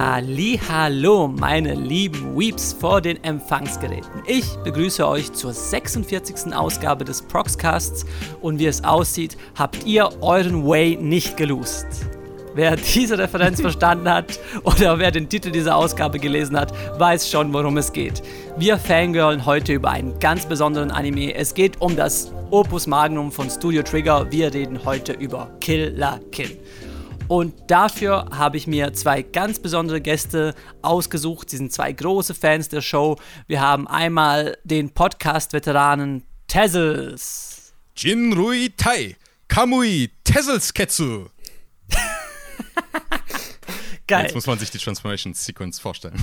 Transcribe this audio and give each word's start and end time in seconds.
Hallo, 0.00 1.26
meine 1.26 1.74
lieben 1.74 2.38
Weeps 2.38 2.72
vor 2.72 3.00
den 3.00 3.22
Empfangsgeräten. 3.24 4.22
Ich 4.28 4.46
begrüße 4.62 5.04
euch 5.04 5.32
zur 5.32 5.52
46. 5.52 6.54
Ausgabe 6.54 7.04
des 7.04 7.20
Proxcasts 7.20 8.06
und 8.40 8.60
wie 8.60 8.66
es 8.66 8.84
aussieht, 8.84 9.36
habt 9.56 9.84
ihr 9.84 10.08
euren 10.20 10.64
Way 10.64 10.98
nicht 11.00 11.36
gelost. 11.36 11.86
Wer 12.54 12.76
diese 12.76 13.18
Referenz 13.18 13.60
verstanden 13.60 14.08
hat 14.08 14.38
oder 14.62 15.00
wer 15.00 15.10
den 15.10 15.28
Titel 15.28 15.50
dieser 15.50 15.74
Ausgabe 15.74 16.20
gelesen 16.20 16.56
hat, 16.56 16.72
weiß 17.00 17.28
schon, 17.28 17.52
worum 17.52 17.76
es 17.76 17.92
geht. 17.92 18.22
Wir 18.56 18.78
fangirlen 18.78 19.46
heute 19.46 19.72
über 19.72 19.90
einen 19.90 20.16
ganz 20.20 20.46
besonderen 20.46 20.92
Anime. 20.92 21.34
Es 21.34 21.54
geht 21.54 21.80
um 21.80 21.96
das 21.96 22.32
Opus 22.52 22.86
Magnum 22.86 23.32
von 23.32 23.50
Studio 23.50 23.82
Trigger. 23.82 24.30
Wir 24.30 24.54
reden 24.54 24.78
heute 24.84 25.14
über 25.14 25.50
Kill 25.58 25.92
la 25.96 26.20
Kill. 26.30 26.56
Und 27.28 27.70
dafür 27.70 28.30
habe 28.32 28.56
ich 28.56 28.66
mir 28.66 28.94
zwei 28.94 29.20
ganz 29.20 29.58
besondere 29.58 30.00
Gäste 30.00 30.54
ausgesucht. 30.80 31.50
Sie 31.50 31.58
sind 31.58 31.70
zwei 31.70 31.92
große 31.92 32.34
Fans 32.34 32.70
der 32.70 32.80
Show. 32.80 33.16
Wir 33.46 33.60
haben 33.60 33.86
einmal 33.86 34.56
den 34.64 34.90
Podcast-Veteranen 34.90 36.22
Tezels. 36.46 37.74
Jinrui 37.94 38.70
Tai, 38.74 39.14
Kamui 39.46 40.10
Ketsu. 40.24 41.26
Geil. 44.08 44.24
Jetzt 44.24 44.34
muss 44.34 44.46
man 44.46 44.58
sich 44.58 44.70
die 44.70 44.78
Transformation 44.78 45.34
Sequence 45.34 45.78
vorstellen. 45.78 46.16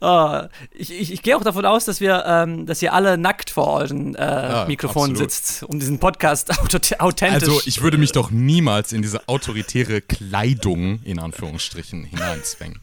oh, 0.00 0.42
ich, 0.72 0.92
ich, 0.92 1.10
ich 1.10 1.22
gehe 1.22 1.34
auch 1.34 1.42
davon 1.42 1.64
aus, 1.64 1.86
dass 1.86 2.00
wir, 2.00 2.24
ähm, 2.26 2.66
dass 2.66 2.82
ihr 2.82 2.92
alle 2.92 3.16
nackt 3.16 3.48
vor 3.48 3.68
euren 3.68 4.14
äh, 4.14 4.20
ja, 4.20 4.64
Mikrofonen 4.66 5.12
absolut. 5.12 5.32
sitzt, 5.32 5.62
um 5.62 5.80
diesen 5.80 5.98
Podcast 5.98 6.50
authentisch. 7.00 7.48
Also 7.48 7.62
ich 7.64 7.80
würde 7.80 7.96
mich 7.96 8.12
doch 8.12 8.30
niemals 8.30 8.92
in 8.92 9.00
diese 9.00 9.26
autoritäre 9.26 10.02
Kleidung 10.02 11.00
in 11.02 11.18
Anführungsstrichen 11.18 12.04
hineinzwängen. 12.04 12.80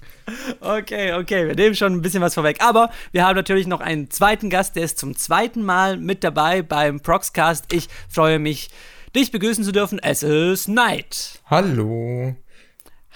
Okay, 0.60 1.14
okay, 1.14 1.48
wir 1.48 1.56
nehmen 1.56 1.76
schon 1.76 1.94
ein 1.94 2.02
bisschen 2.02 2.22
was 2.22 2.34
vorweg. 2.34 2.64
Aber 2.64 2.90
wir 3.12 3.26
haben 3.26 3.36
natürlich 3.36 3.68
noch 3.68 3.80
einen 3.80 4.10
zweiten 4.10 4.50
Gast, 4.50 4.76
der 4.76 4.84
ist 4.84 4.98
zum 4.98 5.16
zweiten 5.16 5.64
Mal 5.64 5.98
mit 5.98 6.24
dabei 6.24 6.64
beim 6.64 7.00
Proxcast. 7.00 7.72
Ich 7.72 7.90
freue 8.10 8.40
mich, 8.40 8.70
dich 9.16 9.32
begrüßen 9.32 9.64
zu 9.64 9.72
dürfen. 9.72 10.00
Es 10.00 10.24
ist 10.24 10.68
Night. 10.68 11.40
Hallo. 11.46 12.36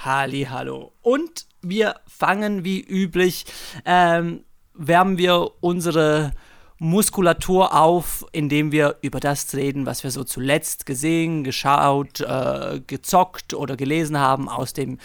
Hallo. 0.06 0.92
Und 1.02 1.46
wir 1.62 1.96
fangen 2.08 2.66
wie 2.66 2.82
üblich, 2.82 3.46
ähm, 3.86 4.44
wärmen 4.74 5.18
wir 5.18 5.52
unsere 5.62 6.34
Muskulatur 6.78 7.74
auf, 7.74 8.26
indem 8.34 8.74
wir 8.74 8.98
über 9.02 9.22
das 9.22 9.54
reden, 9.56 9.86
was 9.86 10.04
wir 10.04 10.12
so 10.12 10.26
zuletzt 10.26 10.86
gesehen, 10.86 11.46
geschaut, 11.46 12.20
äh, 12.20 12.82
gezockt 12.86 13.54
oder 13.54 13.78
gelesen 13.78 14.20
haben 14.20 14.50
aus 14.50 14.74
dem 14.74 14.98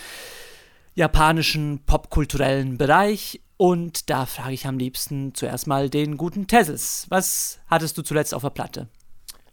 japanischen 0.95 1.85
popkulturellen 1.87 2.77
Bereich. 2.77 3.41
Und 3.57 4.11
da 4.11 4.27
frage 4.27 4.55
ich 4.55 4.67
am 4.67 4.79
liebsten 4.79 5.35
zuerst 5.35 5.69
mal 5.69 5.91
den 5.91 6.17
guten 6.17 6.49
Tessels. 6.49 7.07
Was 7.09 7.61
hattest 7.69 7.97
du 7.99 8.03
zuletzt 8.03 8.35
auf 8.35 8.43
der 8.43 8.51
Platte? 8.51 8.89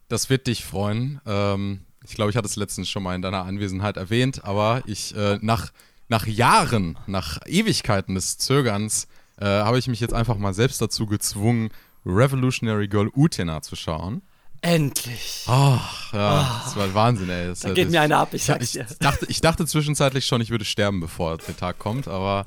Das 0.07 0.29
wird 0.29 0.47
dich 0.47 0.66
freuen. 0.66 1.21
Ähm, 1.25 1.84
ich 2.08 2.16
glaube, 2.16 2.31
ich 2.31 2.38
hatte 2.38 2.48
es 2.48 2.56
letztens 2.56 2.89
schon 2.89 3.03
mal 3.03 3.16
in 3.16 3.22
deiner 3.22 3.45
Anwesenheit 3.45 3.98
erwähnt, 3.98 4.45
aber 4.45 4.84
ich 4.86 5.16
äh, 5.16 5.39
nach, 5.42 5.72
nach 6.08 6.28
Jahren, 6.28 6.97
nach 7.08 7.39
Ewigkeiten 7.45 8.16
des 8.16 8.38
Zögerns, 8.38 9.08
äh, 9.38 9.45
habe 9.45 9.80
ich 9.80 9.88
mich 9.88 10.00
jetzt 10.00 10.14
einfach 10.14 10.38
mal 10.38 10.53
selbst 10.53 10.81
dazu 10.81 11.06
gezwungen, 11.06 11.70
Revolutionary 12.06 12.88
Girl 12.88 13.09
Utena 13.16 13.62
zu 13.62 13.75
schauen. 13.75 14.22
Endlich. 14.62 15.44
Ach, 15.47 16.14
ja, 16.14 16.42
oh. 16.42 16.64
das 16.64 16.75
war 16.75 16.94
Wahnsinn, 16.94 17.30
ey. 17.30 17.47
Das, 17.47 17.59
da 17.59 17.73
geht 17.73 17.86
das, 17.86 17.92
mir 17.92 18.02
eine 18.02 18.17
ab, 18.17 18.34
ich 18.34 18.45
sag's 18.45 18.72
dir. 18.72 18.86
Ich 18.90 18.97
dachte, 18.97 19.25
ich 19.30 19.42
dachte 19.42 19.66
zwischenzeitlich 19.66 20.25
schon, 20.25 20.42
ich 20.42 20.50
würde 20.50 20.66
sterben, 20.66 21.00
bevor 21.00 21.38
der 21.38 21.58
Tag 21.58 21.78
kommt, 21.78 22.08
aber 22.08 22.45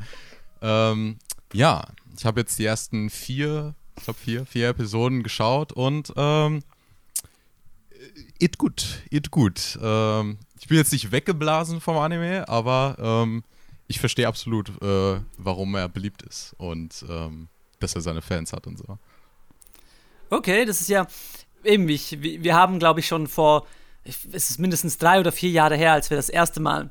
ähm, 0.63 1.19
ja, 1.53 1.87
ich 2.17 2.25
habe 2.25 2.41
jetzt 2.41 2.59
die 2.59 2.65
ersten 2.65 3.11
vier, 3.11 3.75
ich 3.97 4.05
glaube 4.05 4.19
vier, 4.19 4.47
vier 4.47 4.69
Episoden 4.69 5.23
geschaut 5.23 5.73
und 5.73 6.13
ähm, 6.17 6.63
it 8.39 8.59
gut, 8.59 9.03
it 9.11 9.31
gut. 9.31 9.79
Ähm, 9.83 10.39
ich 10.61 10.69
bin 10.69 10.77
jetzt 10.77 10.93
nicht 10.93 11.13
weggeblasen 11.13 11.81
vom 11.81 11.99
Anime, 11.99 12.49
aber 12.49 12.97
ähm, 12.99 13.45
ich 13.87 14.01
verstehe 14.01 14.29
absolut, 14.29 14.71
äh, 14.83 15.21
warum 15.37 15.75
er 15.75 15.89
beliebt 15.89 16.23
ist 16.23 16.55
und 16.59 17.05
ähm, 17.09 17.49
dass 17.81 17.95
er 17.95 18.01
seine 18.01 18.23
Fans 18.23 18.53
hat 18.53 18.67
und 18.67 18.79
so. 18.79 18.99
Okay, 20.31 20.65
das 20.65 20.81
ist 20.81 20.89
ja 20.89 21.07
eben, 21.65 21.89
ich, 21.89 22.21
wir 22.21 22.55
haben, 22.55 22.79
glaube 22.79 23.01
ich, 23.01 23.07
schon 23.07 23.27
vor, 23.27 23.67
es 24.05 24.51
ist 24.51 24.59
mindestens 24.59 24.99
drei 24.99 25.21
oder 25.21 25.33
vier 25.33 25.51
Jahre 25.51 25.77
her, 25.77 25.93
als 25.93 26.11
wir 26.11 26.17
das 26.17 26.29
erste 26.29 26.61
Mal 26.61 26.91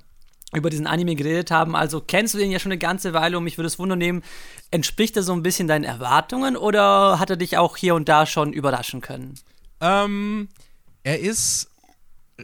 über 0.54 0.70
diesen 0.70 0.88
Anime 0.88 1.16
geredet 1.16 1.52
haben. 1.52 1.76
Also 1.76 2.02
kennst 2.02 2.34
du 2.34 2.38
den 2.38 2.52
ja 2.52 2.60
schon 2.60 2.72
eine 2.72 2.80
ganze 2.80 3.14
Weile 3.14 3.38
und 3.38 3.44
mich 3.44 3.58
würde 3.58 3.68
es 3.68 3.80
wundern 3.80 4.00
nehmen, 4.00 4.24
entspricht 4.72 5.16
er 5.18 5.24
so 5.24 5.34
ein 5.34 5.44
bisschen 5.44 5.68
deinen 5.68 5.84
Erwartungen 5.84 6.56
oder 6.56 7.20
hat 7.20 7.30
er 7.30 7.38
dich 7.38 7.58
auch 7.58 7.78
hier 7.78 7.96
und 7.96 8.08
da 8.08 8.26
schon 8.26 8.54
überraschen 8.54 9.02
können? 9.02 9.36
Ähm, 9.82 10.48
er 11.08 11.22
ist 11.22 11.70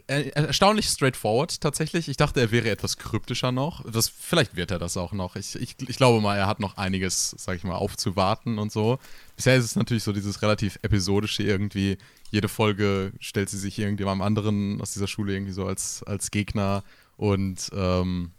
äh, 0.06 0.30
erstaunlich 0.30 0.86
straightforward 0.86 1.60
tatsächlich. 1.60 2.08
Ich 2.08 2.16
dachte, 2.16 2.40
er 2.40 2.50
wäre 2.50 2.70
etwas 2.70 2.96
kryptischer 2.96 3.52
noch. 3.52 3.84
Das, 3.90 4.08
vielleicht 4.08 4.56
wird 4.56 4.70
er 4.70 4.78
das 4.78 4.96
auch 4.96 5.12
noch. 5.12 5.36
Ich, 5.36 5.54
ich, 5.56 5.76
ich 5.86 5.96
glaube 5.98 6.22
mal, 6.22 6.38
er 6.38 6.46
hat 6.46 6.60
noch 6.60 6.78
einiges, 6.78 7.34
sag 7.36 7.56
ich 7.56 7.64
mal, 7.64 7.74
aufzuwarten 7.74 8.58
und 8.58 8.72
so. 8.72 8.98
Bisher 9.36 9.56
ist 9.56 9.66
es 9.66 9.76
natürlich 9.76 10.02
so 10.02 10.14
dieses 10.14 10.40
relativ 10.40 10.78
episodische 10.80 11.42
irgendwie. 11.42 11.98
Jede 12.30 12.48
Folge 12.48 13.12
stellt 13.20 13.50
sie 13.50 13.58
sich 13.58 13.78
irgendjemandem 13.78 14.26
anderen 14.26 14.80
aus 14.80 14.94
dieser 14.94 15.08
Schule 15.08 15.34
irgendwie 15.34 15.52
so 15.52 15.66
als, 15.66 16.02
als 16.04 16.30
Gegner 16.30 16.84
und 17.18 17.70
ähm, 17.74 18.32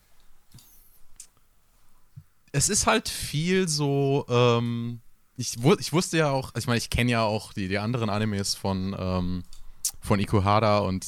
es 2.52 2.70
ist 2.70 2.88
halt 2.88 3.10
viel 3.10 3.68
so, 3.68 4.26
ähm, 4.28 5.02
ich, 5.38 5.58
ich 5.80 5.94
wusste 5.94 6.18
ja 6.18 6.32
auch, 6.32 6.52
ich 6.58 6.66
meine, 6.66 6.80
ich 6.80 6.90
kenne 6.90 7.12
ja 7.12 7.22
auch 7.22 7.54
die, 7.54 7.68
die 7.68 7.78
anderen 7.78 8.10
Animes 8.10 8.56
von, 8.56 8.96
ähm, 8.98 9.44
von 10.06 10.20
Ikuhara 10.20 10.80
und 10.80 11.06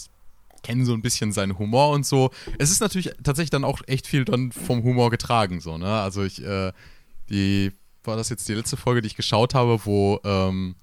kennen 0.63 0.85
so 0.85 0.93
ein 0.93 1.01
bisschen 1.01 1.31
seinen 1.31 1.57
Humor 1.57 1.91
und 1.91 2.05
so. 2.05 2.31
Es 2.57 2.71
ist 2.71 2.81
natürlich 2.81 3.11
tatsächlich 3.23 3.51
dann 3.51 3.63
auch 3.63 3.81
echt 3.87 4.07
viel 4.07 4.25
dann 4.25 4.51
vom 4.51 4.83
Humor 4.83 5.09
getragen, 5.09 5.61
so, 5.61 5.77
ne? 5.77 6.01
Also 6.01 6.23
ich, 6.23 6.43
äh, 6.43 6.73
die, 7.29 7.71
war 8.03 8.17
das 8.17 8.29
jetzt 8.29 8.47
die 8.49 8.53
letzte 8.53 8.77
Folge, 8.77 9.01
die 9.01 9.07
ich 9.07 9.15
geschaut 9.15 9.53
habe, 9.53 9.85
wo, 9.85 10.19
ähm, 10.23 10.75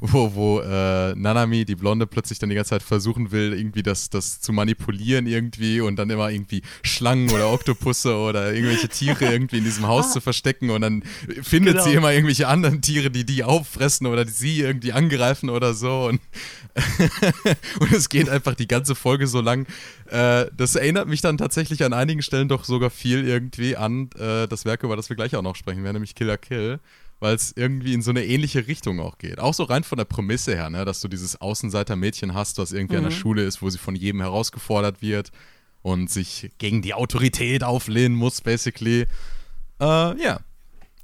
wo, 0.00 0.34
wo 0.34 0.60
äh, 0.60 1.14
Nanami, 1.14 1.64
die 1.64 1.76
Blonde, 1.76 2.06
plötzlich 2.06 2.38
dann 2.38 2.48
die 2.48 2.54
ganze 2.54 2.70
Zeit 2.70 2.82
versuchen 2.82 3.30
will, 3.30 3.52
irgendwie 3.52 3.82
das, 3.82 4.10
das 4.10 4.40
zu 4.40 4.52
manipulieren 4.52 5.26
irgendwie 5.26 5.80
und 5.80 5.96
dann 5.96 6.10
immer 6.10 6.30
irgendwie 6.30 6.62
Schlangen 6.82 7.30
oder 7.30 7.50
Oktopusse 7.50 8.16
oder 8.16 8.52
irgendwelche 8.52 8.88
Tiere 8.88 9.24
irgendwie 9.32 9.58
in 9.58 9.64
diesem 9.64 9.86
Haus 9.86 10.06
ah. 10.08 10.12
zu 10.12 10.20
verstecken 10.20 10.70
und 10.70 10.80
dann 10.80 11.02
findet 11.42 11.74
genau. 11.74 11.84
sie 11.84 11.94
immer 11.94 12.12
irgendwelche 12.12 12.48
anderen 12.48 12.80
Tiere, 12.80 13.10
die 13.10 13.24
die 13.24 13.44
auffressen 13.44 14.06
oder 14.06 14.24
die 14.24 14.32
sie 14.32 14.60
irgendwie 14.60 14.92
angreifen 14.92 15.50
oder 15.50 15.74
so 15.74 16.06
und, 16.06 16.20
und 17.80 17.92
es 17.92 18.08
geht 18.08 18.28
einfach 18.28 18.54
die 18.54 18.68
ganze 18.68 18.94
Folge 18.94 19.26
so 19.26 19.40
lang. 19.40 19.66
Äh, 20.10 20.46
das 20.56 20.74
erinnert 20.74 21.08
mich 21.08 21.20
dann 21.20 21.38
tatsächlich 21.38 21.84
an 21.84 21.92
einigen 21.92 22.22
Stellen 22.22 22.48
doch 22.48 22.64
sogar 22.64 22.90
viel 22.90 23.26
irgendwie 23.26 23.76
an 23.76 24.10
äh, 24.18 24.46
das 24.48 24.64
Werk, 24.64 24.82
über 24.82 24.96
das 24.96 25.08
wir 25.08 25.16
gleich 25.16 25.36
auch 25.36 25.42
noch 25.42 25.56
sprechen 25.56 25.82
werden, 25.84 25.94
nämlich 25.94 26.14
Killer 26.14 26.38
Kill 26.38 26.80
weil 27.20 27.34
es 27.34 27.52
irgendwie 27.56 27.94
in 27.94 28.02
so 28.02 28.10
eine 28.10 28.24
ähnliche 28.24 28.66
Richtung 28.66 29.00
auch 29.00 29.18
geht. 29.18 29.38
Auch 29.38 29.54
so 29.54 29.64
rein 29.64 29.84
von 29.84 29.98
der 29.98 30.04
Prämisse 30.04 30.54
her, 30.54 30.70
ne? 30.70 30.84
dass 30.84 31.00
du 31.00 31.08
dieses 31.08 31.40
Außenseiter-Mädchen 31.40 32.34
hast, 32.34 32.58
was 32.58 32.72
irgendwie 32.72 32.94
mhm. 32.94 33.04
an 33.04 33.10
der 33.10 33.16
mhm. 33.16 33.20
Schule 33.20 33.44
ist, 33.44 33.62
wo 33.62 33.70
sie 33.70 33.78
von 33.78 33.94
jedem 33.94 34.20
herausgefordert 34.20 35.00
wird 35.00 35.32
und 35.82 36.10
sich 36.10 36.50
gegen 36.58 36.82
die 36.82 36.94
Autorität 36.94 37.64
auflehnen 37.64 38.16
muss, 38.16 38.40
basically. 38.40 39.02
Äh, 39.80 39.84
ja. 39.84 40.14
Yeah. 40.16 40.40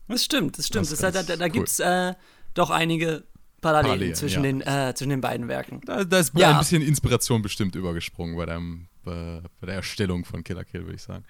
Das 0.08 0.24
stimmt, 0.24 0.58
das 0.58 0.66
stimmt. 0.66 0.90
Das 0.90 0.98
das, 0.98 1.12
da 1.12 1.22
da, 1.22 1.36
da 1.36 1.44
cool. 1.44 1.50
gibt 1.50 1.68
es 1.68 1.80
äh, 1.80 2.12
doch 2.54 2.70
einige 2.70 3.24
Parallelen, 3.62 3.86
Parallelen 3.86 4.14
zwischen, 4.14 4.44
ja. 4.44 4.52
den, 4.52 4.60
äh, 4.60 4.94
zwischen 4.94 5.10
den 5.10 5.20
beiden 5.20 5.48
Werken. 5.48 5.80
Da, 5.86 6.04
da 6.04 6.18
ist 6.18 6.36
ja. 6.36 6.50
ein 6.50 6.58
bisschen 6.58 6.82
Inspiration 6.82 7.40
bestimmt 7.42 7.76
übergesprungen 7.76 8.36
bei, 8.36 8.46
dem, 8.46 8.88
bei, 9.04 9.40
bei 9.60 9.66
der 9.66 9.76
Erstellung 9.76 10.24
von 10.24 10.42
Killer 10.42 10.64
Kill, 10.64 10.82
würde 10.82 10.96
ich 10.96 11.02
sagen. 11.02 11.24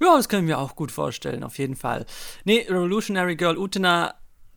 Ja, 0.00 0.16
das 0.16 0.28
können 0.28 0.46
wir 0.46 0.58
auch 0.58 0.76
gut 0.76 0.92
vorstellen, 0.92 1.42
auf 1.42 1.58
jeden 1.58 1.76
Fall. 1.76 2.06
Nee, 2.44 2.66
Revolutionary 2.68 3.36
Girl 3.36 3.56
Utena, 3.56 4.14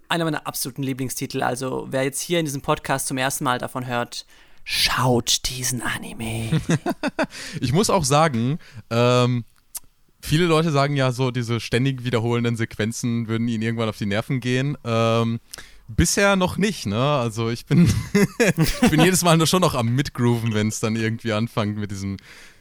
einer 0.09 0.25
meiner 0.25 0.47
absoluten 0.47 0.83
Lieblingstitel. 0.83 1.41
Also, 1.41 1.87
wer 1.89 2.03
jetzt 2.03 2.21
hier 2.21 2.39
in 2.39 2.45
diesem 2.45 2.61
Podcast 2.61 3.07
zum 3.07 3.17
ersten 3.17 3.43
Mal 3.43 3.59
davon 3.59 3.85
hört, 3.85 4.25
schaut 4.63 5.49
diesen 5.49 5.81
Anime. 5.81 6.61
ich 7.61 7.73
muss 7.73 7.89
auch 7.89 8.03
sagen, 8.03 8.59
ähm, 8.89 9.45
viele 10.21 10.45
Leute 10.45 10.71
sagen 10.71 10.95
ja 10.95 11.11
so, 11.11 11.31
diese 11.31 11.59
ständig 11.59 12.03
wiederholenden 12.03 12.55
Sequenzen 12.55 13.27
würden 13.27 13.47
ihnen 13.47 13.63
irgendwann 13.63 13.89
auf 13.89 13.97
die 13.97 14.05
Nerven 14.05 14.39
gehen. 14.39 14.77
Ähm, 14.83 15.39
bisher 15.87 16.35
noch 16.35 16.57
nicht, 16.57 16.85
ne? 16.85 17.01
Also 17.01 17.49
ich 17.49 17.65
bin, 17.65 17.91
ich 18.57 18.89
bin 18.89 19.01
jedes 19.01 19.23
Mal 19.23 19.37
nur 19.37 19.47
schon 19.47 19.61
noch 19.61 19.75
am 19.75 19.95
Mitgrooven, 19.95 20.53
wenn 20.53 20.67
es 20.67 20.79
dann 20.79 20.95
irgendwie 20.95 21.33
anfängt 21.33 21.77
mit 21.77 21.91
diesem 21.91 22.17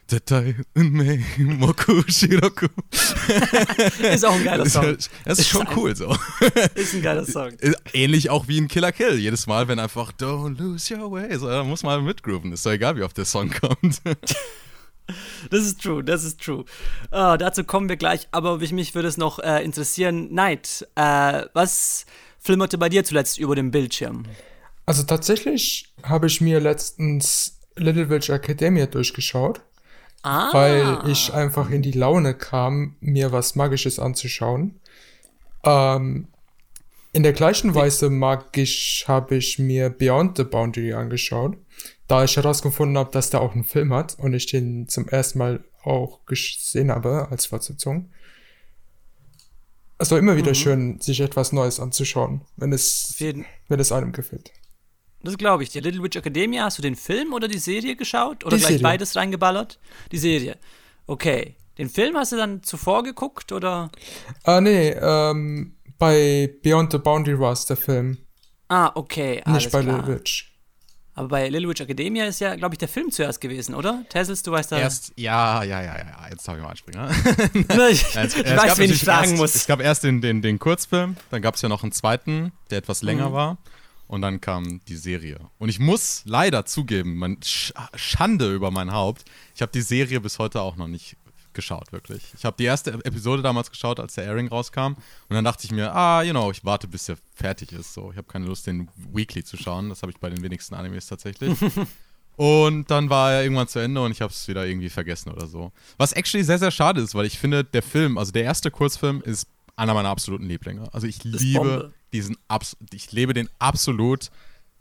Datai 0.08 0.56
Unmei 0.75 1.22
Moku 1.37 2.02
Shiroku. 2.08 2.66
ist 4.10 4.25
auch 4.25 4.32
ein 4.32 4.44
geiler 4.44 4.66
Song. 4.66 4.96
Das 5.25 5.38
ist, 5.38 5.40
ist 5.40 5.49
schon 5.49 5.66
ein, 5.66 5.76
cool 5.76 5.94
so. 5.94 6.16
Ist 6.75 6.94
ein 6.94 7.02
geiler 7.02 7.26
Song. 7.26 7.52
Ähnlich 7.93 8.31
auch 8.31 8.49
wie 8.49 8.56
in 8.56 8.69
Killer 8.69 8.93
Kill. 8.93 9.19
Jedes 9.19 9.46
Mal, 9.46 9.69
wenn 9.69 9.78
einfach 9.78 10.12
Don't 10.12 10.58
lose 10.58 10.96
your 10.96 11.12
way, 11.12 11.38
so, 11.38 11.46
da 11.46 11.62
muss 11.62 11.82
man 11.82 12.02
mitgrooven. 12.05 12.52
Ist 12.52 12.64
doch 12.64 12.72
egal, 12.72 12.96
wie 12.96 13.02
oft 13.02 13.19
der 13.19 13.26
Song 13.26 13.50
kommt. 13.50 14.00
Das 15.50 15.64
ist 15.64 15.81
true, 15.81 16.05
das 16.05 16.22
ist 16.22 16.38
true. 16.38 16.66
Uh, 17.11 17.38
dazu 17.38 17.64
kommen 17.64 17.88
wir 17.88 17.96
gleich, 17.96 18.28
aber 18.31 18.58
mich 18.58 18.94
würde 18.94 19.08
es 19.08 19.16
noch 19.16 19.38
äh, 19.38 19.64
interessieren, 19.64 20.34
Night, 20.34 20.87
äh, 20.96 21.46
was 21.54 22.04
flimmerte 22.38 22.76
bei 22.76 22.90
dir 22.90 23.04
zuletzt 23.04 23.38
über 23.38 23.56
dem 23.56 23.70
Bildschirm? 23.70 24.26
Also 24.84 25.04
tatsächlich 25.04 25.94
habe 26.02 26.26
ich 26.26 26.43
mir 26.43 26.61
letztens 26.61 27.58
Little 27.76 28.11
Witch 28.11 28.28
Academia 28.28 28.84
durchgeschaut, 28.84 29.62
ah. 30.22 30.52
weil 30.52 31.10
ich 31.10 31.32
einfach 31.32 31.70
in 31.70 31.82
die 31.82 31.92
Laune 31.92 32.34
kam, 32.34 32.96
mir 33.00 33.32
was 33.32 33.54
Magisches 33.54 33.98
anzuschauen. 33.98 34.80
Ähm, 35.64 36.28
in 37.12 37.22
der 37.22 37.32
gleichen 37.32 37.74
Weise 37.74 38.10
magisch 38.10 39.04
habe 39.08 39.36
ich 39.36 39.58
mir 39.58 39.90
Beyond 39.90 40.36
the 40.36 40.44
Boundary 40.44 40.92
angeschaut 40.92 41.56
da 42.08 42.24
ich 42.24 42.36
herausgefunden 42.36 42.98
habe, 42.98 43.12
dass 43.12 43.30
der 43.30 43.42
auch 43.42 43.54
einen 43.54 43.64
Film 43.64 43.92
hat 43.92 44.18
und 44.18 44.32
ich 44.32 44.46
den 44.46 44.88
zum 44.88 45.06
ersten 45.08 45.38
Mal 45.38 45.62
auch 45.84 46.24
gesehen 46.26 46.90
habe 46.90 47.28
als 47.30 47.46
Fortsetzung. 47.46 48.10
Also 49.98 50.16
immer 50.16 50.36
wieder 50.36 50.50
mhm. 50.50 50.54
schön, 50.54 51.00
sich 51.00 51.20
etwas 51.20 51.52
Neues 51.52 51.78
anzuschauen, 51.78 52.40
wenn 52.56 52.72
es, 52.72 53.14
wenn 53.20 53.80
es 53.80 53.92
einem 53.92 54.12
gefällt. 54.12 54.52
Das 55.22 55.36
glaube 55.36 55.62
ich 55.62 55.70
dir. 55.70 55.82
Little 55.82 56.02
Witch 56.02 56.16
Academia, 56.16 56.64
hast 56.64 56.78
du 56.78 56.82
den 56.82 56.96
Film 56.96 57.32
oder 57.32 57.48
die 57.48 57.58
Serie 57.58 57.96
geschaut? 57.96 58.44
Oder 58.44 58.56
die 58.56 58.60
gleich 58.60 58.72
Serie. 58.72 58.82
beides 58.82 59.16
reingeballert? 59.16 59.78
Die 60.12 60.18
Serie. 60.18 60.56
Okay. 61.06 61.56
Den 61.76 61.88
Film 61.88 62.16
hast 62.16 62.32
du 62.32 62.36
dann 62.36 62.62
zuvor 62.62 63.04
geguckt 63.04 63.52
oder? 63.52 63.90
Ah, 64.42 64.60
nee, 64.60 64.90
ähm, 64.90 65.76
bei 65.96 66.52
Beyond 66.62 66.92
the 66.92 66.98
Boundary 66.98 67.38
war 67.38 67.52
es 67.52 67.66
der 67.66 67.76
Film. 67.76 68.18
Ah, 68.68 68.90
okay. 68.94 69.42
Nicht 69.46 69.70
bei 69.70 69.82
klar. 69.82 69.98
Little 69.98 70.14
Witch. 70.14 70.48
Aber 71.14 71.28
bei 71.28 71.48
Little 71.48 71.68
Witch 71.68 71.80
Academia 71.80 72.26
ist 72.26 72.40
ja, 72.40 72.54
glaube 72.54 72.74
ich, 72.74 72.78
der 72.78 72.86
Film 72.86 73.10
zuerst 73.10 73.40
gewesen, 73.40 73.74
oder? 73.74 74.04
Tessels, 74.08 74.42
du 74.44 74.52
weißt 74.52 74.70
da. 74.70 74.78
Erst, 74.78 75.12
ja, 75.16 75.64
ja, 75.64 75.82
ja, 75.82 75.98
ja. 75.98 76.28
Jetzt 76.30 76.46
habe 76.46 76.58
ich 76.58 76.62
mal 76.62 76.68
einen 76.68 76.76
Springer. 76.76 77.10
ich, 77.90 78.02
ich 78.02 78.56
weiß, 78.56 78.78
wen 78.78 78.90
ich 78.92 79.02
fragen 79.02 79.30
erst, 79.30 79.36
muss. 79.36 79.54
Es 79.56 79.66
gab 79.66 79.80
erst 79.80 80.04
den, 80.04 80.20
den, 80.20 80.42
den 80.42 80.60
Kurzfilm, 80.60 81.16
dann 81.30 81.42
gab 81.42 81.56
es 81.56 81.62
ja 81.62 81.68
noch 81.68 81.82
einen 81.82 81.90
zweiten, 81.90 82.52
der 82.70 82.78
etwas 82.78 83.02
länger 83.02 83.30
mhm. 83.30 83.32
war. 83.32 83.58
Und 84.08 84.22
dann 84.22 84.40
kam 84.40 84.81
die 84.88 84.96
Serie. 84.96 85.38
Und 85.58 85.69
ich 85.69 85.78
muss 85.78 86.22
leider 86.25 86.64
zugeben, 86.64 87.16
man, 87.16 87.38
Schande 87.94 88.55
über 88.55 88.70
mein 88.70 88.90
Haupt, 88.90 89.25
ich 89.55 89.62
habe 89.62 89.70
die 89.70 89.82
Serie 89.82 90.20
bis 90.20 90.38
heute 90.38 90.62
auch 90.62 90.76
noch 90.76 90.88
nicht 90.88 91.16
geschaut, 91.52 91.93
wirklich. 91.93 92.22
Ich 92.37 92.44
habe 92.44 92.56
die 92.58 92.64
erste 92.64 92.93
Episode 92.93 93.43
damals 93.43 93.70
geschaut, 93.70 94.00
als 94.00 94.14
der 94.14 94.25
Airing 94.25 94.49
rauskam. 94.49 94.94
Und 94.94 94.96
dann 95.28 95.44
dachte 95.44 95.64
ich 95.64 95.72
mir, 95.72 95.94
ah, 95.94 96.22
you 96.22 96.31
know, 96.31 96.50
ich 96.50 96.64
warte, 96.64 96.88
bis 96.88 97.06
der 97.06 97.19
fertig 97.34 97.72
ist. 97.72 97.93
So, 97.93 98.10
ich 98.10 98.16
habe 98.16 98.28
keine 98.28 98.46
Lust, 98.46 98.66
den 98.66 98.88
Weekly 99.12 99.44
zu 99.44 99.56
schauen. 99.56 99.90
Das 99.90 100.02
habe 100.02 100.12
ich 100.12 100.19
bei 100.19 100.31
den 100.31 100.43
wenigsten 100.43 100.75
Animes 100.75 101.06
tatsächlich. 101.06 101.58
und 102.37 102.90
dann 102.90 103.11
war 103.11 103.32
er 103.32 103.43
irgendwann 103.43 103.69
zu 103.69 103.78
Ende 103.78 104.00
und 104.00 104.12
ich 104.12 104.22
habe 104.22 104.32
es 104.32 104.49
wieder 104.49 104.66
irgendwie 104.66 104.88
vergessen 104.88 105.31
oder 105.31 105.46
so. 105.46 105.72
Was 105.99 106.12
actually 106.12 106.44
sehr, 106.44 106.58
sehr 106.58 106.70
schade 106.70 107.02
ist, 107.02 107.14
weil 107.14 107.26
ich 107.26 107.38
finde, 107.38 107.64
der 107.64 107.82
Film, 107.82 108.16
also 108.16 108.32
der 108.32 108.44
erste 108.44 108.70
Kurzfilm, 108.70 109.20
ist 109.20 109.49
einer 109.78 109.94
meiner 109.94 110.08
absoluten 110.08 110.46
Lieblinge. 110.46 110.88
Also 110.92 111.06
ich 111.06 111.25
liebe 111.25 111.58
Bombe. 111.58 111.94
diesen, 112.12 112.36
ich 112.92 113.12
lebe 113.12 113.32
den 113.34 113.48
absolut. 113.58 114.30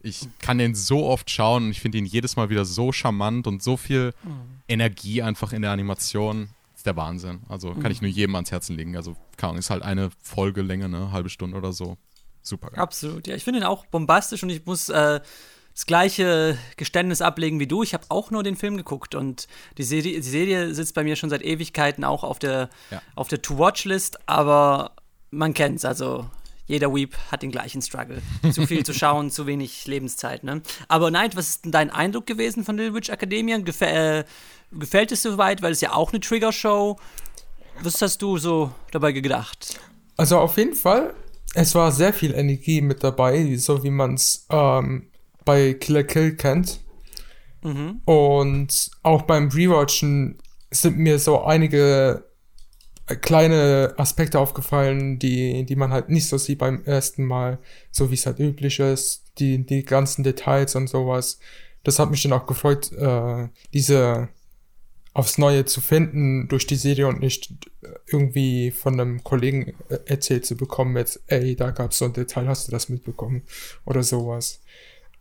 Ich 0.01 0.27
kann 0.39 0.57
den 0.57 0.75
so 0.75 1.05
oft 1.05 1.29
schauen 1.29 1.65
und 1.65 1.71
ich 1.71 1.81
finde 1.81 1.97
ihn 1.97 2.05
jedes 2.05 2.35
Mal 2.35 2.49
wieder 2.49 2.65
so 2.65 2.91
charmant 2.91 3.47
und 3.47 3.63
so 3.63 3.77
viel 3.77 4.13
mhm. 4.23 4.61
Energie 4.67 5.21
einfach 5.21 5.53
in 5.53 5.61
der 5.61 5.71
Animation 5.71 6.49
der 6.87 6.95
Wahnsinn. 6.95 7.41
Also 7.47 7.73
kann 7.73 7.83
mhm. 7.83 7.91
ich 7.91 8.01
nur 8.01 8.09
jedem 8.09 8.33
ans 8.35 8.51
Herzen 8.51 8.75
legen. 8.75 8.95
Also, 8.95 9.15
keine 9.35 9.49
Ahnung, 9.49 9.59
ist 9.59 9.69
halt 9.69 9.83
eine 9.83 10.09
Folgelänge, 10.21 10.89
ne? 10.89 11.11
Halbe 11.11 11.29
Stunde 11.29 11.55
oder 11.55 11.73
so. 11.73 11.97
Super 12.41 12.69
geil. 12.71 12.79
Absolut, 12.79 13.27
ja. 13.27 13.35
Ich 13.35 13.43
finde 13.43 13.59
ihn 13.59 13.65
auch 13.65 13.85
bombastisch 13.85 14.41
und 14.41 14.49
ich 14.49 14.65
muss 14.65 14.89
äh, 14.89 15.19
das 15.77 15.85
gleiche 15.85 16.57
Geständnis 16.75 17.21
ablegen 17.21 17.59
wie 17.59 17.67
du. 17.67 17.83
Ich 17.83 17.93
habe 17.93 18.03
auch 18.09 18.31
nur 18.31 18.41
den 18.41 18.55
Film 18.55 18.77
geguckt 18.77 19.13
und 19.13 19.47
die 19.77 19.83
Serie, 19.83 20.15
die 20.15 20.27
Serie 20.27 20.73
sitzt 20.73 20.95
bei 20.95 21.03
mir 21.03 21.15
schon 21.15 21.29
seit 21.29 21.43
Ewigkeiten 21.43 22.03
auch 22.03 22.23
auf 22.23 22.39
der, 22.39 22.71
ja. 22.89 22.99
der 23.23 23.43
To-Watch-List, 23.43 24.27
aber 24.27 24.93
man 25.29 25.53
kennt 25.53 25.77
es, 25.77 25.85
also 25.85 26.25
jeder 26.65 26.95
Weep 26.95 27.15
hat 27.31 27.43
den 27.43 27.51
gleichen 27.51 27.83
Struggle. 27.83 28.23
Zu 28.51 28.65
viel 28.65 28.83
zu 28.87 28.93
schauen, 28.95 29.29
zu 29.29 29.45
wenig 29.45 29.85
Lebenszeit, 29.85 30.43
ne? 30.43 30.63
Aber 30.87 31.11
Night, 31.11 31.35
was 31.35 31.49
ist 31.49 31.65
denn 31.65 31.71
dein 31.71 31.91
Eindruck 31.91 32.25
gewesen 32.25 32.65
von 32.65 32.75
Little 32.75 32.95
Witch 32.95 33.09
Academia? 33.09 33.59
Gef 33.59 33.79
äh, 33.81 34.23
gefällt 34.71 35.11
es 35.11 35.21
soweit, 35.21 35.61
weil 35.61 35.73
es 35.73 35.81
ja 35.81 35.93
auch 35.93 36.11
eine 36.11 36.19
Trigger-Show. 36.19 36.97
Was 37.83 38.01
hast 38.01 38.23
du 38.23 38.39
so 38.39 38.71
dabei 38.89 39.11
gedacht? 39.11 39.79
Also 40.17 40.39
auf 40.39 40.57
jeden 40.57 40.73
Fall, 40.73 41.13
es 41.53 41.75
war 41.75 41.91
sehr 41.91 42.13
viel 42.13 42.33
Energie 42.33 42.81
mit 42.81 43.03
dabei, 43.03 43.55
so 43.57 43.83
wie 43.83 43.91
man 43.91 44.15
es 44.15 44.47
ähm, 44.49 45.11
bei 45.47 45.73
Killer 45.73 46.03
Kill 46.03 46.35
kennt. 46.35 46.81
Mhm. 47.63 48.01
Und 48.03 48.91
auch 49.01 49.21
beim 49.23 49.47
Rewatchen 49.47 50.37
sind 50.69 50.97
mir 50.97 51.17
so 51.19 51.41
einige 51.41 52.25
kleine 53.21 53.93
Aspekte 53.95 54.37
aufgefallen, 54.39 55.17
die, 55.17 55.65
die 55.65 55.75
man 55.77 55.91
halt 55.91 56.09
nicht 56.09 56.27
so 56.27 56.37
sieht 56.37 56.59
beim 56.59 56.83
ersten 56.83 57.23
Mal, 57.23 57.59
so 57.89 58.11
wie 58.11 58.15
es 58.15 58.25
halt 58.25 58.39
üblich 58.39 58.79
ist, 58.79 59.23
die, 59.39 59.65
die 59.65 59.83
ganzen 59.83 60.23
Details 60.23 60.75
und 60.75 60.89
sowas. 60.89 61.39
Das 61.83 61.97
hat 61.97 62.11
mich 62.11 62.21
dann 62.23 62.33
auch 62.33 62.45
gefreut, 62.45 62.91
äh, 62.91 63.47
diese 63.73 64.27
aufs 65.13 65.37
Neue 65.37 65.63
zu 65.63 65.79
finden 65.79 66.49
durch 66.49 66.67
die 66.67 66.75
Serie 66.75 67.07
und 67.07 67.21
nicht 67.21 67.51
irgendwie 68.05 68.71
von 68.71 68.99
einem 68.99 69.23
Kollegen 69.23 69.73
äh, 69.89 69.97
erzählt 70.05 70.45
zu 70.45 70.57
bekommen 70.57 70.93
mit, 70.93 71.19
ey, 71.27 71.55
da 71.55 71.71
gab 71.71 71.91
es 71.91 71.99
so 71.99 72.05
ein 72.05 72.13
Detail, 72.13 72.47
hast 72.47 72.67
du 72.67 72.71
das 72.71 72.89
mitbekommen? 72.89 73.43
Oder 73.85 74.03
sowas. 74.03 74.59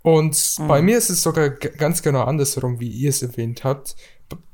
Und 0.06 0.54
mhm. 0.60 0.68
bei 0.68 0.82
mir 0.82 0.98
ist 0.98 1.10
es 1.10 1.20
sogar 1.20 1.50
ganz 1.50 2.00
genau 2.00 2.22
andersherum, 2.22 2.78
wie 2.78 2.88
ihr 2.88 3.10
es 3.10 3.22
erwähnt 3.22 3.64
habt. 3.64 3.96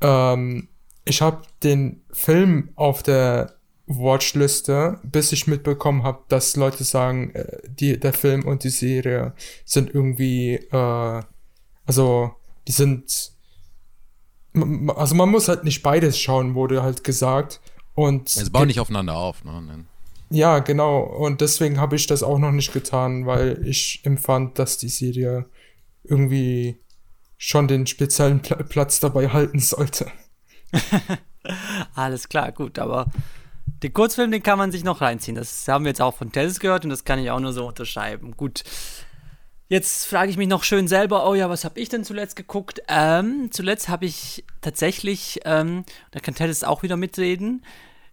Ähm, 0.01 0.67
ich 1.05 1.21
habe 1.21 1.43
den 1.61 2.01
Film 2.11 2.71
auf 2.73 3.03
der 3.03 3.53
Watchliste, 3.85 4.99
bis 5.03 5.31
ich 5.31 5.45
mitbekommen 5.45 6.01
habe, 6.01 6.23
dass 6.27 6.55
Leute 6.55 6.83
sagen, 6.83 7.35
äh, 7.35 7.59
die, 7.69 7.99
der 7.99 8.13
Film 8.13 8.47
und 8.47 8.63
die 8.63 8.71
Serie 8.71 9.33
sind 9.63 9.93
irgendwie, 9.93 10.55
äh, 10.55 11.21
also 11.85 12.31
die 12.67 12.71
sind 12.71 13.31
also 14.95 15.15
man 15.15 15.29
muss 15.29 15.47
halt 15.49 15.63
nicht 15.63 15.83
beides 15.83 16.17
schauen, 16.17 16.55
wurde 16.55 16.81
halt 16.81 17.03
gesagt. 17.03 17.61
Und 17.93 18.27
es 18.27 18.49
baut 18.49 18.65
nicht 18.65 18.79
aufeinander 18.79 19.15
auf, 19.15 19.43
ne? 19.43 19.85
Ja, 20.33 20.57
genau. 20.59 21.01
Und 21.03 21.41
deswegen 21.41 21.79
habe 21.79 21.95
ich 21.95 22.07
das 22.07 22.23
auch 22.23 22.39
noch 22.39 22.51
nicht 22.51 22.73
getan, 22.73 23.27
weil 23.27 23.61
ich 23.67 24.01
empfand, 24.03 24.57
dass 24.57 24.77
die 24.79 24.89
Serie 24.89 25.45
irgendwie 26.03 26.81
schon 27.37 27.67
den 27.67 27.85
speziellen 27.85 28.41
Pl 28.41 28.63
Platz 28.63 28.99
dabei 28.99 29.29
halten 29.29 29.59
sollte. 29.59 30.11
Alles 31.93 32.29
klar, 32.29 32.51
gut, 32.51 32.79
aber 32.79 33.11
den 33.83 33.93
Kurzfilm, 33.93 34.31
den 34.31 34.41
kann 34.41 34.57
man 34.57 34.71
sich 34.71 34.83
noch 34.83 35.01
reinziehen. 35.01 35.35
Das 35.35 35.67
haben 35.67 35.85
wir 35.85 35.89
jetzt 35.89 36.01
auch 36.01 36.15
von 36.15 36.31
Tess 36.31 36.59
gehört 36.59 36.83
und 36.83 36.89
das 36.89 37.03
kann 37.03 37.19
ich 37.19 37.29
auch 37.29 37.39
nur 37.39 37.53
so 37.53 37.67
unterschreiben. 37.67 38.35
Gut. 38.35 38.63
Jetzt 39.69 40.05
frage 40.05 40.31
ich 40.31 40.37
mich 40.37 40.47
noch 40.47 40.63
schön 40.63 40.87
selber, 40.87 41.29
oh 41.29 41.35
ja, 41.35 41.47
was 41.47 41.63
habe 41.63 41.79
ich 41.79 41.89
denn 41.89 42.03
zuletzt 42.03 42.35
geguckt? 42.35 42.81
Ähm, 42.87 43.49
zuletzt 43.51 43.87
habe 43.87 44.05
ich 44.05 44.45
tatsächlich, 44.61 45.41
ähm, 45.45 45.85
da 46.09 46.19
kann 46.19 46.33
Tess 46.33 46.63
auch 46.63 46.81
wieder 46.81 46.97
mitreden, 46.97 47.63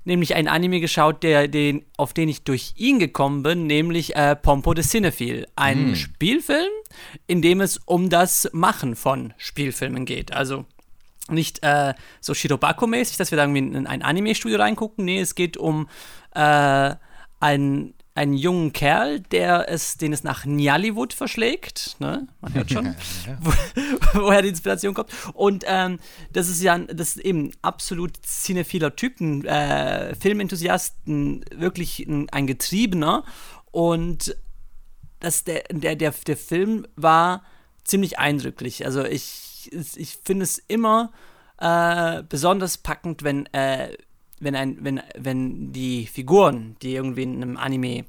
nämlich 0.04 0.35
ein 0.35 0.49
Anime 0.49 0.80
geschaut, 0.80 1.23
der, 1.23 1.49
den, 1.49 1.85
auf 1.97 2.12
den 2.12 2.28
ich 2.28 2.42
durch 2.42 2.75
ihn 2.76 2.99
gekommen 2.99 3.42
bin, 3.42 3.66
nämlich 3.66 4.16
äh, 4.16 4.37
Pompo 4.37 4.75
the 4.75 4.83
Cinephile. 4.83 5.47
Ein 5.57 5.92
mm. 5.92 5.97
Spielfilm, 5.97 6.71
in 7.26 7.42
dem 7.42 7.61
es 7.61 7.78
um 7.85 8.11
das 8.11 8.49
Machen 8.52 8.97
von 8.97 9.35
Spielfilmen 9.37 10.04
geht. 10.04 10.33
Also 10.33 10.64
nicht 11.28 11.62
äh, 11.62 11.95
so 12.21 12.33
Shirobako-mäßig, 12.33 13.16
dass 13.19 13.30
wir 13.30 13.37
da 13.37 13.45
irgendwie 13.45 13.76
in 13.78 13.87
ein 13.87 14.02
Anime-Studio 14.02 14.59
reingucken. 14.59 15.04
Nee, 15.04 15.21
es 15.21 15.35
geht 15.35 15.57
um 15.57 15.88
äh, 16.35 16.95
ein 17.40 17.95
einen 18.14 18.35
jungen 18.35 18.73
Kerl, 18.73 19.21
der 19.21 19.69
es, 19.69 19.97
den 19.97 20.12
es 20.12 20.25
nach 20.25 20.45
Nollywood 20.45 21.12
verschlägt. 21.12 21.97
Ne? 22.00 22.26
Man 22.40 22.55
hört 22.55 22.71
schon, 22.71 22.97
wo, 23.40 23.52
woher 24.21 24.43
die 24.43 24.49
Inspiration 24.49 24.95
kommt. 24.95 25.11
Und 25.35 25.64
ähm, 25.67 25.99
das 26.33 26.49
ist 26.49 26.61
ja 26.61 26.76
das 26.79 27.17
ist 27.17 27.25
eben 27.25 27.52
absolut 27.62 28.17
cinephiler 28.25 28.97
Typen, 28.97 29.45
äh, 29.45 30.14
Filmenthusiasten, 30.17 31.45
wirklich 31.55 32.00
ein, 32.00 32.29
ein 32.31 32.47
Getriebener. 32.47 33.25
Und 33.71 34.37
das, 35.21 35.45
der, 35.45 35.64
der, 35.71 35.95
der, 35.97 36.12
der 36.26 36.37
Film 36.37 36.87
war 36.97 37.45
ziemlich 37.85 38.19
eindrücklich. 38.19 38.85
Also 38.87 39.05
ich, 39.05 39.71
ich 39.73 40.19
finde 40.25 40.45
es 40.45 40.59
immer 40.59 41.12
äh, 41.59 42.23
besonders 42.29 42.79
packend, 42.79 43.23
wenn 43.23 43.47
äh, 43.47 43.97
wenn, 44.40 44.56
ein, 44.56 44.78
wenn, 44.80 45.00
wenn 45.16 45.73
die 45.73 46.06
Figuren, 46.06 46.76
die 46.82 46.94
irgendwie 46.94 47.23
in 47.23 47.42
einem 47.42 47.56
Anime 47.56 48.04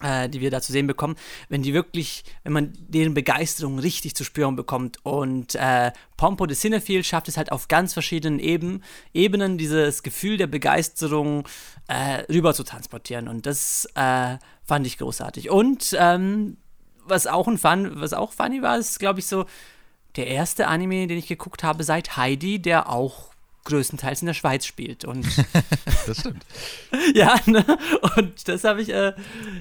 äh, 0.00 0.28
die 0.28 0.40
wir 0.40 0.50
da 0.50 0.60
zu 0.60 0.72
sehen 0.72 0.86
bekommen, 0.86 1.16
wenn 1.48 1.62
die 1.62 1.74
wirklich, 1.74 2.24
wenn 2.44 2.52
man 2.52 2.72
deren 2.88 3.14
Begeisterung 3.14 3.78
richtig 3.78 4.14
zu 4.14 4.24
spüren 4.24 4.56
bekommt. 4.56 5.04
Und 5.04 5.54
äh, 5.56 5.92
Pompo 6.16 6.46
de 6.46 6.56
Cinefield 6.56 7.04
schafft 7.04 7.28
es 7.28 7.36
halt 7.36 7.52
auf 7.52 7.68
ganz 7.68 7.92
verschiedenen 7.92 8.38
Eben, 8.38 8.82
Ebenen, 9.12 9.58
dieses 9.58 10.02
Gefühl 10.02 10.36
der 10.36 10.46
Begeisterung 10.46 11.48
äh, 11.88 12.22
rüber 12.32 12.54
zu 12.54 12.62
transportieren. 12.62 13.28
Und 13.28 13.46
das 13.46 13.88
äh, 13.94 14.36
fand 14.64 14.86
ich 14.86 14.98
großartig. 14.98 15.50
Und 15.50 15.96
ähm, 15.98 16.58
was 17.04 17.26
auch 17.26 17.48
ein 17.48 17.58
Fun, 17.58 18.00
was 18.00 18.12
auch 18.12 18.32
funny 18.32 18.62
war, 18.62 18.78
ist, 18.78 19.00
glaube 19.00 19.20
ich, 19.20 19.26
so 19.26 19.46
der 20.16 20.26
erste 20.26 20.68
Anime, 20.68 21.06
den 21.06 21.18
ich 21.18 21.26
geguckt 21.26 21.62
habe 21.64 21.84
seit 21.84 22.16
Heidi, 22.16 22.60
der 22.60 22.88
auch 22.88 23.32
größtenteils 23.68 24.22
in 24.22 24.26
der 24.26 24.34
Schweiz 24.34 24.66
spielt. 24.66 25.04
Und 25.04 25.26
das 26.06 26.20
stimmt. 26.20 26.44
ja, 27.14 27.38
ne? 27.46 27.64
und 28.16 28.48
das 28.48 28.64
habe 28.64 28.82
ich, 28.82 28.88
äh, 28.88 29.12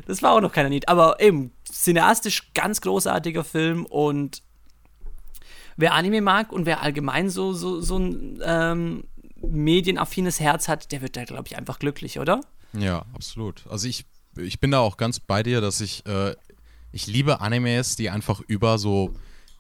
das 0.08 0.22
war 0.24 0.34
auch 0.34 0.42
noch 0.42 0.52
keiner 0.52 0.70
Need. 0.70 0.90
Aber 0.90 1.20
eben, 1.20 1.52
cineastisch 1.66 2.54
ganz 2.54 2.82
großartiger 2.82 3.44
Film 3.44 3.86
und 3.86 4.42
wer 5.76 5.94
Anime 5.94 6.22
mag 6.22 6.52
und 6.52 6.66
wer 6.66 6.82
allgemein 6.82 7.30
so, 7.30 7.54
so, 7.54 7.82
so 7.82 8.00
ein 8.00 8.42
ähm, 8.44 9.04
medienaffines 9.42 10.40
Herz 10.40 10.68
hat, 10.68 10.92
der 10.92 11.02
wird 11.02 11.16
da, 11.16 11.26
glaube 11.26 11.48
ich, 11.48 11.58
einfach 11.58 11.78
glücklich, 11.78 12.20
oder? 12.20 12.42
Ja, 12.74 13.06
absolut. 13.14 13.66
Also 13.70 13.88
ich, 13.88 14.06
ich 14.38 14.60
bin 14.60 14.72
da 14.72 14.80
auch 14.80 14.98
ganz 14.98 15.20
bei 15.20 15.44
dir, 15.44 15.62
dass 15.62 15.82
ich, 15.82 16.06
äh, 16.06 16.36
ich 16.92 17.08
liebe 17.08 17.42
Animes, 17.42 17.96
die 17.96 18.10
einfach 18.10 18.42
über 18.48 18.78
so 18.78 19.14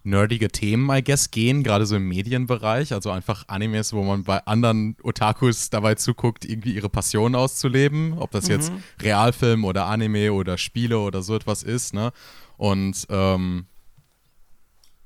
nerdige 0.07 0.47
Themen, 0.49 0.89
I 0.89 1.03
guess, 1.03 1.31
gehen, 1.31 1.63
gerade 1.63 1.85
so 1.85 1.97
im 1.97 2.07
Medienbereich. 2.07 2.93
Also 2.93 3.11
einfach 3.11 3.43
Animes, 3.47 3.93
wo 3.93 4.03
man 4.03 4.23
bei 4.23 4.45
anderen 4.45 4.95
Otakus 5.03 5.69
dabei 5.69 5.95
zuguckt, 5.95 6.45
irgendwie 6.45 6.73
ihre 6.73 6.89
Passion 6.89 7.35
auszuleben. 7.35 8.13
Ob 8.17 8.31
das 8.31 8.45
mhm. 8.45 8.51
jetzt 8.51 8.71
Realfilm 9.01 9.65
oder 9.65 9.85
Anime 9.85 10.33
oder 10.33 10.57
Spiele 10.57 10.99
oder 10.99 11.21
so 11.21 11.35
etwas 11.35 11.63
ist, 11.63 11.93
ne? 11.93 12.11
Und 12.57 13.05
ähm, 13.09 13.67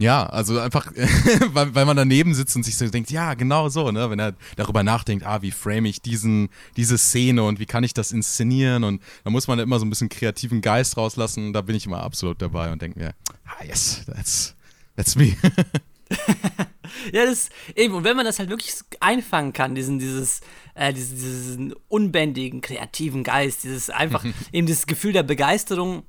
ja, 0.02 0.26
also 0.26 0.60
einfach, 0.60 0.92
weil, 1.54 1.76
weil 1.76 1.86
man 1.86 1.96
daneben 1.96 2.34
sitzt 2.34 2.56
und 2.56 2.64
sich 2.64 2.76
so 2.76 2.88
denkt, 2.88 3.12
ja, 3.12 3.36
genau 3.36 3.70
so, 3.70 3.92
ne? 3.92 4.10
Wenn 4.10 4.20
er 4.20 4.34
darüber 4.56 4.84
nachdenkt, 4.84 5.26
ah, 5.26 5.42
wie 5.42 5.52
frame 5.52 5.86
ich 5.86 6.02
diesen, 6.02 6.50
diese 6.76 6.98
Szene 6.98 7.44
und 7.44 7.60
wie 7.60 7.66
kann 7.66 7.84
ich 7.84 7.94
das 7.94 8.12
inszenieren 8.12 8.84
und 8.84 9.02
da 9.24 9.30
muss 9.30 9.48
man 9.48 9.60
immer 9.60 9.78
so 9.80 9.86
ein 9.86 9.90
bisschen 9.90 10.10
kreativen 10.10 10.62
Geist 10.62 10.98
rauslassen. 10.98 11.54
Da 11.54 11.62
bin 11.62 11.76
ich 11.76 11.86
immer 11.86 12.02
absolut 12.02 12.42
dabei 12.42 12.72
und 12.72 12.82
denke 12.82 13.00
mir, 13.00 13.14
ah, 13.46 13.64
yes, 13.64 14.04
that's, 14.08 14.56
that's 14.96 15.16
me. 15.16 15.36
ja, 17.12 17.26
das 17.26 17.50
eben, 17.76 17.94
und 17.96 18.04
wenn 18.04 18.16
man 18.16 18.26
das 18.26 18.40
halt 18.40 18.50
wirklich 18.50 18.74
einfangen 19.00 19.54
kann, 19.54 19.76
diesen, 19.76 20.00
dieses, 20.00 20.42
äh, 20.76 20.94
diesen, 20.94 21.16
diesen 21.18 21.74
unbändigen, 21.88 22.62
kreativen 22.62 23.24
Geist, 23.24 23.64
dieses 23.64 23.90
einfach, 23.90 24.26
eben 24.52 24.68
dieses 24.68 24.88
Gefühl 24.88 25.14
der 25.14 25.24
Begeisterung 25.24 26.04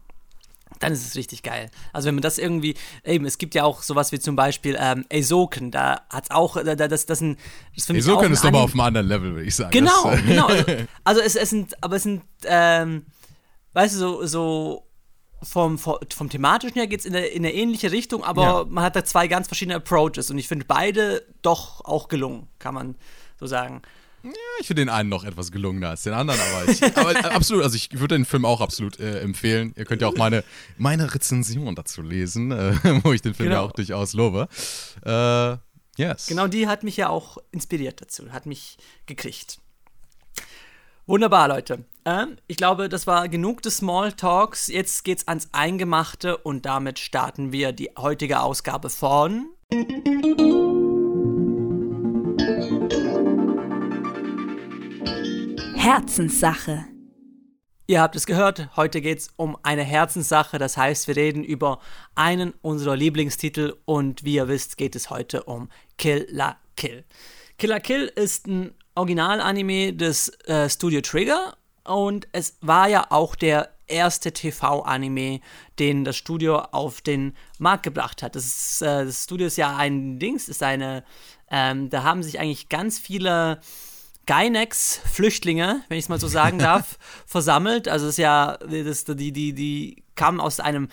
dann 0.83 0.93
ist 0.93 1.07
es 1.07 1.17
richtig 1.17 1.43
geil. 1.43 1.71
Also 1.93 2.09
wenn 2.09 2.17
man 2.17 2.23
das 2.23 2.39
irgendwie, 2.39 2.75
eben, 3.05 3.25
es 3.25 3.39
gibt 3.39 3.55
ja 3.55 3.65
auch 3.65 3.83
sowas 3.83 4.13
wie 4.13 4.19
zum 4.19 4.37
Beispiel 4.37 4.77
ähm, 4.79 5.05
Esoken, 5.09 5.71
da 5.71 6.03
hat 6.11 6.25
es 6.25 6.31
auch, 6.31 6.57
da, 6.63 6.75
das, 6.75 7.07
das, 7.07 7.21
ein, 7.21 7.37
das 7.77 7.87
finde 7.87 8.01
ich 8.01 8.07
Esoken 8.07 8.33
ist 8.33 8.45
aber 8.45 8.61
auf 8.61 8.73
einem 8.73 8.81
anderen 8.81 9.07
Level, 9.07 9.35
würde 9.35 9.45
ich 9.45 9.55
sagen. 9.55 9.71
Genau, 9.71 10.11
das, 10.11 10.23
genau. 10.25 10.47
Also, 10.47 10.65
also, 11.05 11.21
es, 11.21 11.37
es 11.37 11.51
sind, 11.51 11.83
aber 11.83 11.97
es 11.97 12.03
sind, 12.03 12.23
ähm, 12.45 13.07
weißt 13.75 13.95
du, 13.95 13.99
so, 13.99 14.27
so 14.27 14.87
vom, 15.43 15.79
vom, 15.79 16.29
thematischen 16.31 16.75
her 16.75 16.87
geht 16.87 17.01
es 17.01 17.07
in, 17.07 17.15
in 17.15 17.45
eine 17.45 17.53
ähnliche 17.53 17.91
Richtung, 17.93 18.23
aber 18.25 18.43
ja. 18.43 18.65
man 18.69 18.85
hat 18.85 18.97
da 18.97 19.05
zwei 19.05 19.29
ganz 19.29 19.49
verschiedene 19.49 19.77
Approaches 19.77 20.31
und 20.31 20.39
ich 20.39 20.49
finde 20.49 20.65
beide 20.67 21.25
doch 21.43 21.85
auch 21.85 22.09
gelungen, 22.09 22.49
kann 22.59 22.75
man 22.75 22.95
so 23.39 23.47
sagen. 23.47 23.83
Ja, 24.25 24.31
ich 24.61 24.69
finde 24.69 24.83
den 24.83 24.89
einen 24.89 25.09
noch 25.09 25.25
etwas 25.25 25.51
gelungener 25.51 25.91
als 25.91 26.05
den 26.05 26.13
anderen, 26.13 26.41
aber, 26.41 26.71
ich, 26.71 26.83
aber 26.97 27.17
äh, 27.17 27.19
absolut, 27.35 27.65
also 27.65 27.75
ich 27.75 27.91
würde 27.99 28.15
den 28.15 28.25
Film 28.25 28.45
auch 28.45 28.61
absolut 28.61 29.01
äh, 29.01 29.21
empfehlen. 29.21 29.75
Ihr 29.77 29.85
könnt 29.85 30.01
ja 30.01 30.09
auch 30.09 30.17
meine, 30.17 30.45
meine 30.79 31.13
Rezension 31.13 31.75
dazu 31.75 32.03
lesen, 32.03 32.53
äh, 32.53 32.75
wo 33.03 33.13
ich 33.13 33.23
den 33.23 33.35
Film 33.35 33.49
genau. 33.49 33.63
ja 33.63 33.69
auch 33.69 33.73
durchaus 33.73 34.13
lobe. 34.13 34.49
Äh, 35.05 35.57
yes. 36.01 36.27
Genau, 36.29 36.47
die 36.47 36.69
hat 36.69 36.85
mich 36.85 36.97
ja 36.97 37.09
auch 37.09 37.39
inspiriert 37.51 38.01
dazu, 38.01 38.31
hat 38.31 38.47
mich 38.47 38.77
gekriegt. 39.07 39.59
Wunderbar, 41.05 41.49
Leute. 41.49 41.85
Ähm, 42.05 42.37
ich 42.47 42.57
glaube, 42.57 42.89
das 42.89 43.09
war 43.09 43.29
genug 43.29 43.61
des 43.63 43.79
Smalltalks. 43.79 44.69
Jetzt 44.69 45.03
geht's 45.03 45.27
ans 45.27 45.49
Eingemachte 45.51 46.37
und 46.37 46.65
damit 46.65 47.01
starten 47.01 47.51
wir 47.51 47.73
die 47.73 47.91
heutige 47.99 48.41
Ausgabe 48.41 48.89
von. 48.89 49.49
Herzenssache. 55.75 56.85
Ihr 57.89 58.01
habt 58.01 58.15
es 58.15 58.25
gehört, 58.25 58.69
heute 58.77 59.01
geht 59.01 59.19
es 59.19 59.31
um 59.35 59.59
eine 59.65 59.83
Herzenssache, 59.83 60.59
das 60.59 60.77
heißt, 60.77 61.09
wir 61.09 61.17
reden 61.17 61.43
über 61.43 61.81
einen 62.15 62.55
unserer 62.63 62.95
Lieblingstitel 62.95 63.75
und 63.87 64.25
wie 64.25 64.35
ihr 64.35 64.47
wisst, 64.47 64.77
geht 64.77 64.95
es 64.95 65.11
heute 65.11 65.43
um 65.43 65.69
Kill 65.99 66.29
la 66.31 66.57
Kill. 66.77 67.05
Kill 67.59 67.71
la 67.71 67.81
Kill 67.81 68.05
ist 68.15 68.47
ein 68.47 68.73
Originalanime 68.95 69.93
des 69.95 70.29
äh, 70.47 70.69
Studio 70.69 71.01
Trigger 71.01 71.57
und 71.85 72.29
es 72.33 72.59
war 72.61 72.89
ja 72.89 73.07
auch 73.11 73.35
der 73.35 73.71
erste 73.87 74.33
TV-Anime, 74.33 75.41
den 75.79 76.05
das 76.05 76.17
Studio 76.17 76.59
auf 76.59 77.01
den 77.01 77.37
Markt 77.59 77.83
gebracht 77.83 78.23
hat. 78.23 78.37
Das, 78.37 78.45
ist, 78.45 78.83
äh, 78.83 79.05
das 79.05 79.25
Studio 79.25 79.47
ist 79.47 79.57
ja 79.57 79.77
ein 79.77 80.19
Dings, 80.19 80.49
ist 80.49 80.63
eine, 80.63 81.05
ähm, 81.51 81.91
da 81.91 82.03
haben 82.03 82.23
sich 82.23 82.41
eigentlich 82.41 82.69
ganz 82.69 82.99
viele 82.99 83.61
Gynex-Flüchtlinge, 84.27 85.83
wenn 85.89 85.99
ich 85.99 86.05
es 86.05 86.09
mal 86.09 86.21
so 86.21 86.29
sagen 86.29 86.59
darf, 86.61 86.99
versammelt. 87.27 87.89
Also 87.89 88.07
es 88.07 88.13
ist 88.13 88.19
ja, 88.19 88.57
das, 88.59 89.05
die, 89.05 89.33
die, 89.33 89.53
die 89.53 90.05
kamen 90.15 90.41
aus 90.41 90.61
einem 90.61 90.89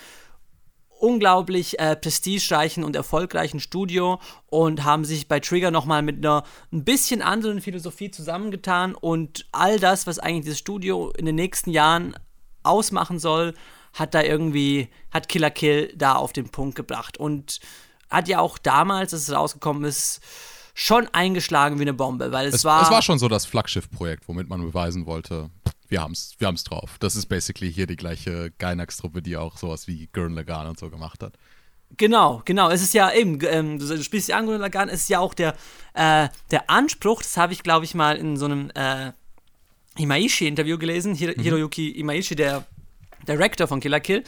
unglaublich 0.99 1.79
äh, 1.79 1.95
prestigereichen 1.95 2.83
und 2.83 2.95
erfolgreichen 2.95 3.59
Studio 3.59 4.19
und 4.47 4.83
haben 4.83 5.05
sich 5.05 5.27
bei 5.27 5.39
Trigger 5.39 5.71
nochmal 5.71 6.01
mit 6.01 6.17
einer 6.17 6.43
ein 6.71 6.83
bisschen 6.83 7.21
anderen 7.21 7.61
Philosophie 7.61 8.11
zusammengetan 8.11 8.95
und 8.95 9.47
all 9.51 9.79
das, 9.79 10.07
was 10.07 10.19
eigentlich 10.19 10.45
dieses 10.45 10.59
Studio 10.59 11.11
in 11.17 11.25
den 11.25 11.35
nächsten 11.35 11.71
Jahren 11.71 12.15
ausmachen 12.63 13.19
soll, 13.19 13.53
hat 13.93 14.13
da 14.13 14.21
irgendwie, 14.21 14.89
hat 15.11 15.29
Killer 15.29 15.51
Kill 15.51 15.93
da 15.95 16.15
auf 16.15 16.33
den 16.33 16.49
Punkt 16.49 16.75
gebracht 16.75 17.17
und 17.17 17.59
hat 18.09 18.27
ja 18.27 18.39
auch 18.39 18.57
damals, 18.57 19.13
als 19.13 19.23
es 19.23 19.33
rausgekommen 19.33 19.85
ist, 19.85 20.21
schon 20.73 21.07
eingeschlagen 21.13 21.77
wie 21.77 21.83
eine 21.83 21.93
Bombe, 21.93 22.31
weil 22.31 22.47
es, 22.47 22.55
es 22.55 22.65
war. 22.65 22.83
Es 22.83 22.91
war 22.91 23.01
schon 23.01 23.19
so 23.19 23.27
das 23.27 23.45
Flaggschiff-Projekt, 23.45 24.27
womit 24.27 24.49
man 24.49 24.61
beweisen 24.61 25.05
wollte, 25.05 25.49
wir 25.89 26.01
haben 26.01 26.13
es 26.13 26.35
wir 26.37 26.47
haben's 26.47 26.63
drauf. 26.63 26.97
Das 26.99 27.15
ist 27.15 27.25
basically 27.25 27.71
hier 27.71 27.87
die 27.87 27.95
gleiche 27.95 28.51
Gainax-Truppe, 28.57 29.21
die 29.21 29.37
auch 29.37 29.57
sowas 29.57 29.87
wie 29.87 30.07
Gurren 30.13 30.33
Lagann 30.33 30.67
und 30.67 30.79
so 30.79 30.89
gemacht 30.89 31.21
hat. 31.23 31.33
Genau, 31.97 32.41
genau. 32.45 32.69
Es 32.69 32.81
ist 32.81 32.93
ja 32.93 33.11
eben, 33.11 33.39
ähm, 33.45 33.79
du 33.79 34.03
spielst 34.03 34.29
ja 34.29 34.37
an 34.37 34.45
Gurren 34.45 34.61
Lagann, 34.61 34.89
es 34.89 35.01
ist 35.01 35.09
ja 35.09 35.19
auch 35.19 35.33
der, 35.33 35.55
äh, 35.95 36.29
der 36.51 36.69
Anspruch, 36.69 37.21
das 37.23 37.35
habe 37.35 37.53
ich, 37.53 37.63
glaube 37.63 37.85
ich, 37.85 37.95
mal 37.95 38.15
in 38.15 38.37
so 38.37 38.45
einem 38.45 38.71
äh, 38.75 39.11
Imaishi-Interview 39.97 40.77
gelesen, 40.77 41.15
Hir 41.15 41.33
mhm. 41.35 41.41
Hiroyuki 41.41 41.89
Imaishi, 41.89 42.35
der 42.35 42.65
Director 43.27 43.67
von 43.67 43.79
Killer 43.79 43.99
Kill, 43.99 44.23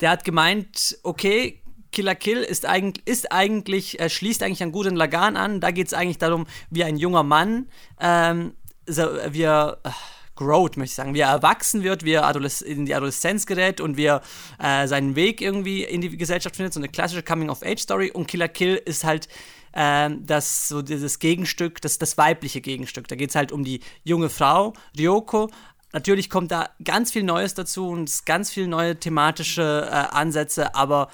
der 0.00 0.10
hat 0.10 0.24
gemeint, 0.24 0.98
okay, 1.02 1.62
Killer 1.92 2.14
Kill 2.14 2.38
ist 2.38 2.64
eigentlich, 2.64 3.06
ist 3.06 3.30
eigentlich 3.30 4.00
äh, 4.00 4.08
schließt 4.08 4.42
eigentlich 4.42 4.62
an 4.62 4.72
Guten 4.72 4.96
Lagan 4.96 5.36
an. 5.36 5.60
Da 5.60 5.70
geht 5.70 5.88
es 5.88 5.94
eigentlich 5.94 6.18
darum, 6.18 6.46
wie 6.70 6.84
ein 6.84 6.96
junger 6.96 7.22
Mann, 7.22 7.68
ähm, 8.00 8.54
so, 8.86 9.02
wie 9.28 9.42
er 9.42 9.78
äh, 9.84 9.90
growt, 10.34 10.76
möchte 10.76 10.92
ich 10.92 10.96
sagen, 10.96 11.14
wie 11.14 11.20
er 11.20 11.28
erwachsen 11.28 11.82
wird, 11.82 12.04
wie 12.04 12.12
er 12.12 12.26
Adolesz 12.26 12.60
in 12.60 12.86
die 12.86 12.94
Adoleszenz 12.94 13.46
gerät 13.46 13.80
und 13.80 13.96
wie 13.96 14.06
er 14.06 14.22
äh, 14.58 14.86
seinen 14.86 15.16
Weg 15.16 15.40
irgendwie 15.40 15.84
in 15.84 16.00
die 16.00 16.16
Gesellschaft 16.16 16.56
findet. 16.56 16.72
So 16.72 16.80
eine 16.80 16.88
klassische 16.88 17.22
Coming-of-Age-Story. 17.22 18.10
Und 18.10 18.26
Killer 18.28 18.48
Kill 18.48 18.80
ist 18.84 19.04
halt 19.04 19.28
ähm, 19.74 20.24
das 20.26 20.68
so 20.68 20.82
dieses 20.82 21.18
Gegenstück, 21.18 21.80
das, 21.80 21.98
das 21.98 22.18
weibliche 22.18 22.60
Gegenstück. 22.60 23.08
Da 23.08 23.16
geht 23.16 23.30
es 23.30 23.36
halt 23.36 23.52
um 23.52 23.64
die 23.64 23.80
junge 24.04 24.30
Frau, 24.30 24.72
Ryoko, 24.98 25.50
Natürlich 25.92 26.30
kommt 26.30 26.50
da 26.50 26.70
ganz 26.82 27.12
viel 27.12 27.22
Neues 27.22 27.52
dazu 27.52 27.88
und 27.88 28.24
ganz 28.24 28.50
viele 28.50 28.66
neue 28.66 28.98
thematische 28.98 29.88
äh, 29.90 29.94
Ansätze, 29.94 30.74
aber 30.74 31.08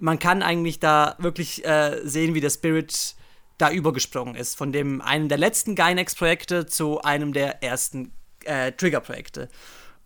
man 0.00 0.18
kann 0.18 0.42
eigentlich 0.42 0.80
da 0.80 1.14
wirklich 1.18 1.64
äh, 1.64 2.00
sehen, 2.02 2.34
wie 2.34 2.40
der 2.40 2.50
Spirit 2.50 3.14
da 3.58 3.70
übergesprungen 3.70 4.34
ist. 4.34 4.56
Von 4.56 4.72
dem 4.72 5.00
einem 5.00 5.28
der 5.28 5.38
letzten 5.38 5.76
Gynex-Projekte 5.76 6.66
zu 6.66 7.02
einem 7.02 7.32
der 7.32 7.62
ersten 7.62 8.12
äh, 8.44 8.72
Trigger-Projekte. 8.72 9.48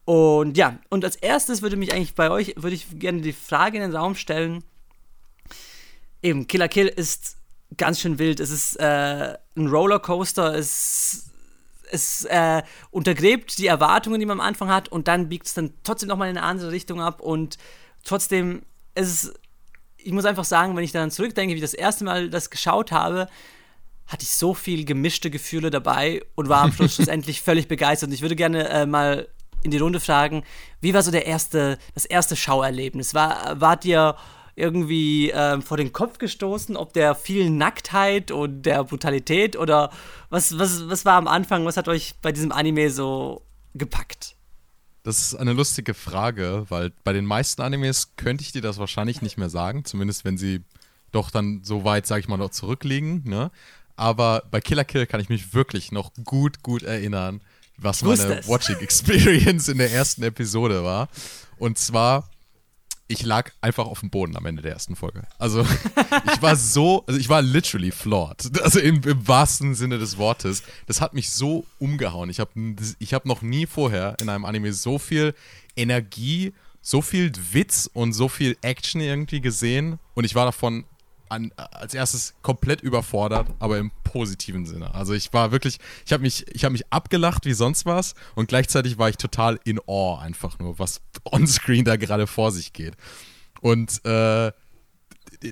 Und 0.04 0.56
ja, 0.56 0.78
und 0.90 1.04
als 1.04 1.16
erstes 1.16 1.62
würde 1.62 1.76
mich 1.76 1.92
eigentlich 1.92 2.14
bei 2.14 2.30
euch, 2.30 2.54
würde 2.56 2.74
ich 2.74 2.98
gerne 2.98 3.22
die 3.22 3.32
Frage 3.32 3.78
in 3.78 3.82
den 3.82 3.96
Raum 3.96 4.14
stellen. 4.14 4.62
Eben, 6.22 6.46
Killer 6.46 6.68
Kill 6.68 6.88
ist 6.88 7.36
ganz 7.76 8.00
schön 8.00 8.18
wild. 8.18 8.40
Es 8.40 8.50
ist 8.50 8.76
äh, 8.76 9.36
ein 9.56 9.66
Rollercoaster. 9.66 10.54
Es, 10.54 11.30
es 11.90 12.24
äh, 12.24 12.62
untergräbt 12.90 13.58
die 13.58 13.66
Erwartungen, 13.66 14.20
die 14.20 14.26
man 14.26 14.40
am 14.40 14.46
Anfang 14.46 14.68
hat, 14.68 14.88
und 14.88 15.08
dann 15.08 15.28
biegt 15.28 15.46
es 15.46 15.54
dann 15.54 15.72
trotzdem 15.82 16.08
nochmal 16.08 16.28
in 16.28 16.36
eine 16.36 16.46
andere 16.46 16.70
Richtung 16.70 17.00
ab. 17.00 17.20
Und 17.20 17.56
trotzdem 18.04 18.62
es 18.94 19.32
ich 20.04 20.12
muss 20.12 20.24
einfach 20.24 20.44
sagen, 20.44 20.76
wenn 20.76 20.84
ich 20.84 20.92
daran 20.92 21.10
zurückdenke, 21.10 21.54
wie 21.54 21.58
ich 21.58 21.62
das 21.62 21.74
erste 21.74 22.04
Mal 22.04 22.28
das 22.28 22.50
geschaut 22.50 22.92
habe, 22.92 23.26
hatte 24.06 24.24
ich 24.24 24.30
so 24.30 24.54
viel 24.54 24.84
gemischte 24.84 25.30
Gefühle 25.30 25.70
dabei 25.70 26.22
und 26.34 26.48
war 26.48 26.62
am 26.62 26.72
Schluss 26.72 26.94
schlussendlich 26.96 27.42
völlig 27.42 27.68
begeistert. 27.68 28.08
Und 28.08 28.14
ich 28.14 28.22
würde 28.22 28.36
gerne 28.36 28.68
äh, 28.68 28.86
mal 28.86 29.28
in 29.62 29.70
die 29.70 29.78
Runde 29.78 29.98
fragen, 29.98 30.44
wie 30.80 30.94
war 30.94 31.02
so 31.02 31.10
der 31.10 31.26
erste, 31.26 31.78
das 31.94 32.04
erste 32.04 32.36
Schauerlebnis? 32.36 33.14
War, 33.14 33.60
wart 33.60 33.84
ihr 33.84 34.14
irgendwie 34.56 35.30
äh, 35.30 35.60
vor 35.60 35.76
den 35.76 35.92
Kopf 35.92 36.18
gestoßen, 36.18 36.76
ob 36.76 36.92
der 36.92 37.14
vielen 37.14 37.58
Nacktheit 37.58 38.30
und 38.30 38.62
der 38.62 38.84
Brutalität 38.84 39.56
oder 39.56 39.90
was, 40.30 40.58
was, 40.58 40.88
was 40.88 41.04
war 41.04 41.14
am 41.14 41.26
Anfang, 41.26 41.64
was 41.64 41.76
hat 41.76 41.88
euch 41.88 42.14
bei 42.22 42.30
diesem 42.30 42.52
Anime 42.52 42.90
so 42.90 43.42
gepackt? 43.74 44.36
Das 45.02 45.20
ist 45.20 45.34
eine 45.34 45.52
lustige 45.52 45.92
Frage, 45.92 46.66
weil 46.68 46.92
bei 47.02 47.12
den 47.12 47.26
meisten 47.26 47.62
Animes 47.62 48.16
könnte 48.16 48.42
ich 48.42 48.52
dir 48.52 48.62
das 48.62 48.78
wahrscheinlich 48.78 49.22
nicht 49.22 49.36
mehr 49.36 49.50
sagen, 49.50 49.84
zumindest 49.84 50.24
wenn 50.24 50.38
sie 50.38 50.62
doch 51.10 51.30
dann 51.30 51.62
so 51.62 51.84
weit, 51.84 52.06
sag 52.06 52.20
ich 52.20 52.28
mal, 52.28 52.36
noch 52.36 52.50
zurückliegen. 52.50 53.22
Ne? 53.24 53.50
Aber 53.96 54.42
bei 54.50 54.60
Killer 54.60 54.84
Kill 54.84 55.06
kann 55.06 55.20
ich 55.20 55.28
mich 55.28 55.54
wirklich 55.54 55.92
noch 55.92 56.12
gut, 56.24 56.62
gut 56.62 56.82
erinnern, 56.82 57.40
was 57.76 58.02
meine 58.02 58.46
Watching 58.46 58.78
Experience 58.78 59.68
in 59.68 59.78
der 59.78 59.92
ersten 59.92 60.22
Episode 60.22 60.84
war. 60.84 61.08
Und 61.58 61.78
zwar 61.78 62.28
ich 63.06 63.22
lag 63.22 63.50
einfach 63.60 63.86
auf 63.86 64.00
dem 64.00 64.10
Boden 64.10 64.36
am 64.36 64.46
Ende 64.46 64.62
der 64.62 64.72
ersten 64.72 64.96
Folge. 64.96 65.24
Also 65.38 65.62
ich 66.32 66.42
war 66.42 66.56
so, 66.56 67.04
also 67.06 67.20
ich 67.20 67.28
war 67.28 67.42
literally 67.42 67.90
flawed. 67.90 68.60
Also 68.62 68.80
im, 68.80 69.02
im 69.02 69.28
wahrsten 69.28 69.74
Sinne 69.74 69.98
des 69.98 70.16
Wortes. 70.16 70.62
Das 70.86 71.00
hat 71.00 71.12
mich 71.12 71.30
so 71.30 71.66
umgehauen. 71.78 72.30
Ich 72.30 72.40
habe 72.40 72.50
ich 72.98 73.14
hab 73.14 73.26
noch 73.26 73.42
nie 73.42 73.66
vorher 73.66 74.16
in 74.20 74.28
einem 74.28 74.44
Anime 74.44 74.72
so 74.72 74.98
viel 74.98 75.34
Energie, 75.76 76.54
so 76.80 77.02
viel 77.02 77.32
Witz 77.52 77.90
und 77.92 78.12
so 78.14 78.28
viel 78.28 78.56
Action 78.62 79.00
irgendwie 79.00 79.40
gesehen. 79.40 79.98
Und 80.14 80.24
ich 80.24 80.34
war 80.34 80.46
davon 80.46 80.84
an, 81.34 81.52
als 81.56 81.94
erstes 81.94 82.34
komplett 82.42 82.80
überfordert, 82.80 83.48
aber 83.58 83.78
im 83.78 83.90
positiven 84.04 84.66
Sinne. 84.66 84.94
Also 84.94 85.12
ich 85.12 85.32
war 85.32 85.52
wirklich, 85.52 85.78
ich 86.06 86.12
habe 86.12 86.22
mich, 86.22 86.46
ich 86.54 86.64
habe 86.64 86.72
mich 86.72 86.90
abgelacht 86.90 87.44
wie 87.44 87.52
sonst 87.52 87.84
was 87.86 88.14
und 88.34 88.48
gleichzeitig 88.48 88.98
war 88.98 89.08
ich 89.08 89.16
total 89.16 89.58
in 89.64 89.80
awe 89.86 90.20
einfach 90.20 90.58
nur, 90.58 90.78
was 90.78 91.00
onscreen 91.24 91.84
da 91.84 91.96
gerade 91.96 92.26
vor 92.26 92.52
sich 92.52 92.72
geht. 92.72 92.94
Und 93.60 94.04
äh, 94.04 94.52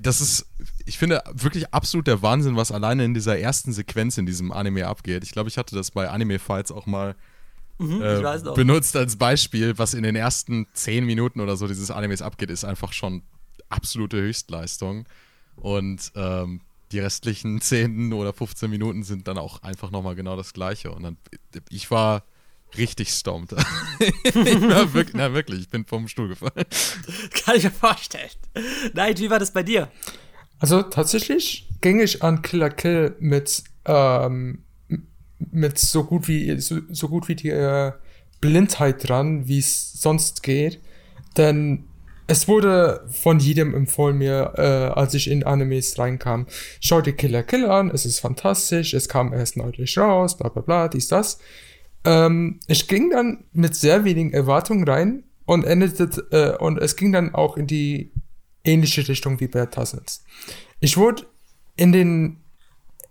das 0.00 0.20
ist, 0.20 0.46
ich 0.86 0.98
finde, 0.98 1.22
wirklich 1.32 1.72
absolut 1.74 2.06
der 2.06 2.22
Wahnsinn, 2.22 2.56
was 2.56 2.72
alleine 2.72 3.04
in 3.04 3.14
dieser 3.14 3.38
ersten 3.38 3.72
Sequenz 3.72 4.16
in 4.18 4.26
diesem 4.26 4.52
Anime 4.52 4.86
abgeht. 4.86 5.24
Ich 5.24 5.32
glaube, 5.32 5.48
ich 5.48 5.58
hatte 5.58 5.74
das 5.74 5.90
bei 5.90 6.08
Anime 6.08 6.38
Fights 6.38 6.72
auch 6.72 6.86
mal 6.86 7.14
mhm, 7.78 8.02
äh, 8.02 8.54
benutzt 8.54 8.96
als 8.96 9.16
Beispiel, 9.16 9.78
was 9.78 9.94
in 9.94 10.02
den 10.02 10.16
ersten 10.16 10.66
zehn 10.72 11.04
Minuten 11.04 11.40
oder 11.40 11.56
so 11.56 11.66
dieses 11.66 11.90
Animes 11.90 12.22
abgeht, 12.22 12.50
ist 12.50 12.64
einfach 12.64 12.92
schon 12.92 13.22
absolute 13.68 14.18
Höchstleistung. 14.18 15.06
Und 15.56 16.12
ähm, 16.14 16.60
die 16.92 17.00
restlichen 17.00 17.60
10 17.62 18.12
oder 18.12 18.32
15 18.32 18.70
Minuten 18.70 19.02
sind 19.02 19.28
dann 19.28 19.38
auch 19.38 19.62
einfach 19.62 19.90
nochmal 19.90 20.14
genau 20.14 20.36
das 20.36 20.52
gleiche. 20.52 20.90
Und 20.90 21.02
dann, 21.02 21.16
ich 21.70 21.90
war 21.90 22.24
richtig 22.76 23.10
stompt. 23.10 23.52
ja, 24.34 24.94
wirklich, 24.94 25.14
na, 25.14 25.34
wirklich, 25.34 25.60
ich 25.60 25.68
bin 25.68 25.84
vom 25.84 26.08
Stuhl 26.08 26.28
gefallen. 26.28 26.66
Kann 27.44 27.56
ich 27.56 27.64
mir 27.64 27.70
vorstellen. 27.70 28.30
Nein, 28.94 29.18
wie 29.18 29.30
war 29.30 29.38
das 29.38 29.52
bei 29.52 29.62
dir? 29.62 29.90
Also 30.58 30.82
tatsächlich 30.82 31.68
ging 31.80 32.00
ich 32.00 32.22
an 32.22 32.42
Killer 32.42 32.70
Kill 32.70 33.16
mit, 33.18 33.64
ähm, 33.84 34.62
mit 35.38 35.78
so 35.78 36.04
gut 36.04 36.28
wie 36.28 36.58
so, 36.60 36.80
so 36.88 37.08
gut 37.08 37.28
wie 37.28 37.34
die 37.34 37.50
äh, 37.50 37.92
Blindheit 38.40 39.08
dran, 39.08 39.48
wie 39.48 39.58
es 39.58 39.92
sonst 39.94 40.42
geht. 40.42 40.80
Denn 41.36 41.84
es 42.32 42.48
wurde 42.48 43.04
von 43.10 43.40
jedem 43.40 43.74
empfohlen 43.74 44.16
mir, 44.16 44.54
äh, 44.56 44.98
als 44.98 45.12
ich 45.12 45.30
in 45.30 45.44
Animes 45.44 45.98
reinkam. 45.98 46.46
Schau 46.80 47.02
dir 47.02 47.12
Killer 47.12 47.42
Kill 47.42 47.66
an, 47.66 47.90
es 47.90 48.06
ist 48.06 48.20
fantastisch, 48.20 48.94
es 48.94 49.06
kam 49.06 49.34
erst 49.34 49.58
neulich 49.58 49.98
raus, 49.98 50.38
bla 50.38 50.48
bla 50.48 50.62
bla, 50.62 50.88
dies, 50.88 51.08
das. 51.08 51.38
Ähm, 52.04 52.58
ich 52.68 52.88
ging 52.88 53.10
dann 53.10 53.44
mit 53.52 53.74
sehr 53.74 54.06
wenigen 54.06 54.32
Erwartungen 54.32 54.88
rein 54.88 55.24
und 55.44 55.66
endete, 55.66 56.26
äh, 56.30 56.56
und 56.56 56.78
es 56.78 56.96
ging 56.96 57.12
dann 57.12 57.34
auch 57.34 57.58
in 57.58 57.66
die 57.66 58.12
ähnliche 58.64 59.06
Richtung 59.06 59.38
wie 59.40 59.48
Bad 59.48 59.74
Tassels. 59.74 60.24
Ich 60.80 60.96
wurde 60.96 61.26
in 61.76 61.92
den 61.92 62.38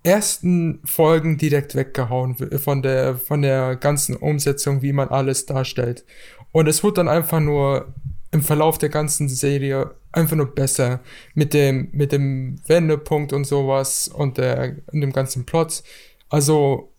ersten 0.02 0.80
Folgen 0.84 1.38
direkt 1.38 1.76
weggehauen 1.76 2.34
von 2.58 2.82
der, 2.82 3.18
von 3.18 3.42
der 3.42 3.76
ganzen 3.76 4.16
Umsetzung, 4.16 4.82
wie 4.82 4.92
man 4.92 5.10
alles 5.10 5.46
darstellt. 5.46 6.04
Und 6.50 6.66
es 6.66 6.82
wurde 6.82 6.94
dann 6.94 7.08
einfach 7.08 7.38
nur 7.38 7.94
im 8.32 8.42
Verlauf 8.42 8.78
der 8.78 8.88
ganzen 8.88 9.28
Serie 9.28 9.94
einfach 10.10 10.36
nur 10.36 10.54
besser 10.54 11.00
mit 11.34 11.54
dem, 11.54 11.90
mit 11.92 12.12
dem 12.12 12.60
Wendepunkt 12.66 13.32
und 13.32 13.44
sowas 13.44 14.08
und, 14.08 14.38
der, 14.38 14.76
und 14.92 15.00
dem 15.02 15.12
ganzen 15.12 15.44
Plot. 15.44 15.82
Also, 16.30 16.92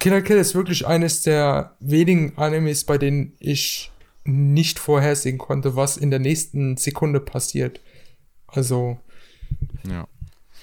Killer 0.00 0.20
Kill 0.20 0.36
ist 0.36 0.56
wirklich 0.56 0.86
eines 0.86 1.22
der 1.22 1.76
wenigen 1.78 2.36
Animes, 2.36 2.84
bei 2.84 2.98
denen 2.98 3.34
ich 3.38 3.92
nicht 4.24 4.78
vorhersehen 4.80 5.38
konnte, 5.38 5.76
was 5.76 5.96
in 5.96 6.10
der 6.10 6.18
nächsten 6.18 6.76
Sekunde 6.76 7.20
passiert. 7.20 7.80
Also. 8.48 8.98
Ja. 9.88 10.08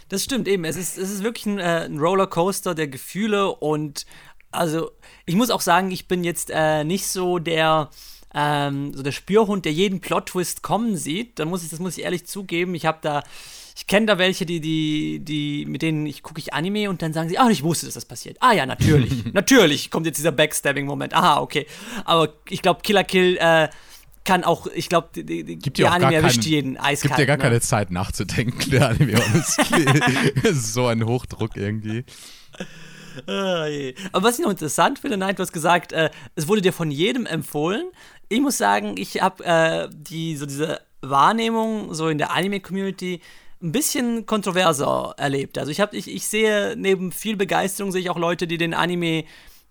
Das 0.10 0.24
stimmt 0.26 0.50
eben. 0.50 0.66
Es 0.66 0.76
ist, 0.76 0.98
es 0.98 1.10
ist 1.10 1.24
wirklich 1.24 1.46
ein, 1.46 1.60
äh, 1.60 1.86
ein 1.86 1.98
Rollercoaster 1.98 2.76
der 2.76 2.90
Gefühle 2.90 3.56
und 3.56 4.06
also 4.52 4.92
ich 5.26 5.36
muss 5.36 5.50
auch 5.50 5.62
sagen, 5.62 5.92
ich 5.92 6.10
bin 6.10 6.26
jetzt 6.26 6.52
äh, 6.54 6.84
nicht 6.84 7.08
so 7.08 7.40
der 7.40 7.90
ähm, 8.34 8.94
so 8.94 9.04
der 9.04 9.12
Spürhund, 9.12 9.65
der 9.65 9.74
jeden 9.74 10.00
Plot-Twist 10.00 10.62
kommen 10.62 10.96
sieht, 10.96 11.39
dann 11.39 11.50
muss 11.50 11.63
ich, 11.63 11.70
das 11.70 11.80
muss 11.80 11.98
ich 11.98 12.04
ehrlich 12.04 12.26
zugeben, 12.26 12.76
ich 12.76 12.86
habe 12.86 13.00
da, 13.02 13.24
ich 13.76 13.88
kenne 13.88 14.06
da 14.06 14.17
welche, 14.17 14.46
die, 14.46 14.60
die, 14.60 15.20
die, 15.20 15.65
mit 15.65 15.82
denen 15.82 16.06
ich 16.06 16.24
gucke 16.24 16.39
ich 16.39 16.54
Anime 16.54 16.89
und 16.89 17.02
dann 17.02 17.13
sagen 17.13 17.30
sie, 17.30 17.38
ah, 17.38 17.50
ich 17.50 17.63
wusste, 17.63 17.86
dass 17.88 17.96
das 17.96 18.06
passiert. 18.06 18.38
Ah 18.39 18.54
ja, 18.54 18.65
natürlich, 18.65 19.26
natürlich 19.34 19.91
kommt 19.91 20.06
jetzt 20.06 20.17
dieser 20.17 20.32
Backstabbing-Moment. 20.32 21.13
Aha, 21.13 21.39
okay. 21.39 21.65
Aber 22.06 22.34
ich 22.50 22.62
glaube, 22.62 22.82
Killer 22.84 23.04
Kill, 23.04 23.38
äh, 23.39 23.70
kann 24.24 24.44
auch, 24.44 24.67
ich 24.67 24.88
glaube, 24.88 25.10
die 25.15 25.88
Anime 25.88 26.13
erwischt 26.13 26.44
jeden 26.44 26.78
eiskalt. 26.78 27.02
Gibt 27.13 27.20
ja 27.20 27.26
gar 27.26 27.38
ne? 27.38 27.44
keine 27.44 27.62
Zeit 27.62 27.89
nachzudenken, 27.91 28.70
der 28.70 28.89
Anime. 28.89 29.20
ist 30.44 30.74
so 30.74 30.86
ein 30.88 31.06
Hochdruck 31.06 31.58
irgendwie. 31.58 32.06
Ah, 33.28 33.65
Aber 34.12 34.28
was 34.28 34.38
ich 34.38 34.46
noch 34.46 34.52
interessant 34.52 35.00
finde, 35.00 35.17
nein, 35.17 35.36
du 35.36 35.41
hast 35.41 35.52
gesagt, 35.52 35.91
äh, 35.91 36.12
es 36.36 36.48
wurde 36.48 36.62
dir 36.62 36.72
von 36.72 36.91
jedem 36.91 37.26
empfohlen 37.26 37.86
ich 38.32 38.41
muss 38.41 38.58
sagen, 38.58 38.96
ich 38.98 39.22
habe 39.22 39.44
äh, 39.44 39.89
die, 39.91 40.38
so 40.38 40.46
diese 40.46 40.80
Wahrnehmung 41.02 41.94
so 41.94 42.08
in 42.08 42.17
der 42.17 42.32
Anime-Community 42.32 43.22
ein 43.62 43.72
bisschen 43.72 44.26
kontroverser 44.26 45.13
erlebt. 45.17 45.58
Also 45.58 45.70
ich 45.70 45.82
habe, 45.82 45.96
ich, 45.96 46.10
ich 46.10 46.28
sehe 46.28 46.76
neben 46.78 47.12
viel 47.12 47.36
Begeisterung 47.36 47.91
sehe 47.91 48.02
ich 48.02 48.10
auch 48.10 48.17
Leute, 48.17 48.48
die 48.48 48.58
den 48.58 48.74
Anime 48.74 49.26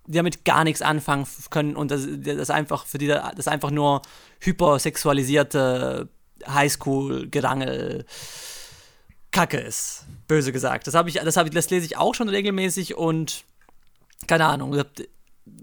die 0.07 0.16
damit 0.16 0.44
gar 0.44 0.64
nichts 0.64 0.83
anfangen 0.83 1.27
können 1.51 1.77
und 1.77 1.90
das, 1.90 2.07
das 2.09 2.51
einfach 2.51 2.87
für 2.87 2.99
die 2.99 3.07
das 3.07 3.49
einfach 3.49 3.70
nur 3.70 4.03
hypersexualisierte 4.40 6.09
Highschool-Gerangel 6.46 8.07
Kacke 9.31 9.59
ist, 9.59 10.07
böse 10.27 10.53
gesagt. 10.53 10.87
Das 10.87 10.94
ich, 11.07 11.14
das 11.14 11.37
ich, 11.37 11.51
das 11.51 11.70
lese 11.70 11.87
ich 11.87 11.96
auch 11.96 12.14
schon 12.14 12.29
regelmäßig 12.29 12.96
und 12.96 13.44
keine 14.27 14.46
Ahnung. 14.46 14.77
Hab, 14.77 14.90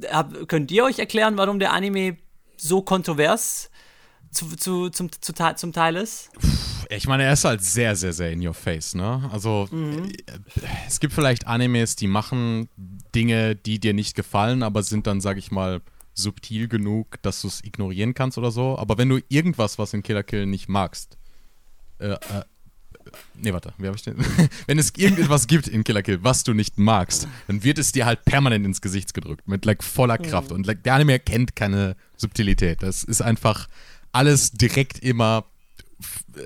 hab, 0.10 0.47
könnt 0.47 0.71
ihr 0.71 0.86
euch 0.86 0.99
erklären, 0.99 1.38
warum 1.38 1.60
der 1.60 1.73
Anime 1.73 2.17
so 2.58 2.82
kontrovers 2.82 3.70
zu, 4.32 4.56
zu, 4.56 4.89
zum, 4.89 5.12
zu, 5.12 5.34
zum 5.34 5.74
Teil 5.74 5.96
ist? 5.96 6.30
Ich 6.89 7.08
meine, 7.08 7.24
er 7.24 7.34
ist 7.34 7.43
halt 7.43 7.63
sehr, 7.63 7.96
sehr, 7.96 8.13
sehr 8.13 8.32
in 8.32 8.46
your 8.46 8.54
face, 8.54 8.96
ne? 8.96 9.30
Also, 9.32 9.67
mhm. 9.72 10.12
es 10.88 11.00
gibt 11.00 11.13
vielleicht 11.13 11.48
Animes, 11.48 11.96
die 11.96 12.08
machen 12.08 12.70
Dinge, 13.13 13.56
die 13.56 13.80
dir 13.80 13.93
nicht 13.93 14.15
gefallen, 14.15 14.63
aber 14.63 14.84
sind 14.84 15.06
dann, 15.08 15.20
sag 15.20 15.38
ich 15.38 15.52
mal, 15.52 15.82
subtil 16.13 16.67
genug, 16.67 17.22
dass 17.22 17.41
du 17.41 17.48
es 17.48 17.63
ignorieren 17.63 18.13
kannst 18.13 18.38
oder 18.38 18.52
so. 18.52 18.78
Aber 18.78 18.98
wenn 18.98 19.10
du 19.10 19.20
irgendwas, 19.30 19.78
was 19.78 19.93
in 19.93 20.02
Killer 20.02 20.24
Kill 20.24 20.46
nicht 20.46 20.70
magst, 20.70 21.17
äh, 22.00 22.10
äh, 22.10 22.17
Nee, 23.36 23.53
warte, 23.53 23.73
wie 23.77 23.88
habe 23.88 23.95
ich 23.95 24.03
den? 24.03 24.15
Wenn 24.67 24.80
es 24.80 24.91
irgendetwas 24.95 25.47
gibt 25.47 25.67
in 25.67 25.84
Killer 25.84 26.01
Kill, 26.01 26.23
was 26.23 26.43
du 26.43 26.53
nicht 26.53 26.77
magst, 26.77 27.27
dann 27.47 27.63
wird 27.63 27.77
es 27.77 27.91
dir 27.91 28.06
halt 28.06 28.25
permanent 28.25 28.65
ins 28.65 28.82
Gesicht 28.82 29.13
gedrückt, 29.13 29.47
mit 29.47 29.65
like 29.65 29.84
voller 29.84 30.17
Kraft. 30.17 30.49
Mhm. 30.49 30.58
Und 30.58 30.67
like, 30.67 30.84
der 30.84 30.95
Anime 30.95 31.19
kennt 31.19 31.56
keine 31.56 31.95
Subtilität. 32.15 32.82
Das 32.82 33.03
ist 33.03 33.21
einfach 33.21 33.67
alles 34.12 34.51
direkt 34.51 34.99
immer. 34.99 35.45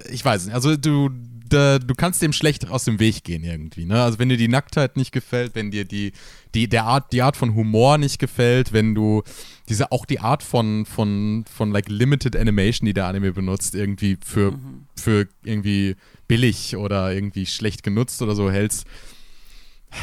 Ich 0.09 0.23
weiß 0.23 0.45
nicht, 0.45 0.53
also 0.53 0.75
du, 0.77 1.09
da, 1.53 1.79
du 1.79 1.95
kannst 1.95 2.21
dem 2.21 2.33
schlecht 2.33 2.69
aus 2.69 2.85
dem 2.85 2.99
Weg 2.99 3.23
gehen 3.23 3.43
irgendwie. 3.43 3.85
Ne? 3.85 4.01
Also 4.01 4.19
wenn 4.19 4.29
dir 4.29 4.37
die 4.37 4.47
Nacktheit 4.47 4.97
nicht 4.97 5.11
gefällt, 5.11 5.55
wenn 5.55 5.71
dir 5.71 5.85
die, 5.85 6.13
die, 6.53 6.67
der 6.67 6.85
Art, 6.85 7.11
die 7.11 7.21
Art 7.21 7.37
von 7.37 7.55
Humor 7.55 7.97
nicht 7.97 8.19
gefällt, 8.19 8.73
wenn 8.73 8.95
du 8.95 9.23
diese 9.69 9.91
auch 9.91 10.05
die 10.05 10.19
Art 10.19 10.43
von, 10.43 10.85
von, 10.85 11.45
von 11.51 11.71
like 11.71 11.89
Limited 11.89 12.35
Animation, 12.35 12.85
die 12.85 12.93
der 12.93 13.07
Anime 13.07 13.33
benutzt, 13.33 13.75
irgendwie 13.75 14.17
für, 14.23 14.51
mhm. 14.51 14.85
für 14.95 15.27
irgendwie 15.43 15.95
billig 16.27 16.75
oder 16.75 17.13
irgendwie 17.13 17.45
schlecht 17.45 17.83
genutzt 17.83 18.21
oder 18.21 18.35
so 18.35 18.49
hältst, 18.49 18.85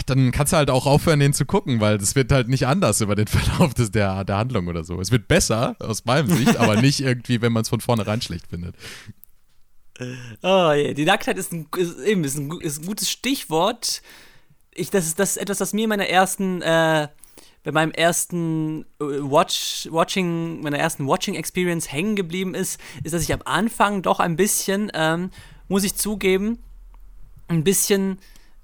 dann 0.07 0.33
kannst 0.33 0.53
du 0.53 0.59
halt 0.59 0.71
auch 0.71 0.87
aufhören, 0.87 1.21
den 1.21 1.33
zu 1.33 1.47
gucken, 1.47 1.81
weil 1.81 1.97
es 1.97 2.15
wird 2.15 2.31
halt 2.33 2.49
nicht 2.49 2.67
anders 2.67 3.01
über 3.01 3.15
den 3.15 3.27
Verlauf 3.29 3.75
des, 3.75 3.91
der, 3.91 4.25
der 4.25 4.37
Handlung 4.37 4.67
oder 4.67 4.85
so. 4.85 5.01
Es 5.01 5.11
wird 5.11 5.29
besser, 5.29 5.77
aus 5.79 6.05
meinem 6.05 6.29
Sicht, 6.31 6.57
aber 6.57 6.77
nicht 6.83 7.01
irgendwie, 7.01 7.41
wenn 7.41 7.53
man 7.53 7.63
es 7.63 7.69
von 7.69 7.81
vornherein 7.81 8.21
schlecht 8.21 8.49
findet. 8.49 8.75
Oh, 10.43 10.73
je. 10.73 10.95
die 10.95 11.05
Nacktheit 11.05 11.39
ist 11.39 11.53
ein, 11.53 11.67
ist, 11.77 11.99
eben, 12.01 12.25
ist 12.25 12.37
ein, 12.37 12.61
ist 12.61 12.83
ein 12.83 12.87
gutes 12.87 13.11
Stichwort. 13.11 14.03
Ich, 14.73 14.91
das, 14.91 15.07
ist, 15.07 15.19
das 15.19 15.31
ist 15.31 15.37
etwas, 15.39 15.59
das 15.59 15.73
mir 15.73 15.85
in 15.85 15.89
meiner 15.89 16.09
ersten, 16.09 16.63
äh, 16.63 17.09
bei 17.65 17.73
meinem 17.73 17.91
ersten 17.93 18.83
äh, 19.01 19.05
Watch, 19.05 19.89
Watching, 19.91 20.63
meiner 20.63 20.79
ersten 20.79 21.07
Watching 21.07 21.35
Experience 21.35 21.91
hängen 21.91 22.17
geblieben 22.17 22.55
ist, 22.55 22.81
ist, 23.03 23.13
dass 23.13 23.23
ich 23.23 23.33
am 23.33 23.43
Anfang 23.45 24.03
doch 24.03 24.21
ein 24.21 24.37
bisschen 24.37 24.91
ähm, 24.95 25.31
muss 25.69 25.85
ich 25.85 25.95
zugeben, 25.97 26.59
ein 27.49 27.65
bisschen 27.65 28.19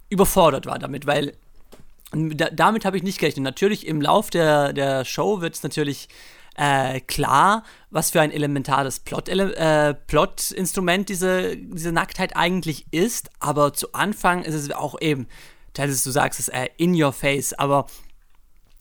überfordert 0.08 0.66
war 0.66 0.78
damit, 0.78 1.06
weil 1.06 1.34
da, 2.12 2.48
damit 2.50 2.84
habe 2.84 2.96
ich 2.96 3.02
nicht 3.02 3.18
gerechnet. 3.18 3.44
Natürlich 3.44 3.86
im 3.86 4.00
Lauf 4.00 4.30
der, 4.30 4.72
der 4.72 5.04
Show 5.04 5.40
wird 5.40 5.54
es 5.54 5.62
natürlich 5.62 6.08
äh, 6.54 7.00
klar, 7.00 7.64
was 7.90 8.10
für 8.10 8.20
ein 8.20 8.30
elementares 8.30 9.00
Plot, 9.00 9.28
äh, 9.28 9.94
Plot-Instrument 9.94 11.08
diese, 11.08 11.56
diese 11.56 11.92
Nacktheit 11.92 12.36
eigentlich 12.36 12.86
ist, 12.90 13.30
aber 13.40 13.72
zu 13.72 13.92
Anfang 13.92 14.42
ist 14.42 14.54
es 14.54 14.70
auch 14.70 15.00
eben 15.00 15.26
teilweise 15.74 16.04
du 16.04 16.10
sagst 16.10 16.40
es 16.40 16.48
äh, 16.48 16.68
in 16.78 17.00
your 17.00 17.12
face, 17.12 17.52
aber 17.52 17.86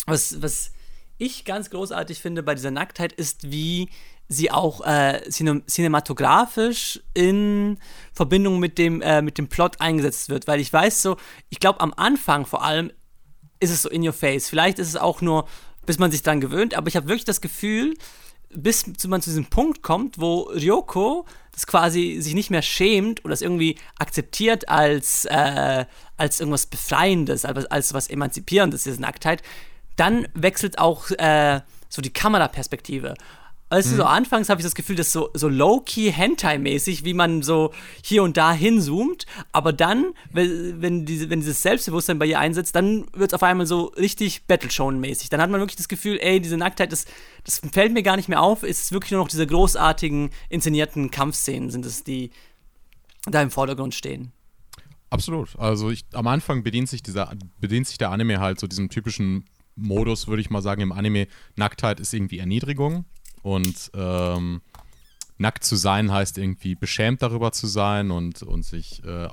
was, 0.05 0.41
was 0.41 0.71
ich 1.17 1.43
ganz 1.43 1.69
großartig 1.69 2.19
finde 2.19 2.43
bei 2.43 2.55
dieser 2.55 2.71
Nacktheit 2.71 3.11
ist, 3.13 3.51
wie 3.51 3.89
sie 4.29 4.51
auch 4.51 4.81
äh, 4.81 5.21
cinematografisch 5.29 7.01
in 7.13 7.77
Verbindung 8.13 8.59
mit 8.59 8.77
dem, 8.77 9.01
äh, 9.01 9.21
mit 9.21 9.37
dem 9.37 9.47
Plot 9.47 9.81
eingesetzt 9.81 10.29
wird. 10.29 10.47
Weil 10.47 10.59
ich 10.59 10.71
weiß 10.71 11.01
so, 11.01 11.17
ich 11.49 11.59
glaube 11.59 11.81
am 11.81 11.93
Anfang 11.95 12.45
vor 12.45 12.63
allem 12.63 12.91
ist 13.59 13.69
es 13.69 13.83
so 13.83 13.89
in 13.89 14.05
your 14.05 14.13
face. 14.13 14.49
Vielleicht 14.49 14.79
ist 14.79 14.87
es 14.87 14.95
auch 14.95 15.21
nur, 15.21 15.47
bis 15.85 15.99
man 15.99 16.11
sich 16.11 16.23
dran 16.23 16.41
gewöhnt, 16.41 16.75
aber 16.75 16.87
ich 16.87 16.95
habe 16.95 17.07
wirklich 17.07 17.25
das 17.25 17.41
Gefühl, 17.41 17.95
bis 18.55 18.85
man 19.07 19.21
zu 19.21 19.29
diesem 19.29 19.45
Punkt 19.45 19.81
kommt, 19.81 20.19
wo 20.19 20.41
Ryoko 20.43 21.25
das 21.51 21.67
quasi 21.67 22.17
sich 22.19 22.33
nicht 22.33 22.49
mehr 22.49 22.61
schämt 22.61 23.23
oder 23.23 23.31
das 23.31 23.41
irgendwie 23.41 23.77
akzeptiert 23.99 24.69
als, 24.69 25.25
äh, 25.25 25.85
als 26.17 26.39
irgendwas 26.39 26.65
Befreiendes, 26.65 27.45
als, 27.45 27.65
als 27.67 27.93
was 27.93 28.09
Emanzipierendes, 28.09 28.83
diese 28.83 29.01
Nacktheit, 29.01 29.43
dann 29.95 30.27
wechselt 30.33 30.79
auch 30.79 31.11
äh, 31.11 31.61
so 31.89 32.01
die 32.01 32.11
Kameraperspektive. 32.11 33.13
Weißt 33.73 33.91
du, 33.91 33.95
so 33.95 34.03
mhm. 34.03 34.09
anfangs 34.09 34.49
habe 34.49 34.61
ich 34.61 34.65
das 34.65 34.75
Gefühl, 34.75 34.95
das 34.95 35.07
ist 35.07 35.13
so, 35.13 35.31
so 35.33 35.49
low-key 35.49 36.11
Hentai-mäßig, 36.11 37.05
wie 37.05 37.15
man 37.15 37.41
so 37.41 37.73
hier 38.03 38.21
und 38.21 38.37
da 38.37 38.53
hinzoomt. 38.53 39.25
Aber 39.51 39.73
dann, 39.73 40.13
wenn, 40.31 40.79
wenn, 40.79 41.05
diese, 41.07 41.31
wenn 41.31 41.39
dieses 41.39 41.63
Selbstbewusstsein 41.63 42.19
bei 42.19 42.27
ihr 42.27 42.37
einsetzt, 42.39 42.75
dann 42.75 43.07
wird 43.13 43.31
es 43.31 43.33
auf 43.33 43.41
einmal 43.41 43.65
so 43.65 43.85
richtig 43.97 44.45
Battle-Shown-mäßig. 44.45 45.29
Dann 45.29 45.41
hat 45.41 45.49
man 45.49 45.59
wirklich 45.59 45.77
das 45.77 45.87
Gefühl, 45.87 46.19
ey, 46.21 46.39
diese 46.39 46.55
Nacktheit, 46.55 46.91
das, 46.91 47.05
das 47.45 47.63
fällt 47.71 47.93
mir 47.93 48.03
gar 48.03 48.15
nicht 48.15 48.29
mehr 48.29 48.43
auf. 48.43 48.61
Es 48.61 48.79
ist 48.79 48.91
wirklich 48.91 49.11
nur 49.11 49.21
noch 49.21 49.27
diese 49.27 49.47
großartigen, 49.47 50.29
inszenierten 50.49 51.09
Kampfszenen, 51.09 51.71
sind 51.71 51.83
es, 51.83 52.03
die 52.03 52.29
da 53.25 53.41
im 53.41 53.49
Vordergrund 53.49 53.95
stehen. 53.95 54.33
Absolut. 55.09 55.57
Also 55.57 55.89
ich, 55.89 56.05
am 56.13 56.27
Anfang 56.27 56.61
bedient 56.61 56.89
sich, 56.89 57.01
dieser, 57.01 57.33
bedient 57.59 57.87
sich 57.87 57.97
der 57.97 58.11
Anime 58.11 58.39
halt 58.39 58.59
so 58.59 58.67
diesem 58.67 58.89
typischen 58.89 59.45
Modus, 59.75 60.27
würde 60.27 60.43
ich 60.43 60.51
mal 60.51 60.61
sagen, 60.61 60.81
im 60.83 60.91
Anime. 60.91 61.25
Nacktheit 61.55 61.99
ist 61.99 62.13
irgendwie 62.13 62.37
Erniedrigung. 62.37 63.05
Und 63.43 63.91
ähm, 63.93 64.61
nackt 65.37 65.63
zu 65.63 65.75
sein 65.75 66.11
heißt 66.11 66.37
irgendwie 66.37 66.75
beschämt 66.75 67.21
darüber 67.21 67.51
zu 67.51 67.67
sein 67.67 68.09
und, 68.09 68.41
und 68.41 68.63
sich 68.65 69.03
äh, 69.03 69.27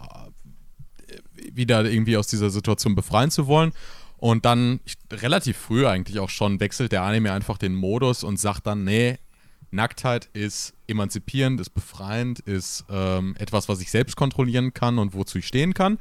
wieder 1.52 1.84
irgendwie 1.84 2.16
aus 2.16 2.26
dieser 2.26 2.50
Situation 2.50 2.94
befreien 2.94 3.30
zu 3.30 3.46
wollen. 3.46 3.72
Und 4.18 4.44
dann 4.44 4.80
relativ 5.10 5.56
früh 5.56 5.86
eigentlich 5.86 6.18
auch 6.20 6.28
schon 6.28 6.60
wechselt 6.60 6.92
der 6.92 7.02
Anime 7.02 7.32
einfach 7.32 7.56
den 7.56 7.74
Modus 7.74 8.22
und 8.22 8.38
sagt 8.38 8.66
dann, 8.66 8.84
nee, 8.84 9.18
Nacktheit 9.70 10.28
ist 10.34 10.74
emanzipierend, 10.88 11.60
ist 11.60 11.70
befreiend, 11.70 12.40
ist 12.40 12.84
ähm, 12.90 13.34
etwas, 13.38 13.68
was 13.68 13.80
ich 13.80 13.90
selbst 13.90 14.16
kontrollieren 14.16 14.74
kann 14.74 14.98
und 14.98 15.14
wozu 15.14 15.38
ich 15.38 15.46
stehen 15.46 15.72
kann. 15.72 15.98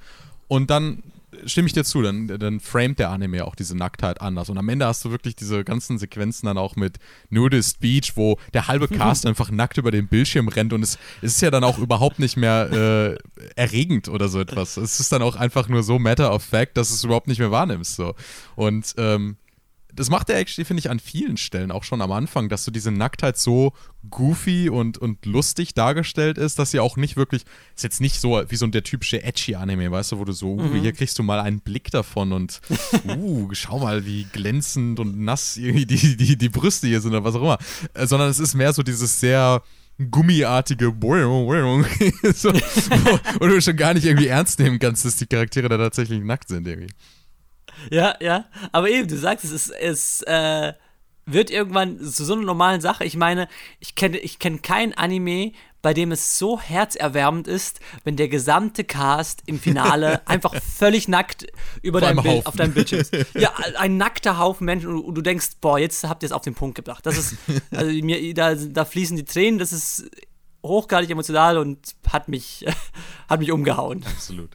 Und 0.47 0.69
dann 0.69 1.03
stimme 1.45 1.67
ich 1.67 1.73
dir 1.73 1.83
zu, 1.83 2.01
dann, 2.01 2.27
dann 2.27 2.59
framet 2.59 2.99
der 2.99 3.09
Anime 3.09 3.45
auch 3.45 3.55
diese 3.55 3.75
Nacktheit 3.75 4.21
anders. 4.21 4.49
Und 4.49 4.57
am 4.57 4.69
Ende 4.69 4.85
hast 4.85 5.03
du 5.05 5.11
wirklich 5.11 5.35
diese 5.35 5.63
ganzen 5.63 5.97
Sequenzen 5.97 6.47
dann 6.47 6.57
auch 6.57 6.75
mit 6.75 6.97
Nudist 7.29 7.79
Beach, 7.79 8.13
wo 8.15 8.37
der 8.53 8.67
halbe 8.67 8.87
Cast 8.89 9.25
einfach 9.25 9.51
nackt 9.51 9.77
über 9.77 9.91
den 9.91 10.07
Bildschirm 10.07 10.47
rennt 10.47 10.73
und 10.73 10.83
es, 10.83 10.97
es 11.21 11.35
ist 11.35 11.41
ja 11.41 11.51
dann 11.51 11.63
auch 11.63 11.77
überhaupt 11.77 12.19
nicht 12.19 12.37
mehr 12.37 12.69
äh, 12.71 13.17
erregend 13.55 14.09
oder 14.09 14.29
so 14.29 14.39
etwas. 14.39 14.77
Es 14.77 14.99
ist 14.99 15.11
dann 15.11 15.21
auch 15.21 15.35
einfach 15.35 15.67
nur 15.67 15.83
so 15.83 15.99
matter 15.99 16.33
of 16.33 16.43
fact, 16.43 16.77
dass 16.77 16.89
du 16.89 16.95
es 16.95 17.03
überhaupt 17.03 17.27
nicht 17.27 17.39
mehr 17.39 17.51
wahrnimmst. 17.51 17.95
So. 17.95 18.15
Und 18.55 18.93
ähm, 18.97 19.37
das 19.93 20.09
macht 20.09 20.29
er 20.29 20.37
actually, 20.37 20.65
finde 20.65 20.79
ich, 20.79 20.89
an 20.89 20.99
vielen 20.99 21.37
Stellen 21.37 21.71
auch 21.71 21.83
schon 21.83 22.01
am 22.01 22.11
Anfang, 22.11 22.47
dass 22.47 22.63
so 22.63 22.71
diese 22.71 22.91
Nacktheit 22.91 23.37
so 23.37 23.73
goofy 24.09 24.69
und, 24.69 24.97
und 24.97 25.25
lustig 25.25 25.73
dargestellt 25.73 26.37
ist, 26.37 26.59
dass 26.59 26.71
sie 26.71 26.79
auch 26.79 26.95
nicht 26.95 27.17
wirklich, 27.17 27.43
ist 27.75 27.83
jetzt 27.83 27.99
nicht 27.99 28.19
so 28.19 28.41
wie 28.47 28.55
so 28.55 28.67
der 28.67 28.83
typische 28.83 29.23
Edgy-Anime, 29.23 29.91
weißt 29.91 30.11
du, 30.11 30.19
wo 30.19 30.25
du 30.25 30.31
so, 30.31 30.53
uh, 30.53 30.61
mhm. 30.61 30.81
hier 30.81 30.93
kriegst 30.93 31.17
du 31.19 31.23
mal 31.23 31.39
einen 31.39 31.59
Blick 31.59 31.91
davon 31.91 32.33
und 32.33 32.61
uh, 33.07 33.49
schau 33.53 33.79
mal, 33.79 34.05
wie 34.05 34.25
glänzend 34.25 34.99
und 34.99 35.19
nass 35.19 35.57
irgendwie 35.57 35.85
die, 35.85 36.17
die, 36.17 36.37
die 36.37 36.49
Brüste 36.49 36.87
hier 36.87 37.01
sind 37.01 37.11
oder 37.11 37.23
was 37.23 37.35
auch 37.35 37.41
immer. 37.41 37.57
Äh, 37.93 38.05
sondern 38.05 38.29
es 38.29 38.39
ist 38.39 38.53
mehr 38.53 38.73
so 38.73 38.83
dieses 38.83 39.19
sehr 39.19 39.63
gummiartige 40.11 40.93
so, 42.33 42.53
wo, 42.53 43.19
wo 43.39 43.47
du 43.47 43.61
schon 43.61 43.75
gar 43.75 43.93
nicht 43.93 44.05
irgendwie 44.05 44.27
ernst 44.27 44.59
nehmen 44.59 44.79
kannst, 44.79 45.03
dass 45.03 45.17
die 45.17 45.25
Charaktere 45.25 45.67
da 45.67 45.77
tatsächlich 45.77 46.23
nackt 46.23 46.47
sind 46.47 46.67
irgendwie. 46.67 46.93
Ja, 47.89 48.15
ja. 48.19 48.45
Aber 48.71 48.89
eben, 48.89 49.07
du 49.07 49.17
sagst, 49.17 49.45
es 49.45 49.51
ist, 49.51 49.69
es 49.71 50.21
äh, 50.23 50.73
wird 51.25 51.49
irgendwann 51.51 51.99
zu 51.99 52.25
so 52.25 52.33
einer 52.33 52.43
normalen 52.43 52.81
Sache. 52.81 53.05
Ich 53.05 53.15
meine, 53.15 53.47
ich 53.79 53.95
kenne 53.95 54.17
ich 54.17 54.39
kenn 54.39 54.61
kein 54.61 54.93
Anime, 54.97 55.51
bei 55.81 55.93
dem 55.93 56.11
es 56.11 56.37
so 56.37 56.59
herzerwärmend 56.59 57.47
ist, 57.47 57.79
wenn 58.03 58.17
der 58.17 58.27
gesamte 58.27 58.83
Cast 58.83 59.43
im 59.45 59.59
Finale 59.59 60.21
einfach 60.27 60.55
völlig 60.55 61.07
nackt 61.07 61.47
über 61.81 62.01
dein 62.01 62.17
Bild, 62.17 62.45
auf 62.45 62.55
deinem 62.55 62.73
Bildschirm 62.73 63.01
ist. 63.01 63.13
Ja, 63.35 63.53
ein 63.77 63.97
nackter 63.97 64.37
Haufen 64.37 64.65
Menschen 64.65 64.89
und, 64.89 65.01
und 65.01 65.15
du 65.15 65.21
denkst, 65.21 65.57
boah, 65.61 65.79
jetzt 65.79 66.03
habt 66.03 66.23
ihr 66.23 66.27
es 66.27 66.33
auf 66.33 66.41
den 66.41 66.55
Punkt 66.55 66.75
gebracht. 66.75 67.05
Das 67.05 67.17
ist, 67.17 67.35
also 67.71 67.89
mir, 67.91 68.33
da, 68.33 68.55
da 68.55 68.85
fließen 68.85 69.15
die 69.15 69.25
Tränen, 69.25 69.59
das 69.59 69.71
ist 69.71 70.09
hochgradig 70.63 71.09
emotional 71.09 71.57
und 71.57 71.95
hat 72.07 72.27
mich, 72.27 72.65
hat 73.29 73.39
mich 73.39 73.51
umgehauen. 73.51 74.03
Absolut. 74.05 74.51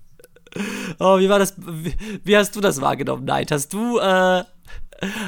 Oh, 0.98 1.18
wie 1.18 1.28
war 1.28 1.38
das? 1.38 1.54
Wie, 1.56 1.94
wie 2.22 2.36
hast 2.36 2.54
du 2.56 2.60
das 2.60 2.80
wahrgenommen, 2.80 3.24
Neid? 3.24 3.50
Hast 3.50 3.72
du, 3.72 3.98
äh, 3.98 4.44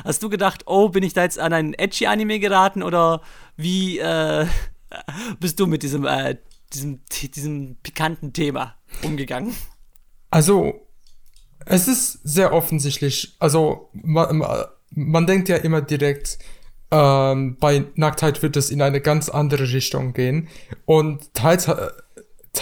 hast 0.05 0.23
du 0.23 0.29
gedacht, 0.29 0.63
oh, 0.67 0.89
bin 0.89 1.03
ich 1.03 1.13
da 1.13 1.23
jetzt 1.23 1.39
an 1.39 1.53
ein 1.53 1.75
Edgy-Anime 1.75 2.39
geraten 2.39 2.83
oder 2.83 3.23
wie 3.57 3.99
äh, 3.99 4.47
bist 5.41 5.59
du 5.61 5.67
mit 5.67 5.83
diesem, 5.83 6.07
äh, 6.07 6.37
diesem, 6.73 7.01
diesem 7.35 7.77
pikanten 7.83 8.33
Thema 8.33 8.77
umgegangen? 9.03 9.55
Also, 10.31 10.87
es 11.65 11.89
ist 11.89 12.21
sehr 12.25 12.53
offensichtlich. 12.53 13.37
Also, 13.39 13.91
man, 13.93 14.43
man 14.91 15.27
denkt 15.27 15.49
ja 15.49 15.57
immer 15.57 15.81
direkt, 15.81 16.39
ähm, 16.91 17.57
bei 17.59 17.85
Nacktheit 17.97 18.43
wird 18.43 18.57
es 18.57 18.71
in 18.71 18.81
eine 18.83 19.01
ganz 19.01 19.29
andere 19.29 19.73
Richtung 19.73 20.13
gehen. 20.13 20.49
Und 20.85 21.35
teils 21.35 21.69
äh, 21.69 21.89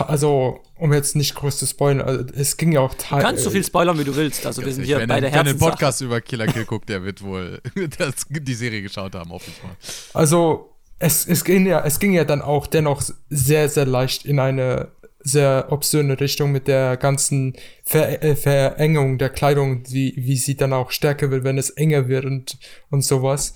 also 0.01 0.61
um 0.77 0.93
jetzt 0.93 1.17
nicht 1.17 1.35
groß 1.35 1.59
zu 1.59 1.67
spoilern, 1.67 2.01
also, 2.01 2.25
es 2.35 2.57
ging 2.57 2.73
ja 2.73 2.81
auch 2.81 2.95
Du 2.95 3.19
kannst 3.19 3.45
so 3.45 3.51
viel 3.51 3.65
spoilern, 3.65 3.99
wie 3.99 4.05
du 4.05 4.15
willst. 4.15 4.45
Also 4.47 4.65
wir 4.65 4.73
sind 4.73 4.85
hier 4.85 5.07
bei 5.07 5.21
der 5.21 5.31
Herzen. 5.31 5.47
Wenn 5.47 5.57
den 5.57 5.59
Podcast 5.59 6.01
über 6.01 6.21
Killer 6.21 6.47
Kill 6.47 6.65
guckt, 6.65 6.89
der 6.89 7.05
wird 7.05 7.23
wohl 7.23 7.61
das, 7.99 8.27
die 8.29 8.55
Serie 8.55 8.83
geschaut 8.83 9.15
haben, 9.15 9.31
hoffe 9.31 9.51
ich 9.51 9.63
mal. 9.63 9.77
Also 10.13 10.75
es, 10.99 11.27
es, 11.27 11.45
ging 11.45 11.67
ja, 11.67 11.85
es 11.85 11.99
ging 11.99 12.13
ja 12.13 12.25
dann 12.25 12.43
auch 12.43 12.67
dennoch 12.67 13.03
sehr, 13.31 13.69
sehr 13.69 13.87
leicht 13.87 14.25
in 14.25 14.39
eine 14.39 14.93
sehr 15.21 15.69
obszöne 15.71 16.21
Richtung 16.21 16.53
mit 16.53 16.69
der 16.69 16.97
ganzen 16.99 17.55
Ver 17.83 18.23
äh, 18.23 18.37
Verengung 18.37 19.17
der 19.17 19.31
Kleidung, 19.31 19.83
wie, 19.89 20.13
wie 20.17 20.37
sie 20.37 20.55
dann 20.55 20.73
auch 20.73 20.91
stärker 20.91 21.31
wird, 21.31 21.45
wenn 21.45 21.57
es 21.57 21.71
enger 21.71 22.09
wird 22.09 22.27
und, 22.27 22.59
und 22.91 23.03
sowas. 23.03 23.55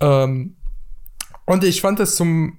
Ähm, 0.00 0.56
und 1.44 1.62
ich 1.62 1.80
fand 1.80 2.00
das 2.00 2.16
zum, 2.16 2.58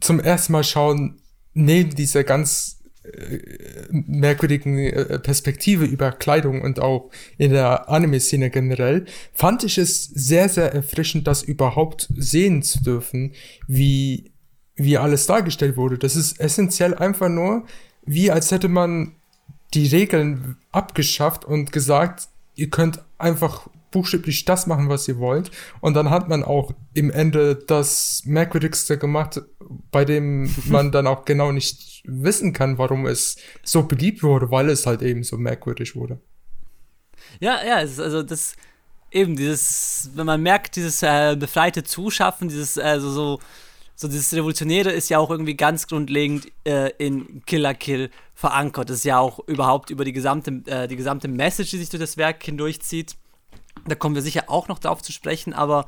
zum 0.00 0.20
ersten 0.20 0.52
Mal 0.52 0.62
schauen 0.62 1.22
neben 1.56 1.94
dieser 1.94 2.22
ganz 2.22 2.76
äh, 3.02 3.38
merkwürdigen 3.90 4.78
äh, 4.78 5.18
Perspektive 5.18 5.84
über 5.84 6.12
Kleidung 6.12 6.60
und 6.60 6.80
auch 6.80 7.10
in 7.38 7.52
der 7.52 7.88
Anime-Szene 7.88 8.50
generell, 8.50 9.06
fand 9.32 9.64
ich 9.64 9.78
es 9.78 10.04
sehr, 10.04 10.48
sehr 10.48 10.72
erfrischend, 10.74 11.26
das 11.26 11.42
überhaupt 11.42 12.08
sehen 12.16 12.62
zu 12.62 12.82
dürfen, 12.82 13.32
wie, 13.66 14.30
wie 14.74 14.98
alles 14.98 15.26
dargestellt 15.26 15.76
wurde. 15.76 15.98
Das 15.98 16.14
ist 16.14 16.38
essentiell 16.40 16.94
einfach 16.94 17.28
nur, 17.28 17.64
wie 18.04 18.30
als 18.30 18.50
hätte 18.50 18.68
man 18.68 19.12
die 19.72 19.86
Regeln 19.86 20.56
abgeschafft 20.70 21.44
und 21.44 21.72
gesagt, 21.72 22.28
ihr 22.54 22.70
könnt 22.70 23.02
einfach 23.18 23.68
buchstäblich 23.90 24.44
das 24.44 24.66
machen, 24.66 24.88
was 24.88 25.08
ihr 25.08 25.18
wollt. 25.18 25.50
Und 25.80 25.94
dann 25.94 26.10
hat 26.10 26.28
man 26.28 26.42
auch 26.42 26.72
im 26.94 27.10
Ende 27.10 27.54
das 27.54 28.22
Merkwürdigste 28.24 28.98
gemacht, 28.98 29.40
bei 29.90 30.04
dem 30.04 30.54
man 30.66 30.92
dann 30.92 31.06
auch 31.06 31.24
genau 31.24 31.52
nicht 31.52 32.02
wissen 32.04 32.52
kann, 32.52 32.78
warum 32.78 33.06
es 33.06 33.36
so 33.62 33.84
beliebt 33.84 34.22
wurde, 34.22 34.50
weil 34.50 34.68
es 34.68 34.86
halt 34.86 35.02
eben 35.02 35.22
so 35.22 35.36
merkwürdig 35.36 35.96
wurde. 35.96 36.20
Ja, 37.40 37.64
ja, 37.64 37.80
es 37.80 37.92
ist 37.92 38.00
also 38.00 38.22
das 38.22 38.54
eben 39.10 39.36
dieses, 39.36 40.10
wenn 40.14 40.26
man 40.26 40.42
merkt, 40.42 40.76
dieses 40.76 41.02
äh, 41.02 41.36
befreite 41.38 41.82
Zuschaffen, 41.82 42.48
dieses 42.48 42.78
also 42.78 43.10
so 43.10 43.40
so 43.96 44.08
dieses 44.08 44.32
Revolutionäre 44.34 44.92
ist 44.92 45.08
ja 45.08 45.18
auch 45.18 45.30
irgendwie 45.30 45.56
ganz 45.56 45.86
grundlegend 45.86 46.48
äh, 46.64 46.90
in 46.98 47.42
Killer 47.46 47.72
Kill 47.72 48.10
verankert. 48.34 48.90
Das 48.90 48.98
ist 48.98 49.04
ja 49.04 49.18
auch 49.18 49.40
überhaupt 49.48 49.88
über 49.88 50.04
die 50.04 50.12
gesamte, 50.12 50.62
äh, 50.66 50.86
die 50.86 50.96
gesamte 50.96 51.28
Message, 51.28 51.70
die 51.70 51.78
sich 51.78 51.88
durch 51.88 52.02
das 52.02 52.18
Werk 52.18 52.42
hindurchzieht. 52.42 53.16
Da 53.86 53.94
kommen 53.94 54.14
wir 54.14 54.22
sicher 54.22 54.44
auch 54.48 54.68
noch 54.68 54.78
drauf 54.78 55.02
zu 55.02 55.12
sprechen, 55.12 55.52
aber 55.52 55.86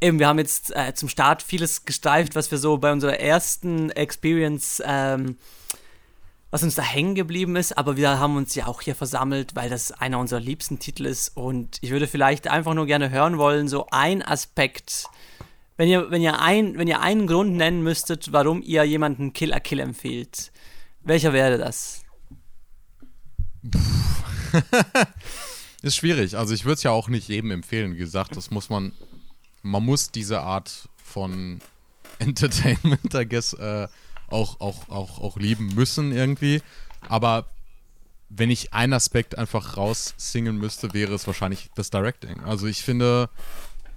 eben, 0.00 0.18
wir 0.18 0.28
haben 0.28 0.38
jetzt 0.38 0.74
äh, 0.74 0.94
zum 0.94 1.08
Start 1.08 1.42
vieles 1.42 1.84
gestreift, 1.84 2.34
was 2.34 2.50
wir 2.50 2.58
so 2.58 2.78
bei 2.78 2.92
unserer 2.92 3.18
ersten 3.18 3.90
Experience, 3.90 4.82
ähm, 4.84 5.36
was 6.50 6.62
uns 6.62 6.74
da 6.74 6.82
hängen 6.82 7.14
geblieben 7.14 7.56
ist, 7.56 7.76
aber 7.76 7.96
wir 7.96 8.18
haben 8.18 8.36
uns 8.36 8.54
ja 8.54 8.66
auch 8.66 8.80
hier 8.80 8.94
versammelt, 8.94 9.56
weil 9.56 9.68
das 9.68 9.92
einer 9.92 10.18
unserer 10.18 10.40
liebsten 10.40 10.78
Titel 10.78 11.06
ist. 11.06 11.36
Und 11.36 11.78
ich 11.80 11.90
würde 11.90 12.06
vielleicht 12.06 12.48
einfach 12.48 12.74
nur 12.74 12.86
gerne 12.86 13.10
hören 13.10 13.36
wollen, 13.38 13.68
so 13.68 13.86
ein 13.90 14.22
Aspekt, 14.22 15.08
wenn 15.76 15.88
ihr, 15.88 16.10
wenn 16.10 16.22
ihr, 16.22 16.40
ein, 16.40 16.78
wenn 16.78 16.88
ihr 16.88 17.00
einen 17.00 17.26
Grund 17.26 17.56
nennen 17.56 17.82
müsstet, 17.82 18.32
warum 18.32 18.62
ihr 18.62 18.84
jemanden 18.84 19.32
Kill 19.32 19.52
a 19.52 19.60
Kill 19.60 19.80
empfehlt, 19.80 20.52
welcher 21.02 21.32
wäre 21.32 21.58
das? 21.58 22.02
ist 25.86 25.96
schwierig. 25.96 26.36
Also 26.36 26.54
ich 26.54 26.64
würde 26.64 26.74
es 26.74 26.82
ja 26.82 26.90
auch 26.90 27.08
nicht 27.08 27.28
jedem 27.28 27.50
empfehlen. 27.50 27.94
Wie 27.94 27.98
gesagt, 27.98 28.36
das 28.36 28.50
muss 28.50 28.68
man, 28.68 28.92
man 29.62 29.84
muss 29.84 30.10
diese 30.10 30.40
Art 30.40 30.88
von 31.02 31.60
Entertainment, 32.18 33.14
I 33.14 33.26
guess, 33.26 33.52
äh, 33.54 33.88
auch, 34.28 34.60
auch, 34.60 34.88
auch, 34.88 35.20
auch 35.20 35.36
lieben 35.36 35.74
müssen 35.74 36.12
irgendwie. 36.12 36.62
Aber 37.08 37.46
wenn 38.28 38.50
ich 38.50 38.72
einen 38.72 38.92
Aspekt 38.92 39.38
einfach 39.38 39.76
raussingen 39.76 40.56
müsste, 40.56 40.92
wäre 40.94 41.14
es 41.14 41.26
wahrscheinlich 41.26 41.70
das 41.74 41.90
Directing. 41.90 42.40
Also 42.40 42.66
ich 42.66 42.82
finde, 42.82 43.28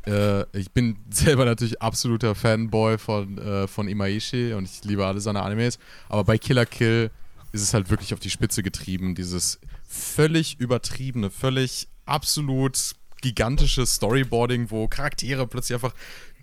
äh, 0.05 0.43
ich 0.57 0.71
bin 0.71 0.97
selber 1.09 1.45
natürlich 1.45 1.81
absoluter 1.81 2.35
Fanboy 2.35 2.97
von, 2.97 3.37
äh, 3.37 3.67
von 3.67 3.87
Imaishi 3.87 4.53
und 4.53 4.65
ich 4.65 4.83
liebe 4.83 5.05
alle 5.05 5.21
seine 5.21 5.41
Animes. 5.41 5.79
Aber 6.09 6.23
bei 6.23 6.37
Killer 6.37 6.65
Kill 6.65 7.09
ist 7.51 7.63
es 7.63 7.73
halt 7.73 7.89
wirklich 7.89 8.13
auf 8.13 8.19
die 8.19 8.29
Spitze 8.29 8.61
getrieben. 8.61 9.15
Dieses 9.15 9.59
völlig 9.89 10.59
übertriebene, 10.59 11.31
völlig 11.31 11.87
absolut 12.05 12.77
gigantische 13.21 13.85
Storyboarding, 13.85 14.71
wo 14.71 14.87
Charaktere 14.87 15.47
plötzlich 15.47 15.75
einfach 15.75 15.93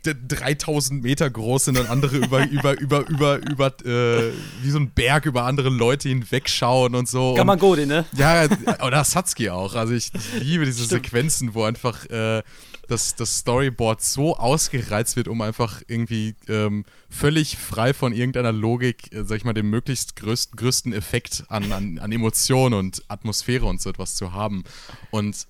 3000 0.03 1.03
Meter 1.03 1.29
groß 1.29 1.67
sind 1.67 1.79
und 1.79 1.89
andere 1.89 2.17
über, 2.17 2.47
über, 2.51 2.79
über, 2.79 3.09
über, 3.09 3.37
über, 3.39 3.67
äh, 3.85 4.33
wie 4.63 4.71
so 4.71 4.79
ein 4.79 4.91
Berg 4.91 5.27
über 5.27 5.45
andere 5.45 5.69
Leute 5.69 6.09
hinwegschauen 6.09 6.95
und 6.95 7.09
so. 7.09 7.35
Gamagori, 7.35 7.87
ne? 7.87 8.05
Ja, 8.17 8.47
oder 8.85 9.03
Satsuki 9.05 9.51
auch. 9.51 9.75
Also 9.75 9.95
ich, 9.95 10.13
ich 10.15 10.43
liebe 10.43 10.65
diese 10.65 10.85
Stimmt. 10.85 11.05
Sequenzen, 11.07 11.55
wo 11.55 11.65
einfach 11.65 12.05
äh, 12.07 12.43
das, 12.88 13.14
das 13.14 13.38
Storyboard 13.38 14.03
so 14.03 14.37
ausgereizt 14.37 15.16
wird, 15.16 15.29
um 15.29 15.40
einfach 15.40 15.83
irgendwie 15.88 16.35
ähm, 16.49 16.85
völlig 17.09 17.57
frei 17.57 17.94
von 17.94 18.12
irgendeiner 18.12 18.53
Logik, 18.53 19.12
äh, 19.12 19.25
sag 19.25 19.38
ich 19.38 19.44
mal, 19.44 19.55
den 19.55 19.70
möglichst 19.70 20.16
größten, 20.16 20.57
größten 20.57 20.92
Effekt 20.92 21.44
an, 21.49 21.72
an, 21.72 21.99
an 21.99 22.12
Emotionen 22.12 22.75
und 22.75 23.03
Atmosphäre 23.09 23.66
und 23.66 23.81
so 23.81 23.90
etwas 23.90 24.14
zu 24.14 24.33
haben. 24.33 24.64
Und 25.11 25.46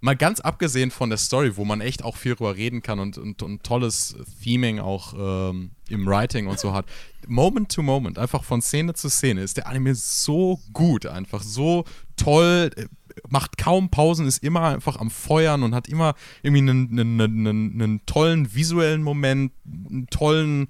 mal 0.00 0.16
ganz 0.16 0.40
abgesehen 0.40 0.90
von 0.90 1.10
der 1.10 1.18
Story, 1.18 1.56
wo 1.56 1.64
man 1.64 1.80
echt 1.80 2.04
auch 2.04 2.16
viel 2.16 2.34
drüber 2.34 2.56
reden 2.56 2.82
kann 2.82 2.98
und, 2.98 3.18
und, 3.18 3.42
und 3.42 3.62
tolles 3.62 4.16
Theming 4.42 4.78
auch 4.78 5.14
ähm, 5.16 5.72
im 5.88 6.06
Writing 6.06 6.46
und 6.46 6.58
so 6.58 6.72
hat. 6.72 6.86
Moment 7.26 7.72
to 7.72 7.82
Moment, 7.82 8.18
einfach 8.18 8.44
von 8.44 8.62
Szene 8.62 8.94
zu 8.94 9.08
Szene, 9.08 9.42
ist 9.42 9.56
der 9.56 9.66
Anime 9.66 9.94
so 9.94 10.60
gut, 10.72 11.06
einfach 11.06 11.42
so 11.42 11.84
toll, 12.16 12.70
äh, 12.76 12.86
macht 13.28 13.58
kaum 13.58 13.90
Pausen, 13.90 14.26
ist 14.26 14.42
immer 14.42 14.62
einfach 14.62 14.96
am 14.96 15.10
Feuern 15.10 15.62
und 15.62 15.74
hat 15.74 15.88
immer 15.88 16.14
irgendwie 16.42 16.70
einen, 16.70 16.98
einen, 16.98 17.20
einen, 17.20 17.82
einen 17.82 18.06
tollen 18.06 18.54
visuellen 18.54 19.02
Moment, 19.02 19.52
einen 19.64 20.06
tollen, 20.08 20.68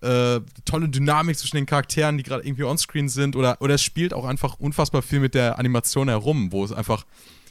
äh, 0.00 0.40
tolle 0.64 0.88
Dynamik 0.88 1.36
zwischen 1.36 1.56
den 1.56 1.66
Charakteren, 1.66 2.18
die 2.18 2.24
gerade 2.24 2.46
irgendwie 2.46 2.64
onscreen 2.64 3.08
sind 3.08 3.36
oder, 3.36 3.60
oder 3.60 3.74
es 3.74 3.82
spielt 3.82 4.14
auch 4.14 4.24
einfach 4.24 4.58
unfassbar 4.60 5.02
viel 5.02 5.20
mit 5.20 5.34
der 5.34 5.58
Animation 5.58 6.08
herum, 6.08 6.52
wo 6.52 6.64
es 6.64 6.72
einfach 6.72 7.04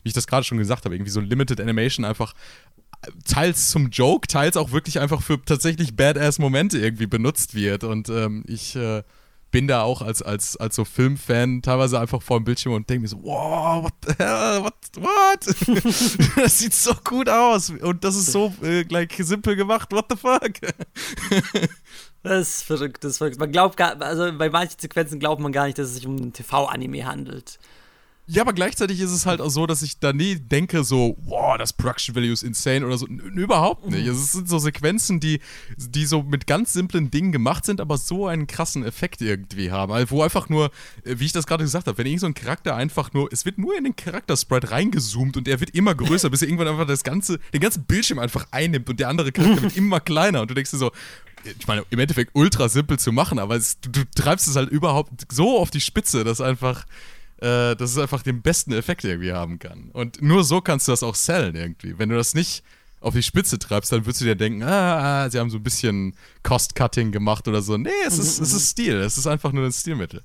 wie 0.04 0.10
ich 0.10 0.14
das 0.14 0.28
gerade 0.28 0.46
schon 0.46 0.58
gesagt 0.58 0.86
habe, 0.86 0.96
irgendwie 0.96 1.12
so 1.12 1.20
Limited 1.20 1.60
Animation 1.60 2.06
einfach 2.06 2.34
teils 3.26 3.70
zum 3.70 3.90
Joke, 3.90 4.28
teils 4.28 4.58
auch 4.58 4.72
wirklich 4.72 5.00
einfach 5.00 5.22
für 5.22 5.44
tatsächlich 5.44 5.96
Badass-Momente 5.96 6.80
irgendwie 6.80 7.08
benutzt 7.08 7.56
wird. 7.56 7.84
Und 7.84 8.10
ähm, 8.10 8.44
ich 8.48 8.76
äh, 8.76 9.04
bin 9.52 9.68
da 9.68 9.82
auch 9.82 10.02
als, 10.02 10.22
als, 10.22 10.58
als 10.58 10.76
so 10.76 10.86
Filmfan 10.86 11.62
teilweise 11.62 12.00
einfach 12.00 12.22
vor 12.22 12.40
dem 12.40 12.44
Bildschirm 12.44 12.74
und 12.74 12.90
denke 12.90 13.04
mir 13.04 13.08
so, 13.08 13.24
wow, 13.24 13.84
what 13.84 13.94
the 14.06 14.14
hell, 14.18 14.64
what, 14.64 14.74
what? 14.98 16.36
das 16.44 16.60
sieht 16.60 16.74
so 16.74 16.94
gut 17.04 17.30
aus 17.30 17.70
und 17.70 18.04
das 18.04 18.16
ist 18.16 18.32
so 18.32 18.54
äh, 18.62 18.84
gleich 18.84 19.10
simpel 19.18 19.56
gemacht, 19.56 19.92
what 19.92 20.06
the 20.10 20.18
fuck? 20.18 20.52
das 22.24 22.50
ist 22.50 22.64
verrückt, 22.64 23.04
das 23.04 23.14
ist 23.14 23.18
verrückt. 23.20 23.40
Man 23.40 23.52
glaubt 23.52 23.78
gar, 23.78 24.02
also 24.02 24.32
bei 24.38 24.50
manchen 24.50 24.80
Sequenzen 24.80 25.20
glaubt 25.20 25.42
man 25.42 25.52
gar 25.52 25.66
nicht, 25.66 25.78
dass 25.78 25.88
es 25.88 25.96
sich 25.96 26.08
um 26.08 26.16
ein 26.16 26.34
TV-Anime 26.34 27.06
handelt. 27.06 27.60
Ja, 28.30 28.42
aber 28.42 28.52
gleichzeitig 28.52 29.00
ist 29.00 29.12
es 29.12 29.26
halt 29.26 29.40
auch 29.40 29.50
so, 29.50 29.66
dass 29.68 29.82
ich 29.82 30.00
da 30.00 30.12
nie 30.12 30.36
denke, 30.36 30.84
so, 30.84 31.18
wow, 31.22 31.58
das 31.58 31.72
Production 31.72 32.14
Value 32.14 32.34
ist 32.34 32.44
insane 32.44 32.86
oder 32.86 32.98
so. 32.98 33.08
N 33.08 33.20
überhaupt 33.20 33.90
nicht. 33.90 34.06
Also, 34.06 34.22
es 34.22 34.34
sind 34.34 34.50
so 34.50 34.60
Sequenzen, 34.60 35.22
die, 35.22 35.40
die 35.78 36.06
so 36.06 36.24
mit 36.24 36.46
ganz 36.46 36.74
simplen 36.74 37.10
Dingen 37.10 37.32
gemacht 37.32 37.66
sind, 37.66 37.80
aber 37.80 37.98
so 37.98 38.28
einen 38.28 38.46
krassen 38.46 38.84
Effekt 38.84 39.22
irgendwie 39.22 39.72
haben. 39.72 39.94
Also, 39.94 40.12
wo 40.12 40.24
einfach 40.24 40.50
nur, 40.50 40.72
äh, 41.06 41.16
wie 41.20 41.26
ich 41.26 41.32
das 41.32 41.48
gerade 41.48 41.64
gesagt 41.64 41.88
habe, 41.88 41.98
wenn 41.98 42.06
irgend 42.06 42.20
so 42.20 42.28
ein 42.28 42.34
Charakter 42.34 42.76
einfach 42.76 43.14
nur, 43.14 43.30
es 43.32 43.46
wird 43.46 43.58
nur 43.60 43.78
in 43.78 43.86
den 43.86 43.96
Charakter-Sprite 43.96 44.72
reingezoomt 44.72 45.38
und 45.38 45.48
er 45.48 45.62
wird 45.62 45.70
immer 45.70 45.96
größer, 45.96 46.30
bis 46.32 46.42
er 46.42 46.50
irgendwann 46.50 46.68
einfach 46.68 46.86
das 46.86 47.04
ganze, 47.04 47.40
den 47.54 47.62
ganzen 47.62 47.86
Bildschirm 47.86 48.20
einfach 48.20 48.46
einnimmt 48.52 48.90
und 48.90 49.00
der 49.00 49.08
andere 49.08 49.32
Charakter 49.32 49.62
wird 49.62 49.78
immer 49.78 50.02
kleiner 50.02 50.42
und 50.42 50.52
du 50.52 50.54
denkst 50.54 50.72
dir 50.72 50.78
so, 50.78 50.92
ich 51.46 51.68
meine, 51.68 51.86
im 51.92 52.00
Endeffekt 52.00 52.32
ultra 52.34 52.68
simpel 52.68 53.00
zu 53.00 53.14
machen, 53.14 53.40
aber 53.40 53.56
es, 53.56 53.80
du, 53.80 53.90
du 53.90 54.04
treibst 54.16 54.50
es 54.50 54.58
halt 54.58 54.70
überhaupt 54.70 55.12
so 55.32 55.60
auf 55.60 55.72
die 55.72 55.80
Spitze, 55.80 56.26
dass 56.26 56.42
einfach 56.42 56.86
äh, 57.40 57.76
dass 57.76 57.92
es 57.92 57.98
einfach 57.98 58.24
den 58.24 58.42
besten 58.42 58.72
Effekt 58.74 59.04
irgendwie 59.04 59.34
haben 59.34 59.60
kann. 59.60 59.90
Und 59.94 60.22
nur 60.22 60.44
so 60.44 60.62
kannst 60.62 60.88
du 60.88 60.92
das 60.92 61.04
auch 61.04 61.16
sellen 61.16 61.56
irgendwie. 61.56 61.98
Wenn 61.98 62.10
du 62.10 62.16
das 62.16 62.34
nicht 62.34 62.64
auf 63.00 63.14
die 63.14 63.24
Spitze 63.24 63.60
treibst, 63.60 63.92
dann 63.92 64.06
würdest 64.06 64.22
du 64.22 64.26
dir 64.26 64.36
denken, 64.36 64.64
ah, 64.64 65.26
ah 65.26 65.30
sie 65.30 65.40
haben 65.40 65.50
so 65.50 65.58
ein 65.58 65.64
bisschen 65.64 66.16
Cost-Cutting 66.44 67.12
gemacht 67.12 67.48
oder 67.48 67.62
so. 67.62 67.78
Nee, 67.78 67.90
es 68.06 68.18
ist, 68.18 68.40
es 68.40 68.54
ist 68.54 68.70
Stil. 68.70 68.96
Es 68.96 69.18
ist 69.18 69.28
einfach 69.28 69.52
nur 69.52 69.66
ein 69.66 69.72
Stilmittel. 69.72 70.24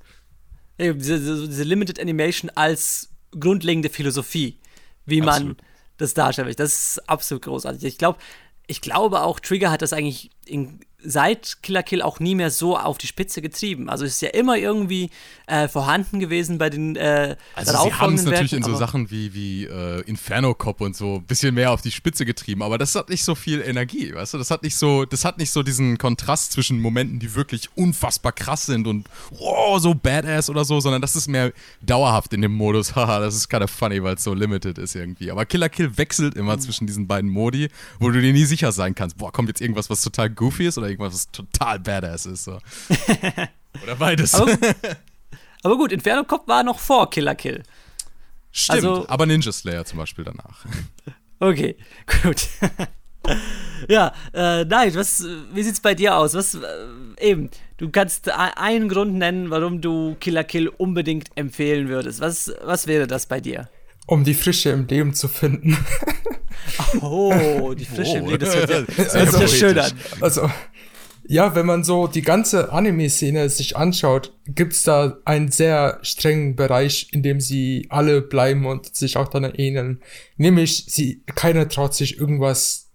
Diese, 0.79 1.47
diese 1.49 1.65
Limited 1.65 2.01
Animation 2.01 2.51
als 2.55 3.11
grundlegende 3.39 3.91
Philosophie, 3.91 4.59
wie 5.05 5.21
man 5.21 5.29
absolut. 5.29 5.63
das 5.99 6.15
darstellt. 6.15 6.59
Das 6.59 6.73
ist 6.73 7.09
absolut 7.09 7.45
großartig. 7.45 7.85
Ich 7.85 7.99
glaube, 7.99 8.19
ich 8.67 8.81
glaube 8.81 9.21
auch, 9.21 9.39
Trigger 9.39 9.71
hat 9.71 9.83
das 9.83 9.93
eigentlich 9.93 10.31
in 10.47 10.81
seit 11.05 11.63
Killer 11.63 11.83
Kill 11.83 12.03
auch 12.03 12.21
nie 12.21 12.35
mehr 12.35 12.51
so 12.51 12.77
auf 12.77 12.99
die 12.99 13.07
Spitze 13.07 13.43
getrieben. 13.43 13.89
Also 13.89 14.05
es 14.05 14.13
ist 14.13 14.23
ja 14.23 14.31
immer 14.31 14.57
irgendwie 14.57 15.11
äh, 15.47 15.69
vorhanden 15.69 16.21
gewesen 16.21 16.59
bei 16.59 16.71
den 16.71 16.97
äh, 16.97 17.37
Also 17.55 17.73
sie 17.73 17.93
haben 17.93 18.15
es 18.15 18.25
natürlich 18.25 18.53
in 18.53 18.63
so 18.63 18.75
Sachen 18.75 19.11
wie, 19.11 19.35
wie 19.35 19.65
äh, 19.65 20.01
Inferno 20.03 20.55
Cop 20.55 20.81
und 20.81 20.97
so 20.97 21.17
ein 21.17 21.25
bisschen 21.25 21.55
mehr 21.55 21.73
auf 21.73 21.83
die 21.83 21.91
Spitze 21.91 22.25
getrieben, 22.25 22.63
aber 22.63 22.79
das 22.79 22.95
hat 22.95 23.09
nicht 23.09 23.25
so 23.25 23.35
viel 23.35 23.61
Energie, 23.61 24.15
weißt 24.15 24.35
du? 24.35 24.39
Das 24.39 24.51
hat 24.51 24.63
nicht 24.63 24.77
so, 24.77 25.05
das 25.05 25.25
hat 25.25 25.39
nicht 25.39 25.51
so 25.51 25.63
diesen 25.63 25.99
Kontrast 25.99 26.53
zwischen 26.53 26.81
Momenten, 26.81 27.19
die 27.19 27.35
wirklich 27.35 27.69
unfassbar 27.75 28.33
krass 28.33 28.67
sind 28.67 28.87
und 28.87 29.07
wow, 29.31 29.81
so 29.81 29.95
badass 29.95 30.49
oder 30.49 30.65
so, 30.65 30.81
sondern 30.81 31.03
das 31.03 31.17
ist 31.17 31.29
mehr 31.29 31.53
dauerhaft 31.81 32.33
in 32.33 32.43
dem 32.43 32.53
Modus, 32.53 32.95
haha, 32.97 33.21
das 33.21 33.35
ist 33.35 33.49
kind 33.49 33.63
of 33.63 33.71
funny, 33.71 34.03
weil 34.03 34.15
es 34.15 34.25
so 34.25 34.35
limited 34.35 34.79
ist 34.79 34.95
irgendwie. 34.95 35.31
Aber 35.31 35.45
Killer 35.47 35.69
Kill 35.69 35.97
wechselt 35.97 36.37
immer 36.37 36.57
mhm. 36.57 36.61
zwischen 36.61 36.87
diesen 36.87 37.07
beiden 37.07 37.31
Modi, 37.31 37.69
wo 37.99 38.11
du 38.11 38.21
dir 38.21 38.33
nie 38.33 38.45
sicher 38.45 38.73
sein 38.73 38.95
kannst, 38.95 39.19
boah, 39.19 39.33
kommt 39.33 39.49
jetzt 39.49 39.61
irgendwas, 39.61 39.91
was 39.91 40.03
total 40.03 40.31
goofy 40.31 40.67
ist 40.67 40.79
oder 40.79 40.92
irgendwas, 40.93 41.15
was 41.15 41.31
total 41.31 41.79
badass 41.79 42.27
ist. 42.27 42.45
So. 42.45 42.59
Oder 43.83 43.97
beides. 43.97 44.35
Aber, 44.35 44.57
aber, 45.63 45.77
gut, 45.77 45.93
Inferno 45.93 46.25
Cop 46.25 46.47
war 46.47 46.63
noch 46.63 46.79
vor 46.79 47.11
Killer 47.11 47.35
Kill. 47.35 47.63
Stimmt, 48.51 48.85
also, 48.85 49.09
aber 49.09 49.27
Ninja 49.27 49.51
Slayer 49.51 49.85
zum 49.85 49.99
Beispiel 49.99 50.25
danach. 50.25 50.65
Okay, 51.41 51.75
gut. 52.23 52.47
ja, 53.89 54.15
äh, 54.33 54.65
nein, 54.65 54.95
was, 54.95 55.27
wie 55.53 55.63
sieht's 55.65 55.81
bei 55.81 55.93
dir 55.93 56.17
aus? 56.17 56.35
Was, 56.35 56.55
äh, 56.55 56.61
eben, 57.19 57.51
du 57.79 57.91
kannst 57.91 58.31
einen 58.31 58.89
Grund 58.89 59.15
nennen, 59.15 59.51
warum 59.51 59.81
du 59.81 60.15
Killer 60.21 60.45
Kill 60.45 60.69
unbedingt 60.69 61.31
empfehlen 61.35 61.89
würdest. 61.89 62.21
Was, 62.21 62.55
was 62.63 62.87
wäre 62.87 63.09
das 63.09 63.27
bei 63.27 63.41
dir? 63.41 63.69
Um 64.07 64.25
die 64.25 64.35
Frische 64.35 64.71
im 64.71 64.87
Leben 64.87 65.15
zu 65.15 65.29
finden. 65.29 65.77
oh, 67.01 67.75
die 67.75 67.85
Frische 67.85 68.15
oh. 68.15 68.19
im 68.19 68.27
Leben, 68.27 68.39
das 68.41 68.57
hört 68.57 68.71
ja, 68.71 69.05
also, 69.21 69.41
ja 69.41 69.49
schön 69.49 69.79
an. 69.79 69.93
Also, 70.21 70.51
ja, 71.25 71.55
wenn 71.55 71.67
man 71.67 71.85
so 71.85 72.09
die 72.09 72.23
ganze 72.23 72.73
Anime-Szene 72.73 73.49
sich 73.49 73.77
anschaut, 73.77 74.37
gibt's 74.47 74.83
da 74.83 75.19
einen 75.25 75.51
sehr 75.53 75.99
strengen 76.03 76.57
Bereich, 76.57 77.09
in 77.13 77.23
dem 77.23 77.41
sie 77.41 77.87
alle 77.91 78.23
bleiben 78.23 78.67
und 78.67 78.95
sich 78.95 79.17
auch 79.17 79.29
dann 79.29 79.45
ähneln. 79.45 80.01
Nämlich, 80.37 80.87
sie, 80.89 81.23
keiner 81.35 81.69
traut 81.69 81.95
sich 81.95 82.19
irgendwas 82.19 82.91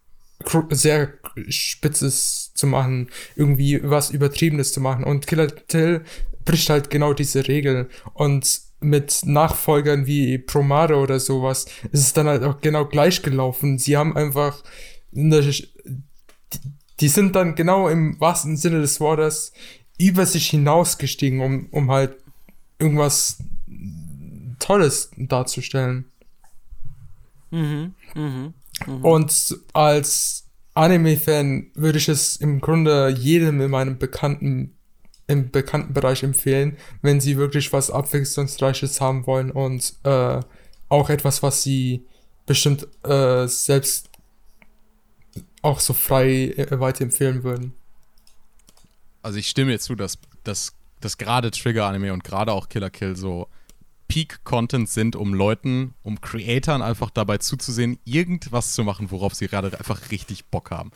sehr 0.70 1.13
Spitzes 1.50 2.52
zu 2.54 2.67
machen, 2.67 3.10
irgendwie 3.36 3.80
was 3.84 4.12
Übertriebenes 4.12 4.72
zu 4.74 4.82
machen. 4.82 5.04
Und 5.04 5.26
Killer 5.26 5.48
Till 5.67 6.04
bricht 6.46 6.70
halt 6.70 6.89
genau 6.89 7.13
diese 7.13 7.48
Regel. 7.48 7.89
Und 8.13 8.62
mit 8.80 9.22
Nachfolgern 9.26 10.06
wie 10.06 10.38
Promare 10.38 10.98
oder 10.98 11.20
sowas 11.20 11.66
ist 11.92 12.02
es 12.02 12.13
dann 12.13 12.28
halt 12.28 12.44
auch 12.44 12.62
genau 12.62 12.86
gleich 12.86 13.22
gelaufen. 13.22 13.80
Sie 13.80 13.98
haben 13.98 14.16
einfach 14.16 14.63
eine, 15.16 15.42
die 17.00 17.08
sind 17.08 17.36
dann 17.36 17.56
genau 17.56 17.88
im 17.90 18.20
wahrsten 18.20 18.58
Sinne 18.58 18.82
des 18.82 19.00
Wortes 19.00 19.52
über 19.98 20.26
sich 20.26 20.50
hinausgestiegen, 20.50 21.42
um, 21.42 21.68
um 21.72 21.92
halt 21.92 22.18
irgendwas 22.80 23.40
Tolles 24.60 25.12
darzustellen. 25.18 26.06
Mhm, 27.50 27.94
mh, 28.13 28.54
mh. 28.86 28.94
Und 29.02 29.58
als 29.74 30.46
Anime-Fan 30.76 31.72
würde 31.74 31.98
ich 31.98 32.10
es 32.10 32.38
im 32.38 32.62
Grunde 32.62 33.10
jedem 33.10 33.60
in 33.62 33.72
meinem 33.72 33.98
bekannten 33.98 34.77
im 35.28 35.52
bekannten 35.52 35.94
Bereich 35.94 36.24
empfehlen, 36.24 36.78
wenn 37.02 37.20
sie 37.20 37.38
wirklich 37.38 37.74
was 37.74 37.92
Abwechslungsreiches 37.92 39.02
haben 39.02 39.28
wollen 39.28 39.52
und 39.52 39.94
äh, 40.04 40.40
auch 40.90 41.10
etwas, 41.10 41.44
was 41.44 41.63
sie 41.63 42.06
bestimmt 42.46 42.88
äh, 43.04 43.46
selbst 43.48 44.10
auch 45.62 45.82
so 45.82 45.94
frei 45.94 46.54
äh, 46.56 46.80
weiterempfehlen 46.80 47.44
würden. 47.44 47.74
Also 49.22 49.38
ich 49.38 49.50
stimme 49.50 49.72
jetzt 49.72 49.84
zu, 49.84 49.96
dass, 49.96 50.18
dass, 50.46 50.74
dass 51.02 51.18
gerade 51.18 51.52
Trigger-Anime 51.52 52.13
und 52.13 52.24
gerade 52.24 52.54
auch 52.54 52.70
Killer 52.70 52.90
Kill 52.90 53.18
so 53.18 53.50
Peak-Content 54.08 54.90
sind, 54.90 55.18
um 55.18 55.34
Leuten, 55.34 55.94
um 56.04 56.22
Creatoren 56.22 56.82
einfach 56.82 57.10
dabei 57.10 57.40
zuzusehen, 57.40 58.00
irgendwas 58.06 58.74
zu 58.74 58.86
machen, 58.86 59.12
worauf 59.12 59.34
sie 59.34 59.50
gerade 59.50 59.78
einfach 59.78 60.12
richtig 60.12 60.46
Bock 60.46 60.72
haben. 60.72 60.92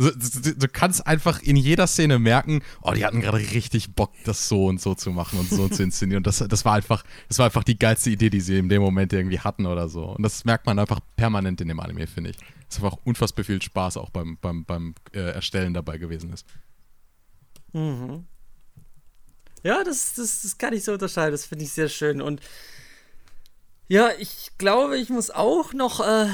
Du, 0.00 0.54
du, 0.54 0.68
kannst 0.68 1.06
einfach 1.06 1.42
in 1.42 1.56
jeder 1.56 1.86
Szene 1.86 2.18
merken, 2.18 2.62
oh, 2.80 2.92
die 2.92 3.04
hatten 3.04 3.20
gerade 3.20 3.36
richtig 3.36 3.94
Bock, 3.94 4.12
das 4.24 4.48
so 4.48 4.64
und 4.64 4.80
so 4.80 4.94
zu 4.94 5.10
machen 5.10 5.38
und 5.38 5.50
so 5.50 5.68
zu 5.68 5.82
inszenieren. 5.82 6.20
Und 6.20 6.26
das, 6.26 6.38
das 6.38 6.64
war 6.64 6.72
einfach, 6.72 7.04
das 7.28 7.38
war 7.38 7.44
einfach 7.44 7.64
die 7.64 7.78
geilste 7.78 8.08
Idee, 8.08 8.30
die 8.30 8.40
sie 8.40 8.56
in 8.56 8.70
dem 8.70 8.80
Moment 8.80 9.12
irgendwie 9.12 9.40
hatten 9.40 9.66
oder 9.66 9.90
so. 9.90 10.04
Und 10.04 10.22
das 10.22 10.46
merkt 10.46 10.64
man 10.64 10.78
einfach 10.78 11.00
permanent 11.16 11.60
in 11.60 11.68
dem 11.68 11.78
Anime, 11.80 12.06
finde 12.06 12.30
ich. 12.30 12.36
Es 12.70 12.78
ist 12.78 12.82
einfach 12.82 12.96
unfassbar 13.04 13.44
viel 13.44 13.60
Spaß 13.60 13.98
auch 13.98 14.08
beim, 14.08 14.38
beim, 14.40 14.64
beim 14.64 14.94
äh, 15.12 15.32
Erstellen 15.32 15.74
dabei 15.74 15.98
gewesen 15.98 16.32
ist. 16.32 16.46
Mhm. 17.74 18.24
Ja, 19.62 19.84
das, 19.84 20.14
das, 20.14 20.40
das 20.42 20.56
kann 20.56 20.72
ich 20.72 20.84
so 20.84 20.92
unterscheiden. 20.94 21.32
Das 21.32 21.44
finde 21.44 21.66
ich 21.66 21.72
sehr 21.72 21.90
schön. 21.90 22.22
Und 22.22 22.40
ja, 23.88 24.08
ich 24.18 24.52
glaube, 24.56 24.96
ich 24.96 25.10
muss 25.10 25.30
auch 25.30 25.74
noch 25.74 26.00
äh, 26.00 26.28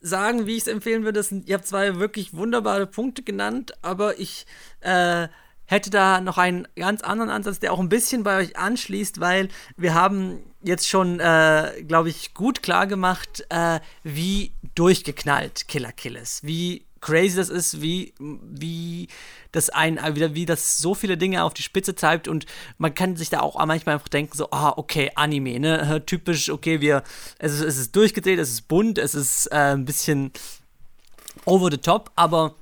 sagen, 0.00 0.46
wie 0.46 0.56
ich 0.56 0.62
es 0.62 0.66
empfehlen 0.66 1.04
würde. 1.04 1.22
Sind, 1.22 1.48
ihr 1.48 1.54
habt 1.54 1.66
zwei 1.66 1.96
wirklich 1.96 2.34
wunderbare 2.34 2.86
Punkte 2.86 3.22
genannt, 3.22 3.72
aber 3.82 4.18
ich 4.18 4.46
äh, 4.80 5.28
hätte 5.66 5.90
da 5.90 6.20
noch 6.20 6.38
einen 6.38 6.66
ganz 6.76 7.02
anderen 7.02 7.30
Ansatz, 7.30 7.58
der 7.60 7.72
auch 7.72 7.80
ein 7.80 7.88
bisschen 7.88 8.22
bei 8.22 8.38
euch 8.38 8.56
anschließt, 8.56 9.20
weil 9.20 9.48
wir 9.76 9.94
haben 9.94 10.40
jetzt 10.62 10.88
schon, 10.88 11.20
äh, 11.20 11.84
glaube 11.86 12.08
ich, 12.08 12.34
gut 12.34 12.62
klar 12.62 12.86
gemacht, 12.86 13.44
äh, 13.50 13.80
wie 14.02 14.52
durchgeknallt 14.74 15.68
Killer 15.68 15.92
Kill 15.92 16.16
ist, 16.16 16.44
wie 16.44 16.86
crazy 17.00 17.36
das 17.36 17.48
ist, 17.48 17.80
wie, 17.82 18.12
wie 18.18 19.08
das 19.52 19.70
ein, 19.70 19.98
wieder, 20.14 20.34
wie 20.34 20.46
das 20.46 20.78
so 20.78 20.94
viele 20.94 21.16
Dinge 21.16 21.44
auf 21.44 21.54
die 21.54 21.62
Spitze 21.62 21.94
treibt 21.94 22.28
und 22.28 22.46
man 22.78 22.94
kann 22.94 23.16
sich 23.16 23.30
da 23.30 23.40
auch 23.40 23.64
manchmal 23.66 23.94
einfach 23.94 24.08
denken, 24.08 24.36
so, 24.36 24.50
ah, 24.50 24.74
okay, 24.76 25.10
Anime, 25.14 25.60
ne, 25.60 26.02
typisch, 26.06 26.50
okay, 26.50 26.80
wir, 26.80 27.02
es 27.38 27.54
ist, 27.54 27.62
es 27.62 27.78
ist 27.78 27.96
durchgedreht, 27.96 28.38
es 28.38 28.50
ist 28.50 28.68
bunt, 28.68 28.98
es 28.98 29.14
ist 29.14 29.46
äh, 29.46 29.74
ein 29.74 29.84
bisschen 29.84 30.32
over 31.44 31.70
the 31.70 31.78
top, 31.78 32.10
aber 32.16 32.54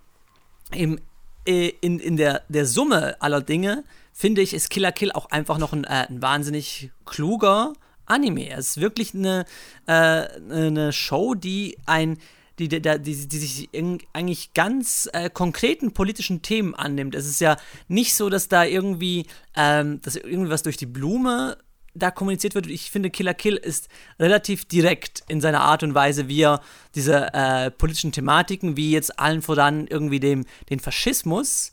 im, 0.70 1.01
äh, 1.46 1.72
in, 1.81 1.99
in 1.99 2.16
der, 2.16 2.42
der 2.49 2.66
Summe 2.66 3.20
aller 3.20 3.40
Dinge, 3.40 3.85
finde 4.12 4.42
ich, 4.42 4.55
ist 4.55 4.70
Killer 4.70 4.92
Kill 4.92 5.12
auch 5.12 5.31
einfach 5.31 5.59
noch 5.59 5.72
ein, 5.72 5.85
äh, 5.85 6.07
ein 6.09 6.22
wahnsinnig 6.22 6.90
kluger 7.05 7.75
Anime. 8.07 8.51
Es 8.51 8.70
ist 8.70 8.81
wirklich 8.81 9.14
eine, 9.14 9.44
äh, 9.87 9.92
eine 9.92 10.92
Show, 10.92 11.35
die 11.35 11.77
ein 11.87 12.18
die, 12.59 12.69
die, 12.69 12.81
die, 12.81 13.29
die 13.29 13.38
sich 13.38 13.69
eigentlich 14.12 14.55
ganz 14.55 15.09
äh, 15.12 15.31
konkreten 15.31 15.92
politischen 15.92 16.42
Themen 16.42 16.75
annimmt. 16.75 17.14
Es 17.14 17.27
ist 17.27 17.40
ja 17.40 17.57
nicht 17.88 18.14
so, 18.14 18.31
dass 18.31 18.49
da 18.49 18.64
irgendwie, 18.64 19.27
ähm, 19.55 20.01
dass 20.03 20.16
was 20.16 20.62
durch 20.62 20.77
die 20.77 20.87
Blume 20.87 21.59
da 21.95 22.11
kommuniziert 22.11 22.55
wird. 22.55 22.66
Ich 22.66 22.90
finde, 22.90 23.11
Killer 23.11 23.35
Kill 23.35 23.57
ist 23.57 23.88
relativ 24.21 24.64
direkt 24.66 25.23
in 25.29 25.40
seiner 25.40 25.62
Art 25.62 25.83
und 25.83 25.95
Weise, 25.95 26.29
wie 26.29 26.42
er 26.42 26.61
diese 26.95 27.33
äh, 27.33 27.71
politischen 27.71 28.12
Thematiken, 28.12 28.77
wie 28.77 28.90
jetzt 28.90 29.19
allen 29.19 29.42
voran 29.42 29.87
irgendwie 29.87 30.21
dem, 30.21 30.45
den 30.71 30.81
Faschismus, 30.81 31.73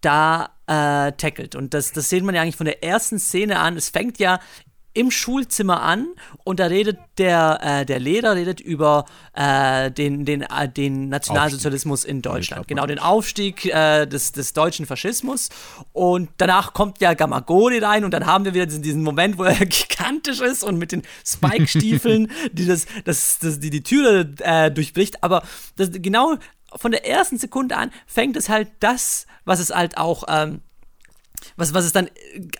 da 0.00 0.50
äh, 0.66 1.12
tackelt. 1.12 1.54
Und 1.54 1.74
das, 1.74 1.92
das 1.92 2.08
sieht 2.08 2.24
man 2.24 2.34
ja 2.34 2.42
eigentlich 2.42 2.56
von 2.56 2.66
der 2.66 2.82
ersten 2.82 3.18
Szene 3.18 3.60
an. 3.60 3.76
Es 3.76 3.88
fängt 3.88 4.18
ja 4.18 4.40
im 4.94 5.10
Schulzimmer 5.10 5.82
an 5.82 6.08
und 6.44 6.60
da 6.60 6.66
redet 6.66 6.98
der, 7.18 7.58
äh, 7.62 7.86
der 7.86 7.98
Lehrer 7.98 8.34
redet 8.34 8.60
über 8.60 9.06
äh, 9.34 9.90
den, 9.90 10.24
den, 10.24 10.42
äh, 10.42 10.68
den 10.68 11.08
Nationalsozialismus 11.08 12.00
Aufstieg. 12.00 12.10
in 12.10 12.22
Deutschland. 12.22 12.68
Genau, 12.68 12.86
den 12.86 12.98
Aufstieg 12.98 13.64
äh, 13.66 14.06
des, 14.06 14.32
des 14.32 14.52
deutschen 14.52 14.86
Faschismus. 14.86 15.48
Und 15.92 16.30
danach 16.36 16.74
kommt 16.74 17.00
ja 17.00 17.14
Gamagori 17.14 17.78
rein 17.78 18.04
und 18.04 18.12
dann 18.12 18.26
haben 18.26 18.44
wir 18.44 18.54
wieder 18.54 18.66
diesen, 18.66 18.82
diesen 18.82 19.02
Moment, 19.02 19.38
wo 19.38 19.44
er 19.44 19.54
gigantisch 19.66 20.40
ist 20.40 20.64
und 20.64 20.78
mit 20.78 20.92
den 20.92 21.02
Spike-Stiefeln, 21.24 22.30
die, 22.52 22.66
das, 22.66 22.86
das, 23.04 23.38
das, 23.38 23.60
die 23.60 23.70
die 23.70 23.82
Türe 23.82 24.34
äh, 24.40 24.70
durchbricht. 24.70 25.22
Aber 25.24 25.42
das, 25.76 25.90
genau 25.92 26.36
von 26.74 26.90
der 26.90 27.06
ersten 27.06 27.38
Sekunde 27.38 27.76
an 27.76 27.90
fängt 28.06 28.36
es 28.36 28.48
halt 28.48 28.68
das, 28.80 29.26
was 29.44 29.60
es 29.60 29.74
halt 29.74 29.96
auch. 29.96 30.24
Ähm, 30.28 30.60
was, 31.56 31.74
was 31.74 31.84
es 31.84 31.92
dann 31.92 32.08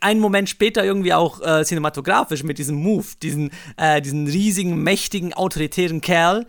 einen 0.01 0.21
Moment 0.21 0.49
später 0.49 0.85
irgendwie 0.85 1.14
auch 1.14 1.40
äh, 1.40 1.64
cinematografisch 1.64 2.42
mit 2.42 2.59
diesem 2.59 2.77
Move, 2.77 3.07
diesen, 3.23 3.51
äh, 3.77 4.01
diesen 4.01 4.27
riesigen, 4.27 4.83
mächtigen, 4.83 5.33
autoritären 5.35 6.01
Kerl 6.01 6.47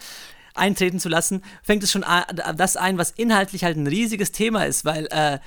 eintreten 0.53 0.99
zu 0.99 1.09
lassen, 1.09 1.43
fängt 1.63 1.83
es 1.83 1.91
schon 1.91 2.05
das 2.55 2.77
ein, 2.77 2.97
was 2.97 3.11
inhaltlich 3.11 3.63
halt 3.63 3.77
ein 3.77 3.87
riesiges 3.87 4.31
Thema 4.31 4.65
ist, 4.65 4.85
weil 4.85 5.07
äh, 5.11 5.39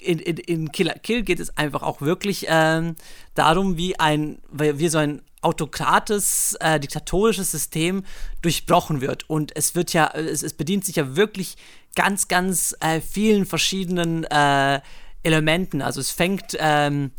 in, 0.00 0.18
in, 0.18 0.36
in 0.38 0.72
Killer 0.72 0.94
Kill 0.94 1.22
geht 1.22 1.40
es 1.40 1.56
einfach 1.56 1.82
auch 1.82 2.00
wirklich 2.00 2.46
ähm, 2.48 2.96
darum, 3.34 3.76
wie 3.76 3.98
ein, 3.98 4.38
wie 4.50 4.88
so 4.88 4.98
ein 4.98 5.22
autokrates, 5.42 6.56
äh, 6.60 6.80
diktatorisches 6.80 7.50
System 7.50 8.04
durchbrochen 8.42 9.00
wird. 9.00 9.28
Und 9.28 9.54
es 9.54 9.74
wird 9.74 9.92
ja, 9.92 10.10
es, 10.14 10.42
es 10.42 10.54
bedient 10.54 10.84
sich 10.84 10.96
ja 10.96 11.16
wirklich 11.16 11.56
ganz, 11.94 12.28
ganz 12.28 12.74
äh, 12.80 13.00
vielen 13.00 13.46
verschiedenen 13.46 14.24
äh, 14.24 14.80
Elementen. 15.24 15.82
Also 15.82 16.00
es 16.00 16.10
fängt 16.10 16.56
ähm, 16.58 17.10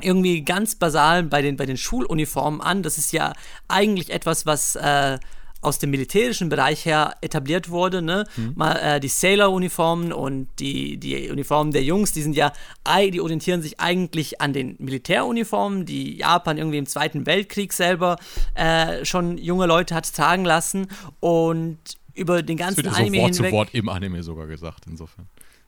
irgendwie 0.00 0.42
ganz 0.42 0.74
basal 0.74 1.24
bei 1.24 1.42
den, 1.42 1.56
bei 1.56 1.66
den 1.66 1.76
Schuluniformen 1.76 2.60
an. 2.60 2.82
Das 2.82 2.98
ist 2.98 3.12
ja 3.12 3.32
eigentlich 3.68 4.10
etwas, 4.10 4.46
was 4.46 4.76
äh, 4.76 5.18
aus 5.64 5.78
dem 5.78 5.90
militärischen 5.90 6.48
Bereich 6.48 6.84
her 6.84 7.14
etabliert 7.20 7.70
wurde. 7.70 8.02
Ne? 8.02 8.26
Mhm. 8.36 8.52
Mal 8.54 8.76
äh, 8.76 9.00
die 9.00 9.08
Sailor-Uniformen 9.08 10.12
und 10.12 10.48
die, 10.58 10.98
die 10.98 11.30
Uniformen 11.30 11.72
der 11.72 11.82
Jungs, 11.82 12.12
die 12.12 12.22
sind 12.22 12.36
ja, 12.36 12.52
die 13.10 13.20
orientieren 13.20 13.62
sich 13.62 13.80
eigentlich 13.80 14.40
an 14.40 14.52
den 14.52 14.76
Militäruniformen, 14.78 15.86
die 15.86 16.18
Japan 16.18 16.58
irgendwie 16.58 16.78
im 16.78 16.86
Zweiten 16.86 17.26
Weltkrieg 17.26 17.72
selber 17.72 18.18
äh, 18.54 19.04
schon 19.04 19.38
junge 19.38 19.66
Leute 19.66 19.94
hat 19.94 20.12
tragen 20.14 20.44
lassen. 20.44 20.88
Und 21.20 21.78
über 22.14 22.42
den 22.42 22.56
ganzen 22.56 22.84
das 22.84 22.92
wird 22.92 23.00
Anime 23.00 23.16
so 23.16 23.22
Wort 23.22 23.34
hinweg. 23.34 23.50
zu 23.50 23.56
Wort 23.56 23.68
im 23.72 23.88
Anime 23.88 24.22
sogar 24.22 24.46
gesagt, 24.46 24.84
insofern. 24.86 25.26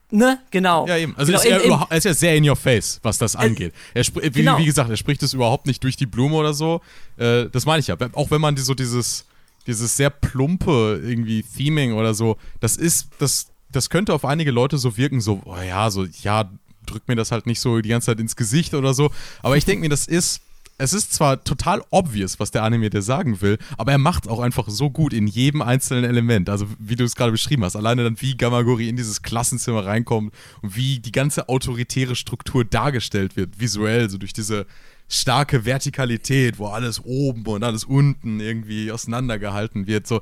Ne, 0.09 0.39
genau. 0.51 0.87
Ja, 0.87 0.97
eben. 0.97 1.15
Also 1.17 1.31
genau, 1.31 1.43
ist, 1.43 1.45
er 1.45 1.63
in, 1.63 1.71
in, 1.71 1.97
ist 1.97 2.03
ja 2.05 2.13
sehr 2.13 2.35
in 2.37 2.47
your 2.47 2.55
face, 2.55 2.99
was 3.03 3.17
das 3.17 3.35
angeht. 3.35 3.73
Er 3.93 4.05
wie, 4.05 4.29
genau. 4.29 4.57
wie, 4.57 4.65
gesagt, 4.65 4.89
er 4.89 4.95
spricht 4.95 5.21
es 5.21 5.33
überhaupt 5.33 5.67
nicht 5.67 5.83
durch 5.83 5.97
die 5.97 6.05
Blume 6.05 6.35
oder 6.35 6.53
so. 6.53 6.81
Äh, 7.17 7.47
das 7.49 7.65
meine 7.65 7.81
ich 7.81 7.87
ja. 7.87 7.97
Auch 8.13 8.31
wenn 8.31 8.39
man 8.39 8.55
die, 8.55 8.61
so 8.61 8.73
dieses, 8.73 9.25
dieses 9.65 9.97
sehr 9.97 10.09
plumpe 10.09 11.01
irgendwie 11.03 11.43
Theming 11.43 11.93
oder 11.93 12.13
so, 12.13 12.37
das 12.61 12.77
ist, 12.77 13.09
das, 13.19 13.47
das 13.69 13.89
könnte 13.89 14.13
auf 14.13 14.23
einige 14.23 14.51
Leute 14.51 14.77
so 14.77 14.95
wirken, 14.95 15.19
so, 15.19 15.41
oh 15.43 15.57
ja, 15.57 15.91
so, 15.91 16.05
ja, 16.21 16.49
drückt 16.85 17.09
mir 17.09 17.17
das 17.17 17.31
halt 17.31 17.45
nicht 17.45 17.59
so 17.59 17.81
die 17.81 17.89
ganze 17.89 18.05
Zeit 18.05 18.19
ins 18.21 18.37
Gesicht 18.37 18.73
oder 18.73 18.93
so. 18.93 19.11
Aber 19.43 19.57
ich 19.57 19.65
denke 19.65 19.81
mir, 19.81 19.89
das 19.89 20.07
ist 20.07 20.41
es 20.77 20.93
ist 20.93 21.13
zwar 21.13 21.43
total 21.43 21.83
obvious, 21.89 22.39
was 22.39 22.51
der 22.51 22.63
Anime 22.63 22.89
dir 22.89 23.01
sagen 23.01 23.41
will, 23.41 23.57
aber 23.77 23.93
er 23.93 23.97
macht 23.97 24.27
auch 24.27 24.39
einfach 24.39 24.69
so 24.69 24.89
gut 24.89 25.11
in 25.11 25.25
jedem 25.27 25.61
einzelnen 25.61 26.03
Element. 26.03 26.49
Also, 26.49 26.67
wie 26.77 26.95
du 26.95 27.03
es 27.03 27.15
gerade 27.15 27.31
beschrieben 27.31 27.63
hast, 27.63 27.75
alleine 27.75 28.03
dann, 28.03 28.21
wie 28.21 28.37
Gamagori 28.37 28.87
in 28.87 28.95
dieses 28.95 29.23
Klassenzimmer 29.23 29.85
reinkommt 29.85 30.33
und 30.61 30.75
wie 30.75 30.99
die 30.99 31.11
ganze 31.11 31.49
autoritäre 31.49 32.15
Struktur 32.15 32.63
dargestellt 32.63 33.35
wird, 33.35 33.59
visuell, 33.59 34.09
so 34.09 34.17
durch 34.17 34.33
diese 34.33 34.67
starke 35.09 35.65
Vertikalität, 35.65 36.59
wo 36.59 36.67
alles 36.67 37.03
oben 37.03 37.45
und 37.45 37.63
alles 37.63 37.83
unten 37.83 38.39
irgendwie 38.39 38.91
auseinandergehalten 38.91 39.87
wird. 39.87 40.05
So, 40.05 40.21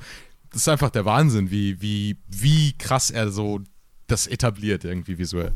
das 0.52 0.62
ist 0.62 0.70
einfach 0.70 0.90
der 0.90 1.06
Wahnsinn, 1.06 1.52
wie, 1.52 1.82
wie, 1.82 2.18
wie 2.30 2.74
krass 2.78 3.10
er 3.10 3.30
so 3.30 3.62
das 4.08 4.28
etabliert, 4.28 4.86
irgendwie 4.86 5.18
visuell. 5.18 5.52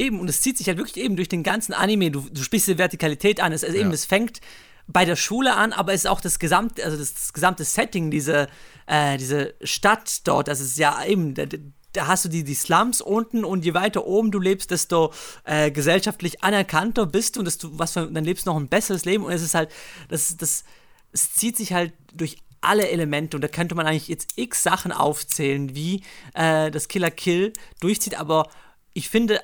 Eben, 0.00 0.18
und 0.18 0.30
es 0.30 0.40
zieht 0.40 0.56
sich 0.56 0.66
halt 0.66 0.78
wirklich 0.78 0.96
eben 0.96 1.14
durch 1.14 1.28
den 1.28 1.42
ganzen 1.42 1.74
Anime. 1.74 2.10
Du, 2.10 2.20
du 2.20 2.42
sprichst 2.42 2.68
die 2.68 2.78
Vertikalität 2.78 3.38
an. 3.38 3.52
Es, 3.52 3.62
also 3.62 3.76
ja. 3.76 3.82
eben, 3.82 3.92
es 3.92 4.06
fängt 4.06 4.40
bei 4.86 5.04
der 5.04 5.14
Schule 5.14 5.54
an, 5.54 5.74
aber 5.74 5.92
es 5.92 6.04
ist 6.04 6.10
auch 6.10 6.22
das 6.22 6.38
gesamte, 6.38 6.82
also 6.82 6.96
das, 6.96 7.12
das 7.12 7.34
gesamte 7.34 7.64
Setting, 7.64 8.10
diese, 8.10 8.48
äh, 8.86 9.18
diese 9.18 9.52
Stadt 9.62 10.26
dort. 10.26 10.48
Das 10.48 10.58
ist 10.58 10.78
ja 10.78 11.04
eben, 11.04 11.34
da, 11.34 11.44
da, 11.92 12.06
hast 12.06 12.24
du 12.24 12.30
die, 12.30 12.44
die 12.44 12.54
Slums 12.54 13.02
unten 13.02 13.44
und 13.44 13.62
je 13.62 13.74
weiter 13.74 14.06
oben 14.06 14.30
du 14.30 14.38
lebst, 14.38 14.70
desto 14.70 15.12
äh, 15.44 15.70
gesellschaftlich 15.70 16.42
anerkannter 16.42 17.04
bist 17.04 17.36
du 17.36 17.40
und 17.40 17.44
desto, 17.44 17.78
was 17.78 17.92
für, 17.92 18.06
dann 18.06 18.24
lebst 18.24 18.46
du 18.46 18.50
noch 18.50 18.56
ein 18.58 18.68
besseres 18.68 19.04
Leben. 19.04 19.24
Und 19.24 19.32
es 19.32 19.42
ist 19.42 19.54
halt, 19.54 19.70
das, 20.08 20.34
das, 20.34 20.64
es 21.12 21.34
zieht 21.34 21.58
sich 21.58 21.74
halt 21.74 21.92
durch 22.14 22.38
alle 22.62 22.88
Elemente 22.88 23.36
und 23.36 23.42
da 23.42 23.48
könnte 23.48 23.74
man 23.74 23.86
eigentlich 23.86 24.08
jetzt 24.08 24.32
x 24.36 24.62
Sachen 24.62 24.92
aufzählen, 24.92 25.74
wie 25.74 26.02
äh, 26.32 26.70
das 26.70 26.88
Killer 26.88 27.10
Kill 27.10 27.52
durchzieht, 27.80 28.18
aber 28.18 28.48
ich 28.94 29.10
finde 29.10 29.40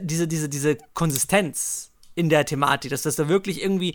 diese, 0.00 0.28
diese, 0.28 0.48
diese 0.48 0.76
Konsistenz 0.94 1.90
in 2.14 2.28
der 2.28 2.44
Thematik, 2.44 2.90
dass 2.90 3.02
das 3.02 3.16
da 3.16 3.28
wirklich 3.28 3.62
irgendwie 3.62 3.94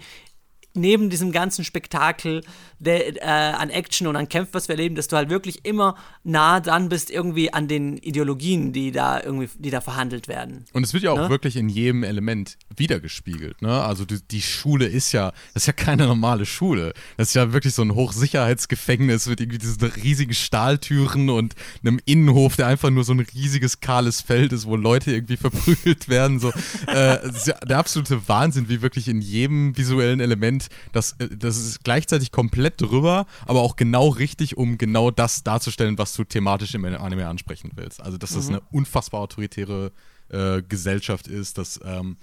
neben 0.76 1.10
diesem 1.10 1.32
ganzen 1.32 1.64
Spektakel 1.64 2.44
der, 2.80 3.16
äh, 3.18 3.56
an 3.56 3.70
Action 3.70 4.08
und 4.08 4.16
an 4.16 4.28
Kämpfen, 4.28 4.54
was 4.54 4.68
wir 4.68 4.76
erleben, 4.76 4.96
dass 4.96 5.08
du 5.08 5.16
halt 5.16 5.30
wirklich 5.30 5.66
immer 5.66 5.96
nah 6.24 6.60
dran 6.60 6.90
bist, 6.90 7.10
irgendwie 7.10 7.54
an 7.54 7.68
den 7.68 7.98
Ideologien, 7.98 8.74
die 8.74 8.92
da 8.92 9.22
irgendwie, 9.22 9.50
die 9.58 9.70
da 9.70 9.82
verhandelt 9.82 10.28
werden. 10.28 10.66
Und 10.74 10.84
es 10.84 10.94
wird 10.94 11.04
ja 11.04 11.12
auch 11.12 11.18
ne? 11.18 11.30
wirklich 11.30 11.56
in 11.56 11.70
jedem 11.70 12.04
Element 12.04 12.58
wiedergespiegelt, 12.76 13.62
ne? 13.62 13.84
Also 13.84 14.06
die, 14.06 14.20
die, 14.28 14.42
Schule 14.42 14.86
ist 14.86 15.12
ja, 15.12 15.32
das 15.54 15.64
ist 15.64 15.68
ja 15.68 15.74
keine 15.74 16.08
normale 16.08 16.46
Schule. 16.46 16.94
Das 17.18 17.30
ist 17.30 17.36
ja 17.36 17.54
wirklich 17.54 17.74
so 17.74 17.82
ein 17.82 17.96
Hochsicherheitsgefängnis 17.96 19.28
mit 19.28 19.40
irgendwie 19.40 19.60
diesen 19.60 19.84
riesigen 19.84 20.34
Stahltüren 20.34 21.30
und 21.30 21.56
einem 21.82 22.00
Innenhof, 22.06 22.56
der 22.56 22.68
einfach 22.68 22.90
nur 22.90 23.04
so 23.04 23.14
ein 23.14 23.22
riesiges 23.22 23.80
kahles 23.80 24.22
Feld 24.22 24.52
ist, 24.54 24.66
wo 24.66 24.76
Leute 24.76 25.12
irgendwie 25.12 25.38
verprügelt 25.44 26.10
werden. 26.10 26.40
So, 26.40 26.52
äh, 26.88 27.20
der 27.68 27.78
absolute 27.78 28.28
Wahnsinn, 28.28 28.70
wie 28.70 28.82
wirklich 28.82 29.08
in 29.08 29.22
jedem 29.22 29.78
visuellen 29.78 30.20
Element 30.20 30.63
finde, 30.66 30.90
das, 30.92 31.14
äh, 31.20 31.30
das 31.36 31.58
ist 31.58 31.84
gleichzeitig 31.84 32.32
komplett 32.32 32.82
drüber, 32.82 33.26
aber 33.46 33.62
auch 33.62 33.76
genau 33.76 34.10
richtig, 34.10 34.58
um 34.58 34.78
genau 34.78 35.12
das 35.12 35.44
darzustellen, 35.44 35.98
was 35.98 36.14
du 36.14 36.24
thematisch 36.24 36.74
im 36.74 36.86
Anime 36.86 37.28
ansprechen 37.28 37.72
willst. 37.76 38.02
Also, 38.02 38.18
dass 38.18 38.34
das 38.34 38.48
Mhm. 38.48 38.56
eine 38.56 38.62
unfassbar 38.72 39.22
autoritäre 39.22 39.92
äh, 40.30 40.62
Gesellschaft 40.64 41.28
ist, 41.28 41.58
dass, 41.58 41.80
ähm, 41.84 42.18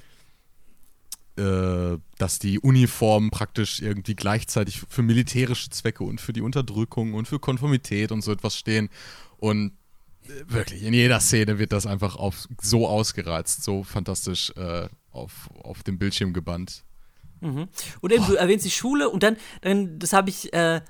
äh, 1.36 1.98
dass 2.18 2.38
die 2.38 2.58
Uniformen 2.58 3.30
praktisch 3.30 3.80
irgendwie 3.80 4.14
gleichzeitig 4.14 4.82
für 4.88 5.02
militärische 5.02 5.70
Zwecke 5.70 6.04
und 6.04 6.20
für 6.20 6.32
die 6.32 6.40
Unterdrückung 6.42 7.14
und 7.14 7.28
für 7.28 7.38
Konformität 7.38 8.12
und 8.12 8.22
so 8.22 8.32
etwas 8.32 8.56
stehen. 8.56 8.88
Und 9.36 9.72
äh, 10.24 10.28
wirklich, 10.48 10.82
in 10.82 10.92
jeder 10.92 11.20
Szene 11.20 11.58
wird 11.58 11.72
das 11.72 11.86
einfach 11.86 12.16
auf, 12.16 12.46
so 12.60 12.88
ausgereizt, 12.88 13.62
so 13.62 13.84
fantastisch 13.84 14.50
äh, 14.56 14.88
auf, 15.12 15.48
auf 15.62 15.82
dem 15.82 15.98
Bildschirm 15.98 16.32
gebannt. 16.32 16.84
Und 18.00 18.12
eben, 18.12 18.26
du 18.26 18.34
erwähnst 18.34 18.64
die 18.66 18.70
Schule 18.70 19.08
und 19.08 19.22
dann, 19.22 19.36
dann 19.62 19.98
das 19.98 20.12
habe 20.12 20.28
ich, 20.30 20.52
äh, 20.52 20.80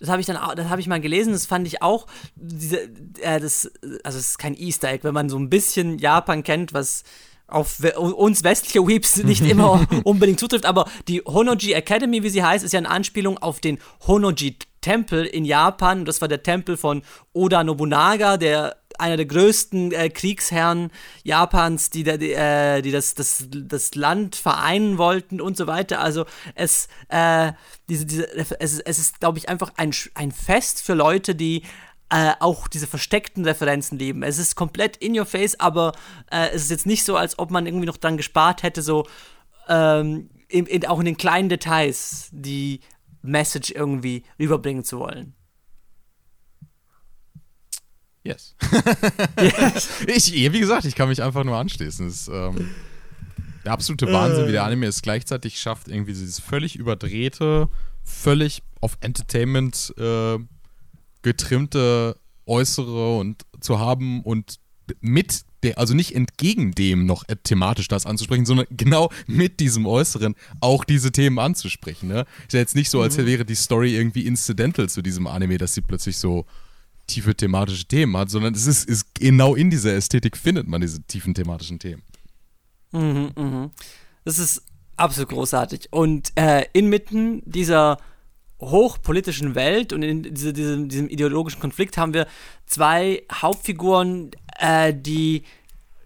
das 0.00 0.08
habe 0.08 0.20
ich 0.20 0.26
dann, 0.26 0.36
auch- 0.36 0.54
das 0.54 0.68
habe 0.68 0.80
ich 0.80 0.86
mal 0.86 1.00
gelesen, 1.00 1.32
das 1.32 1.46
fand 1.46 1.66
ich 1.66 1.82
auch, 1.82 2.06
diese, 2.36 2.82
äh, 3.20 3.40
das, 3.40 3.70
also 4.04 4.18
es 4.18 4.30
ist 4.30 4.38
kein 4.38 4.54
Easter 4.54 4.88
Egg, 4.88 5.04
wenn 5.04 5.14
man 5.14 5.28
so 5.28 5.38
ein 5.38 5.50
bisschen 5.50 5.98
Japan 5.98 6.42
kennt, 6.42 6.72
was 6.72 7.02
auf 7.46 7.78
uns 7.96 8.44
westliche 8.44 8.86
Weeps 8.86 9.16
nicht 9.24 9.40
immer 9.50 9.86
unbedingt 10.04 10.38
zutrifft, 10.38 10.66
aber 10.66 10.86
die 11.08 11.22
Honoji 11.22 11.72
Academy, 11.72 12.22
wie 12.22 12.28
sie 12.30 12.42
heißt, 12.44 12.62
ist 12.64 12.72
ja 12.72 12.78
eine 12.78 12.90
Anspielung 12.90 13.38
auf 13.38 13.60
den 13.60 13.78
Honoji 14.06 14.56
Tempel 14.80 15.24
in 15.26 15.44
Japan. 15.44 16.04
Das 16.04 16.20
war 16.20 16.28
der 16.28 16.42
Tempel 16.42 16.76
von 16.76 17.02
Oda 17.32 17.64
Nobunaga, 17.64 18.36
der 18.36 18.76
einer 18.98 19.16
der 19.16 19.26
größten 19.26 19.92
äh, 19.92 20.10
Kriegsherren 20.10 20.90
Japans, 21.22 21.90
die, 21.90 22.04
die, 22.04 22.32
äh, 22.32 22.82
die 22.82 22.90
das, 22.90 23.14
das, 23.14 23.46
das 23.50 23.94
Land 23.94 24.36
vereinen 24.36 24.98
wollten 24.98 25.40
und 25.40 25.56
so 25.56 25.66
weiter. 25.66 26.00
Also 26.00 26.24
es, 26.54 26.88
äh, 27.08 27.52
diese, 27.88 28.06
diese, 28.06 28.32
es, 28.36 28.80
es 28.80 28.98
ist, 28.98 29.20
glaube 29.20 29.38
ich, 29.38 29.48
einfach 29.48 29.72
ein, 29.76 29.94
ein 30.14 30.32
Fest 30.32 30.82
für 30.82 30.94
Leute, 30.94 31.34
die 31.34 31.62
äh, 32.10 32.32
auch 32.40 32.68
diese 32.68 32.86
versteckten 32.86 33.44
Referenzen 33.44 33.98
lieben. 33.98 34.22
Es 34.22 34.38
ist 34.38 34.56
komplett 34.56 34.96
in 34.96 35.18
your 35.18 35.26
face, 35.26 35.58
aber 35.60 35.92
äh, 36.30 36.48
es 36.48 36.62
ist 36.62 36.70
jetzt 36.70 36.86
nicht 36.86 37.04
so, 37.04 37.16
als 37.16 37.38
ob 37.38 37.50
man 37.50 37.66
irgendwie 37.66 37.86
noch 37.86 37.98
dran 37.98 38.16
gespart 38.16 38.62
hätte, 38.62 38.82
so 38.82 39.06
ähm, 39.68 40.30
in, 40.48 40.66
in, 40.66 40.86
auch 40.86 40.98
in 40.98 41.04
den 41.04 41.16
kleinen 41.16 41.48
Details 41.48 42.30
die 42.32 42.80
Message 43.22 43.72
irgendwie 43.72 44.24
rüberbringen 44.38 44.84
zu 44.84 44.98
wollen. 44.98 45.34
Yes. 49.36 49.88
ich, 50.06 50.32
wie 50.52 50.60
gesagt, 50.60 50.84
ich 50.84 50.94
kann 50.94 51.08
mich 51.08 51.22
einfach 51.22 51.44
nur 51.44 51.56
anschließen. 51.56 52.06
Es 52.06 52.22
ist 52.22 52.28
ähm, 52.28 52.68
der 53.64 53.72
absolute 53.72 54.10
Wahnsinn, 54.12 54.48
wie 54.48 54.52
der 54.52 54.64
Anime 54.64 54.86
es 54.86 55.02
gleichzeitig 55.02 55.58
schafft, 55.58 55.88
irgendwie 55.88 56.12
dieses 56.12 56.38
völlig 56.38 56.76
überdrehte, 56.76 57.68
völlig 58.02 58.62
auf 58.80 58.98
Entertainment 59.00 59.94
äh, 59.98 60.38
getrimmte 61.22 62.16
Äußere 62.46 63.18
und 63.18 63.44
zu 63.60 63.78
haben 63.78 64.22
und 64.22 64.58
mit 65.00 65.42
der, 65.62 65.78
also 65.78 65.94
nicht 65.94 66.14
entgegen 66.14 66.72
dem 66.72 67.06
noch 67.06 67.28
äh, 67.28 67.36
thematisch 67.36 67.88
das 67.88 68.06
anzusprechen, 68.06 68.46
sondern 68.46 68.66
genau 68.70 69.10
mit 69.26 69.60
diesem 69.60 69.86
Äußeren 69.86 70.34
auch 70.60 70.84
diese 70.84 71.12
Themen 71.12 71.38
anzusprechen. 71.38 72.08
Ne? 72.08 72.24
Ist 72.46 72.52
ja 72.52 72.60
jetzt 72.60 72.76
nicht 72.76 72.90
so, 72.90 73.02
als 73.02 73.18
wäre 73.18 73.44
die 73.44 73.54
Story 73.54 73.94
irgendwie 73.94 74.26
incidental 74.26 74.88
zu 74.88 75.02
diesem 75.02 75.26
Anime, 75.26 75.58
dass 75.58 75.74
sie 75.74 75.82
plötzlich 75.82 76.16
so 76.16 76.46
tiefe 77.08 77.34
thematische 77.34 77.86
Themen 77.86 78.16
hat, 78.16 78.30
sondern 78.30 78.54
es 78.54 78.66
ist, 78.66 78.88
ist 78.88 79.12
genau 79.16 79.56
in 79.56 79.70
dieser 79.70 79.94
Ästhetik 79.94 80.36
findet 80.36 80.68
man 80.68 80.80
diese 80.80 81.02
tiefen 81.02 81.34
thematischen 81.34 81.80
Themen. 81.80 82.02
Das 84.24 84.38
ist 84.38 84.62
absolut 84.96 85.30
großartig. 85.30 85.88
Und 85.90 86.32
äh, 86.36 86.66
inmitten 86.72 87.42
dieser 87.44 87.98
hochpolitischen 88.60 89.54
Welt 89.54 89.92
und 89.92 90.02
in 90.02 90.22
diese, 90.34 90.52
diesem, 90.52 90.88
diesem 90.88 91.08
ideologischen 91.08 91.60
Konflikt 91.60 91.96
haben 91.96 92.14
wir 92.14 92.26
zwei 92.66 93.22
Hauptfiguren, 93.32 94.30
äh, 94.58 94.92
die, 94.94 95.44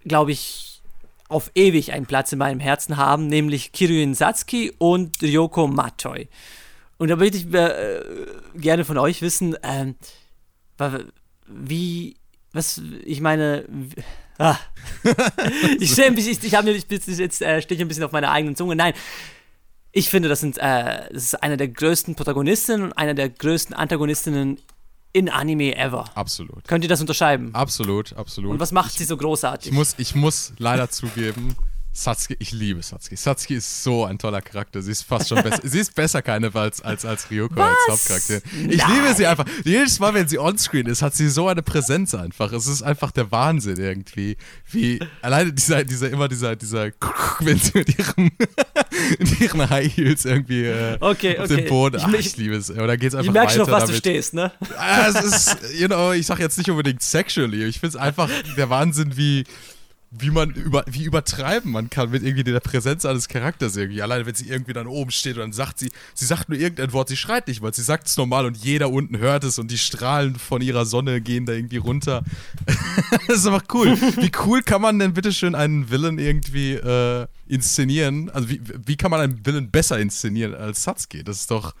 glaube 0.05 0.31
ich, 0.31 0.81
auf 1.29 1.49
ewig 1.55 1.93
einen 1.93 2.05
Platz 2.05 2.31
in 2.31 2.37
meinem 2.37 2.59
Herzen 2.59 2.97
haben, 2.97 3.25
nämlich 3.27 3.71
Kiryuin 3.71 4.13
Satsuki 4.13 4.71
und 4.77 5.21
Ryoko 5.21 5.67
Matoi. 5.67 6.27
Und 6.97 7.07
da 7.07 7.15
möchte 7.15 7.37
ich 7.37 7.51
äh, 7.53 8.01
gerne 8.55 8.85
von 8.85 8.99
euch 8.99 9.23
wissen, 9.23 9.53
wa- 9.53 9.95
wie, 11.47 12.15
was, 12.51 12.81
ich 13.03 13.21
meine, 13.21 13.65
ah. 14.37 14.57
ich 15.79 15.91
stehe 15.91 16.07
ein 16.07 16.15
bisschen, 16.15 16.33
ich, 16.33 16.43
ich 16.43 16.55
habe 16.55 16.69
mir, 16.69 16.75
ich, 16.75 16.87
bin 16.87 16.99
jetzt 17.05 17.41
äh, 17.41 17.61
stehe 17.61 17.77
ich 17.77 17.81
ein 17.81 17.87
bisschen 17.87 18.03
auf 18.03 18.11
meiner 18.11 18.31
eigenen 18.31 18.55
Zunge. 18.55 18.75
Nein, 18.75 18.93
ich 19.91 20.09
finde, 20.09 20.29
das 20.29 20.39
sind, 20.39 20.57
äh, 20.57 21.07
das 21.13 21.23
ist 21.23 21.43
einer 21.43 21.57
der 21.57 21.67
größten 21.67 22.15
Protagonistinnen 22.15 22.87
und 22.87 22.93
einer 22.93 23.13
der 23.13 23.29
größten 23.29 23.75
Antagonistinnen 23.75 24.59
in 25.13 25.29
Anime 25.29 25.77
ever. 25.77 26.05
Absolut. 26.15 26.67
Könnt 26.67 26.83
ihr 26.83 26.89
das 26.89 26.99
unterschreiben? 26.99 27.53
Absolut, 27.53 28.13
absolut. 28.13 28.51
Und 28.51 28.59
was 28.59 28.71
macht 28.71 28.91
sie 28.93 29.03
so 29.03 29.15
großartig? 29.15 29.71
Ich 29.71 29.77
muss, 29.77 29.95
ich 29.99 30.15
muss 30.15 30.53
leider 30.57 30.89
zugeben, 30.89 31.55
Satsuki, 31.95 32.35
ich 32.39 32.51
liebe 32.51 32.81
Satsuki. 32.81 33.15
Satsuki 33.15 33.55
ist 33.55 33.83
so 33.83 34.03
ein 34.05 34.17
toller 34.17 34.41
Charakter. 34.41 34.81
Sie 34.81 34.91
ist 34.91 35.03
fast 35.03 35.29
schon 35.29 35.43
besser. 35.43 35.61
sie 35.63 35.79
ist 35.79 35.93
besser 35.93 36.23
keine 36.23 36.53
als, 36.55 36.81
als, 36.81 37.05
als 37.05 37.29
Ryoko 37.29 37.61
als 37.61 37.77
Hauptcharakter. 37.87 38.41
Ich 38.67 38.77
Nein. 38.79 38.91
liebe 39.03 39.13
sie 39.15 39.27
einfach. 39.27 39.45
Jedes 39.63 39.99
Mal, 39.99 40.13
wenn 40.15 40.27
sie 40.27 40.39
onscreen 40.39 40.87
ist, 40.87 41.03
hat 41.03 41.13
sie 41.13 41.29
so 41.29 41.47
eine 41.47 41.61
Präsenz 41.61 42.15
einfach. 42.15 42.51
Es 42.51 42.65
ist 42.65 42.81
einfach 42.81 43.11
der 43.11 43.31
Wahnsinn 43.31 43.77
irgendwie. 43.77 44.37
Wie 44.71 44.99
alleine 45.21 45.53
dieser, 45.53 45.83
dieser, 45.83 46.09
immer 46.09 46.27
dieser, 46.27 46.55
dieser, 46.55 46.89
wenn 47.41 47.59
sie 47.59 47.71
mit 47.75 47.99
ihrem, 47.99 48.31
mit 49.19 49.39
ihren 49.41 49.69
High 49.69 49.95
Heels 49.95 50.25
irgendwie 50.25 50.65
äh, 50.65 50.97
Okay, 50.99 51.37
auf 51.37 51.45
okay. 51.45 51.57
dem 51.57 51.69
Boden. 51.69 51.97
Ich- 51.97 52.03
Ach, 52.03 52.13
ich- 52.13 52.25
ich 52.25 52.37
liebe 52.37 52.55
es. 52.55 52.71
Oder 52.71 52.97
geht's 52.97 53.13
ich 53.13 53.19
einfach 53.19 53.33
merke 53.33 53.47
weiter 53.49 53.65
schon, 53.65 53.73
auf 53.73 53.81
was 53.81 53.83
damit. 53.83 53.95
du 53.95 53.99
stehst, 53.99 54.33
ne? 54.33 54.51
Ah, 54.79 55.07
es 55.09 55.23
ist, 55.23 55.57
you 55.79 55.85
know, 55.87 56.11
ich 56.11 56.25
sag 56.25 56.39
jetzt 56.39 56.57
nicht 56.57 56.71
unbedingt 56.71 57.03
sexually. 57.03 57.65
Ich 57.65 57.79
finde 57.79 57.97
es 57.97 58.01
einfach 58.01 58.29
der 58.57 58.69
Wahnsinn, 58.71 59.15
wie, 59.15 59.43
wie 60.15 60.29
man 60.29 60.51
über, 60.51 60.83
wie 60.87 61.03
übertreiben 61.03 61.71
man 61.71 61.89
kann 61.89 62.11
mit 62.11 62.23
irgendwie 62.23 62.43
der 62.43 62.59
Präsenz 62.59 63.03
eines 63.03 63.27
Charakters 63.27 63.75
irgendwie. 63.75 64.01
Alleine 64.01 64.25
wenn 64.25 64.35
sie 64.35 64.47
irgendwie 64.47 64.73
dann 64.73 64.85
oben 64.85 65.09
steht 65.09 65.35
und 65.35 65.41
dann 65.41 65.53
sagt 65.53 65.79
sie, 65.79 65.91
sie 66.13 66.25
sagt 66.25 66.49
nur 66.49 66.59
irgendein 66.59 66.93
Wort, 66.93 67.09
sie 67.09 67.17
schreit 67.17 67.47
nicht, 67.47 67.61
weil 67.61 67.73
sie 67.73 67.81
sagt 67.81 68.07
es 68.07 68.15
normal 68.15 68.45
und 68.45 68.57
jeder 68.57 68.91
unten 68.91 69.17
hört 69.17 69.43
es 69.43 69.57
und 69.57 69.71
die 69.71 69.77
Strahlen 69.77 70.35
von 70.35 70.61
ihrer 70.61 70.85
Sonne 70.85 71.19
gehen 71.21 71.45
da 71.45 71.53
irgendwie 71.53 71.77
runter. 71.77 72.23
das 73.27 73.37
ist 73.37 73.47
einfach 73.47 73.63
cool. 73.73 73.97
Wie 74.19 74.31
cool 74.45 74.61
kann 74.61 74.81
man 74.81 74.99
denn 74.99 75.13
bitteschön 75.13 75.55
einen 75.55 75.89
Villain 75.89 76.19
irgendwie 76.19 76.73
äh, 76.73 77.25
inszenieren? 77.47 78.29
Also 78.29 78.49
wie, 78.49 78.61
wie 78.85 78.95
kann 78.95 79.09
man 79.09 79.19
einen 79.19 79.45
Villain 79.45 79.71
besser 79.71 79.99
inszenieren 79.99 80.53
als 80.53 80.83
Satsuki? 80.83 81.23
Das 81.23 81.39
ist 81.39 81.49
doch 81.49 81.73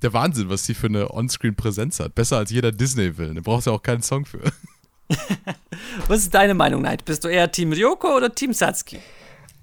der 0.00 0.12
Wahnsinn, 0.14 0.48
was 0.48 0.64
sie 0.64 0.74
für 0.74 0.86
eine 0.86 1.10
Onscreen-Präsenz 1.10 2.00
hat. 2.00 2.14
Besser 2.14 2.38
als 2.38 2.50
jeder 2.50 2.72
Disney-Villain. 2.72 3.34
Da 3.34 3.40
braucht 3.42 3.66
ja 3.66 3.72
auch 3.72 3.82
keinen 3.82 4.02
Song 4.02 4.24
für. 4.24 4.40
Was 6.08 6.20
ist 6.20 6.34
deine 6.34 6.54
Meinung, 6.54 6.82
Neid? 6.82 7.04
Bist 7.04 7.24
du 7.24 7.28
eher 7.28 7.50
Team 7.50 7.72
Ryoko 7.72 8.16
oder 8.16 8.34
Team 8.34 8.52
Satsuki? 8.52 8.98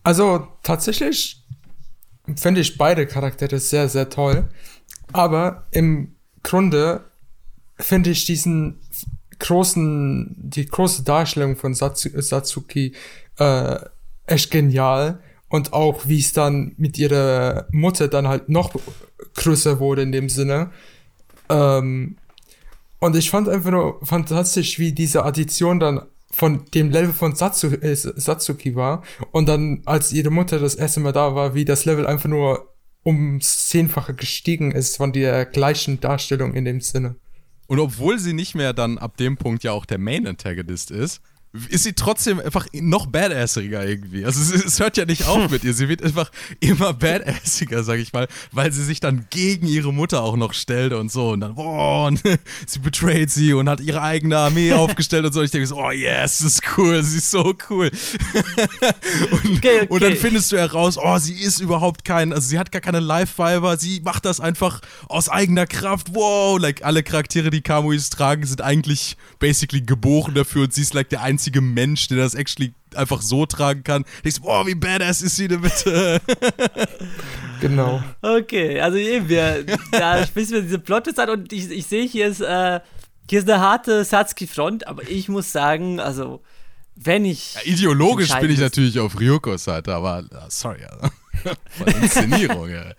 Also 0.03 0.47
tatsächlich 0.63 1.43
finde 2.35 2.61
ich 2.61 2.77
beide 2.77 3.05
Charaktere 3.05 3.59
sehr, 3.59 3.89
sehr 3.89 4.09
toll. 4.09 4.47
Aber 5.13 5.67
im 5.71 6.15
Grunde 6.43 7.03
finde 7.77 8.11
ich 8.11 8.25
diesen 8.25 8.79
großen, 9.39 10.35
die 10.37 10.65
große 10.65 11.03
Darstellung 11.03 11.55
von 11.55 11.73
Satsu, 11.73 12.09
Satsuki 12.21 12.93
äh, 13.37 13.79
echt 14.25 14.51
genial. 14.51 15.19
Und 15.49 15.73
auch 15.73 16.07
wie 16.07 16.19
es 16.19 16.31
dann 16.31 16.73
mit 16.77 16.97
ihrer 16.97 17.67
Mutter 17.71 18.07
dann 18.07 18.27
halt 18.27 18.47
noch 18.47 18.73
größer 19.35 19.79
wurde 19.79 20.01
in 20.01 20.13
dem 20.13 20.29
Sinne. 20.29 20.71
Ähm, 21.49 22.15
und 22.99 23.15
ich 23.15 23.29
fand 23.29 23.49
einfach 23.49 23.71
nur 23.71 23.99
fantastisch, 24.05 24.79
wie 24.79 24.93
diese 24.93 25.25
Addition 25.25 25.79
dann 25.79 26.03
von 26.31 26.65
dem 26.73 26.89
Level 26.89 27.13
von 27.13 27.35
Satsu, 27.35 27.67
äh, 27.67 27.95
Satsuki 27.95 28.75
war. 28.75 29.03
Und 29.31 29.47
dann, 29.47 29.81
als 29.85 30.13
ihre 30.13 30.31
Mutter 30.31 30.59
das 30.59 30.75
erste 30.75 30.99
Mal 30.99 31.11
da 31.11 31.35
war, 31.35 31.55
wie 31.55 31.65
das 31.65 31.85
Level 31.85 32.07
einfach 32.07 32.29
nur 32.29 32.73
ums 33.05 33.67
Zehnfache 33.67 34.13
gestiegen 34.13 34.71
ist 34.71 34.97
von 34.97 35.11
der 35.11 35.45
gleichen 35.45 35.99
Darstellung 35.99 36.53
in 36.53 36.65
dem 36.65 36.81
Sinne. 36.81 37.15
Und 37.67 37.79
obwohl 37.79 38.19
sie 38.19 38.33
nicht 38.33 38.53
mehr 38.53 38.73
dann 38.73 38.97
ab 38.97 39.17
dem 39.17 39.37
Punkt 39.37 39.63
ja 39.63 39.71
auch 39.71 39.85
der 39.85 39.97
Main-Antagonist 39.97 40.91
ist, 40.91 41.21
ist 41.69 41.83
sie 41.83 41.93
trotzdem 41.93 42.39
einfach 42.39 42.65
noch 42.73 43.07
badassiger 43.07 43.85
irgendwie. 43.85 44.23
Also 44.23 44.39
es, 44.41 44.63
es 44.63 44.79
hört 44.79 44.95
ja 44.95 45.05
nicht 45.05 45.27
auf 45.27 45.49
mit 45.51 45.65
ihr. 45.65 45.73
Sie 45.73 45.89
wird 45.89 46.01
einfach 46.01 46.31
immer 46.61 46.93
badassiger, 46.93 47.83
sag 47.83 47.99
ich 47.99 48.13
mal, 48.13 48.27
weil 48.51 48.71
sie 48.71 48.83
sich 48.83 49.01
dann 49.01 49.25
gegen 49.29 49.67
ihre 49.67 49.93
Mutter 49.93 50.23
auch 50.23 50.37
noch 50.37 50.53
stellt 50.53 50.93
und 50.93 51.11
so. 51.11 51.31
Und 51.31 51.41
dann, 51.41 51.55
boah, 51.55 52.07
und 52.07 52.21
sie 52.65 52.79
betrayt 52.79 53.31
sie 53.31 53.53
und 53.53 53.67
hat 53.67 53.81
ihre 53.81 54.01
eigene 54.01 54.37
Armee 54.37 54.71
aufgestellt 54.73 55.25
und 55.25 55.33
so. 55.33 55.41
Ich 55.41 55.51
denke 55.51 55.67
so, 55.67 55.75
oh 55.75 55.91
yes, 55.91 56.37
das 56.37 56.53
ist 56.53 56.63
cool, 56.77 57.03
sie 57.03 57.17
ist 57.17 57.31
so 57.31 57.53
cool. 57.69 57.91
und, 59.31 59.57
Okay, 59.57 59.85
und 59.89 60.01
dann 60.01 60.13
okay. 60.13 60.21
findest 60.21 60.51
du 60.51 60.57
heraus, 60.57 60.97
oh, 60.97 61.17
sie 61.17 61.33
ist 61.33 61.59
überhaupt 61.59 62.05
kein, 62.05 62.31
also 62.31 62.47
sie 62.47 62.57
hat 62.57 62.71
gar 62.71 62.81
keine 62.81 62.99
Life-Fiber, 62.99 63.77
sie 63.77 63.99
macht 63.99 64.25
das 64.25 64.39
einfach 64.39 64.81
aus 65.07 65.27
eigener 65.27 65.67
Kraft. 65.67 66.13
Wow, 66.13 66.59
like 66.59 66.83
alle 66.83 67.03
Charaktere, 67.03 67.49
die 67.49 67.61
Kamuis 67.61 68.09
tragen, 68.09 68.45
sind 68.45 68.61
eigentlich 68.61 69.17
basically 69.39 69.81
geboren 69.81 70.33
dafür 70.33 70.63
und 70.63 70.73
sie 70.73 70.81
ist 70.81 70.93
like 70.93 71.09
der 71.09 71.21
einzige 71.21 71.40
Mensch, 71.49 72.07
der 72.07 72.17
das 72.17 72.35
actually 72.35 72.73
einfach 72.93 73.21
so 73.21 73.45
tragen 73.45 73.83
kann. 73.83 74.05
Ich 74.23 74.35
so, 74.35 74.43
wow, 74.43 74.67
wie 74.67 74.75
badass 74.75 75.21
ist 75.21 75.37
sie 75.37 75.47
denn 75.47 75.61
bitte? 75.61 76.21
Genau. 77.61 78.03
Okay, 78.23 78.81
also 78.81 78.97
eben, 78.97 79.29
wir, 79.29 79.63
da 79.91 80.25
sprichst 80.27 80.51
du 80.51 80.61
diese 80.61 80.79
Plotte 80.79 81.13
an 81.21 81.29
und 81.29 81.53
ich, 81.53 81.69
ich 81.69 81.85
sehe, 81.85 82.07
hier 82.07 82.27
ist, 82.27 82.41
äh, 82.41 82.79
hier 83.29 83.39
ist 83.39 83.49
eine 83.49 83.61
harte 83.61 84.03
Satsuki-Front, 84.03 84.87
aber 84.87 85.07
ich 85.07 85.29
muss 85.29 85.51
sagen, 85.51 85.99
also, 85.99 86.41
wenn 86.95 87.23
ich. 87.23 87.53
Ja, 87.53 87.61
ideologisch 87.65 88.33
bin 88.39 88.49
ich 88.49 88.59
natürlich 88.59 88.99
auf 88.99 89.19
Ryokos 89.19 89.63
Seite, 89.63 89.93
aber 89.93 90.25
sorry, 90.49 90.83
also, 90.83 91.11
von 91.69 91.87
Inszenierung, 92.01 92.69
ja. 92.69 92.93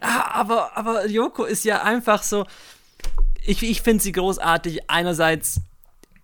Ah, 0.00 0.40
aber, 0.40 0.76
aber 0.76 1.04
Ryoko 1.04 1.44
ist 1.44 1.64
ja 1.64 1.82
einfach 1.82 2.22
so. 2.24 2.46
Ich, 3.46 3.62
ich 3.62 3.82
finde 3.82 4.02
sie 4.02 4.12
großartig. 4.12 4.90
Einerseits 4.90 5.60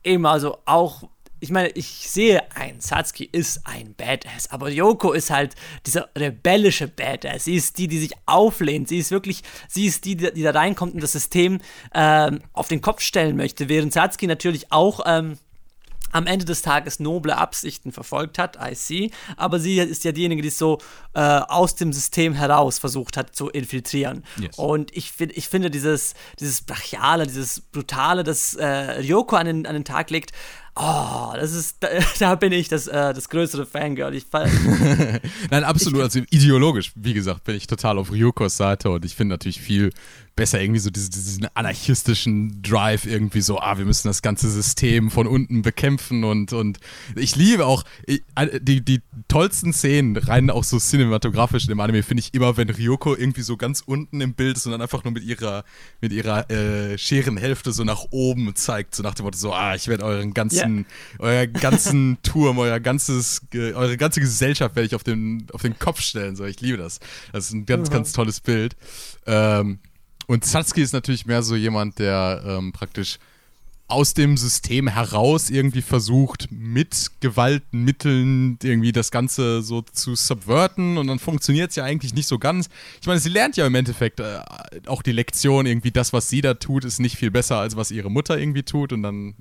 eben, 0.04 0.26
also 0.26 0.58
auch 0.64 1.04
ich 1.40 1.50
meine, 1.50 1.70
ich 1.70 2.08
sehe 2.08 2.42
ein, 2.54 2.80
Satsuki 2.80 3.24
ist 3.24 3.62
ein 3.64 3.94
Badass, 3.94 4.50
aber 4.50 4.68
Yoko 4.68 5.12
ist 5.12 5.30
halt 5.30 5.54
dieser 5.86 6.10
rebellische 6.16 6.86
Badass. 6.86 7.44
Sie 7.44 7.54
ist 7.54 7.78
die, 7.78 7.88
die 7.88 7.98
sich 7.98 8.12
auflehnt. 8.26 8.88
Sie 8.88 8.98
ist 8.98 9.10
wirklich, 9.10 9.42
sie 9.66 9.86
ist 9.86 10.04
die, 10.04 10.16
die 10.16 10.42
da 10.42 10.50
reinkommt 10.50 10.94
und 10.94 11.02
das 11.02 11.12
System 11.12 11.60
ähm, 11.94 12.42
auf 12.52 12.68
den 12.68 12.82
Kopf 12.82 13.00
stellen 13.00 13.36
möchte, 13.36 13.70
während 13.70 13.92
Satsuki 13.92 14.26
natürlich 14.26 14.70
auch 14.70 15.00
ähm, 15.06 15.38
am 16.12 16.26
Ende 16.26 16.44
des 16.44 16.62
Tages 16.62 17.00
noble 17.00 17.36
Absichten 17.36 17.92
verfolgt 17.92 18.38
hat, 18.38 18.56
I 18.56 18.74
see, 18.74 19.10
aber 19.36 19.58
sie 19.58 19.78
ist 19.78 20.04
ja 20.04 20.12
diejenige, 20.12 20.42
die 20.42 20.48
es 20.48 20.58
so 20.58 20.78
äh, 21.14 21.20
aus 21.20 21.74
dem 21.74 21.92
System 21.92 22.34
heraus 22.34 22.78
versucht 22.78 23.16
hat 23.16 23.34
zu 23.34 23.48
infiltrieren. 23.48 24.24
Yes. 24.38 24.58
Und 24.58 24.96
ich, 24.96 25.12
find, 25.12 25.36
ich 25.36 25.48
finde 25.48 25.70
dieses, 25.70 26.14
dieses 26.38 26.62
Brachiale, 26.62 27.26
dieses 27.26 27.60
Brutale, 27.60 28.24
das 28.24 28.54
äh, 28.54 28.66
Ryoko 28.66 29.36
an 29.36 29.46
den, 29.46 29.66
an 29.66 29.74
den 29.74 29.84
Tag 29.84 30.10
legt, 30.10 30.32
Oh, 30.82 31.32
das 31.34 31.52
ist, 31.52 31.76
da, 31.80 31.88
da 32.18 32.34
bin 32.36 32.52
ich 32.52 32.68
das, 32.68 32.86
äh, 32.86 33.12
das 33.12 33.28
größere 33.28 33.66
Fangirl. 33.66 34.14
Ich 34.14 34.26
Nein, 34.32 35.64
absolut. 35.64 36.00
also 36.00 36.20
ideologisch, 36.30 36.92
wie 36.94 37.12
gesagt, 37.12 37.44
bin 37.44 37.54
ich 37.54 37.66
total 37.66 37.98
auf 37.98 38.10
Ryukos 38.10 38.56
Seite 38.56 38.90
und 38.90 39.04
ich 39.04 39.14
finde 39.14 39.34
natürlich 39.34 39.60
viel 39.60 39.90
besser 40.40 40.58
irgendwie 40.58 40.80
so 40.80 40.88
diesen, 40.88 41.10
diesen 41.10 41.46
anarchistischen 41.54 42.62
Drive 42.62 43.04
irgendwie 43.04 43.42
so, 43.42 43.58
ah, 43.58 43.76
wir 43.76 43.84
müssen 43.84 44.08
das 44.08 44.22
ganze 44.22 44.48
System 44.48 45.10
von 45.10 45.26
unten 45.26 45.60
bekämpfen 45.60 46.24
und, 46.24 46.54
und 46.54 46.78
ich 47.14 47.36
liebe 47.36 47.66
auch 47.66 47.84
ich, 48.06 48.22
die, 48.62 48.82
die 48.82 49.02
tollsten 49.28 49.74
Szenen, 49.74 50.16
rein 50.16 50.48
auch 50.48 50.64
so 50.64 50.78
cinematografisch 50.78 51.64
in 51.64 51.68
dem 51.68 51.80
Anime, 51.80 52.02
finde 52.02 52.22
ich 52.22 52.32
immer, 52.32 52.56
wenn 52.56 52.70
Ryoko 52.70 53.14
irgendwie 53.14 53.42
so 53.42 53.58
ganz 53.58 53.82
unten 53.84 54.22
im 54.22 54.32
Bild 54.32 54.56
ist 54.56 54.64
und 54.64 54.72
dann 54.72 54.80
einfach 54.80 55.04
nur 55.04 55.12
mit 55.12 55.24
ihrer, 55.24 55.64
mit 56.00 56.10
ihrer 56.10 56.50
äh, 56.50 56.96
Scherenhälfte 56.96 57.72
so 57.72 57.84
nach 57.84 58.06
oben 58.10 58.54
zeigt, 58.54 58.94
so 58.94 59.02
nach 59.02 59.14
dem 59.14 59.24
Motto 59.24 59.36
so, 59.36 59.52
ah, 59.52 59.74
ich 59.74 59.88
werde 59.88 60.04
euren 60.04 60.32
ganzen, 60.32 60.56
yeah. 60.56 60.68
Euer 61.18 61.46
ganzen 61.46 62.18
Turm, 62.22 62.58
euer 62.58 62.80
ganzes, 62.80 63.42
eure 63.54 63.96
ganze 63.96 64.20
Gesellschaft 64.20 64.76
werde 64.76 64.86
ich 64.86 64.94
auf 64.94 65.04
den, 65.04 65.46
auf 65.52 65.62
den 65.62 65.78
Kopf 65.78 66.00
stellen, 66.00 66.36
so, 66.36 66.44
ich 66.44 66.60
liebe 66.60 66.78
das. 66.78 67.00
Das 67.32 67.46
ist 67.46 67.52
ein 67.52 67.66
ganz, 67.66 67.88
mhm. 67.88 67.94
ganz 67.94 68.12
tolles 68.12 68.40
Bild. 68.40 68.76
Ähm, 69.26 69.78
und 70.26 70.44
Satsuki 70.44 70.82
ist 70.82 70.92
natürlich 70.92 71.26
mehr 71.26 71.42
so 71.42 71.56
jemand, 71.56 71.98
der 71.98 72.42
ähm, 72.46 72.72
praktisch 72.72 73.18
aus 73.90 74.14
dem 74.14 74.36
System 74.36 74.86
heraus 74.86 75.50
irgendwie 75.50 75.82
versucht, 75.82 76.48
mit 76.50 77.10
Gewaltmitteln 77.20 78.58
irgendwie 78.62 78.92
das 78.92 79.10
Ganze 79.10 79.62
so 79.62 79.82
zu 79.82 80.14
subverten 80.14 80.96
und 80.96 81.08
dann 81.08 81.18
funktioniert 81.18 81.70
es 81.70 81.76
ja 81.76 81.84
eigentlich 81.84 82.14
nicht 82.14 82.28
so 82.28 82.38
ganz. 82.38 82.68
Ich 83.00 83.06
meine, 83.06 83.18
sie 83.18 83.28
lernt 83.28 83.56
ja 83.56 83.66
im 83.66 83.74
Endeffekt 83.74 84.20
äh, 84.20 84.38
auch 84.86 85.02
die 85.02 85.12
Lektion, 85.12 85.66
irgendwie 85.66 85.90
das, 85.90 86.12
was 86.12 86.28
sie 86.28 86.40
da 86.40 86.54
tut, 86.54 86.84
ist 86.84 87.00
nicht 87.00 87.16
viel 87.16 87.30
besser, 87.30 87.56
als 87.56 87.76
was 87.76 87.90
ihre 87.90 88.10
Mutter 88.10 88.38
irgendwie 88.38 88.62
tut 88.62 88.92
und 88.92 89.02
dann 89.02 89.34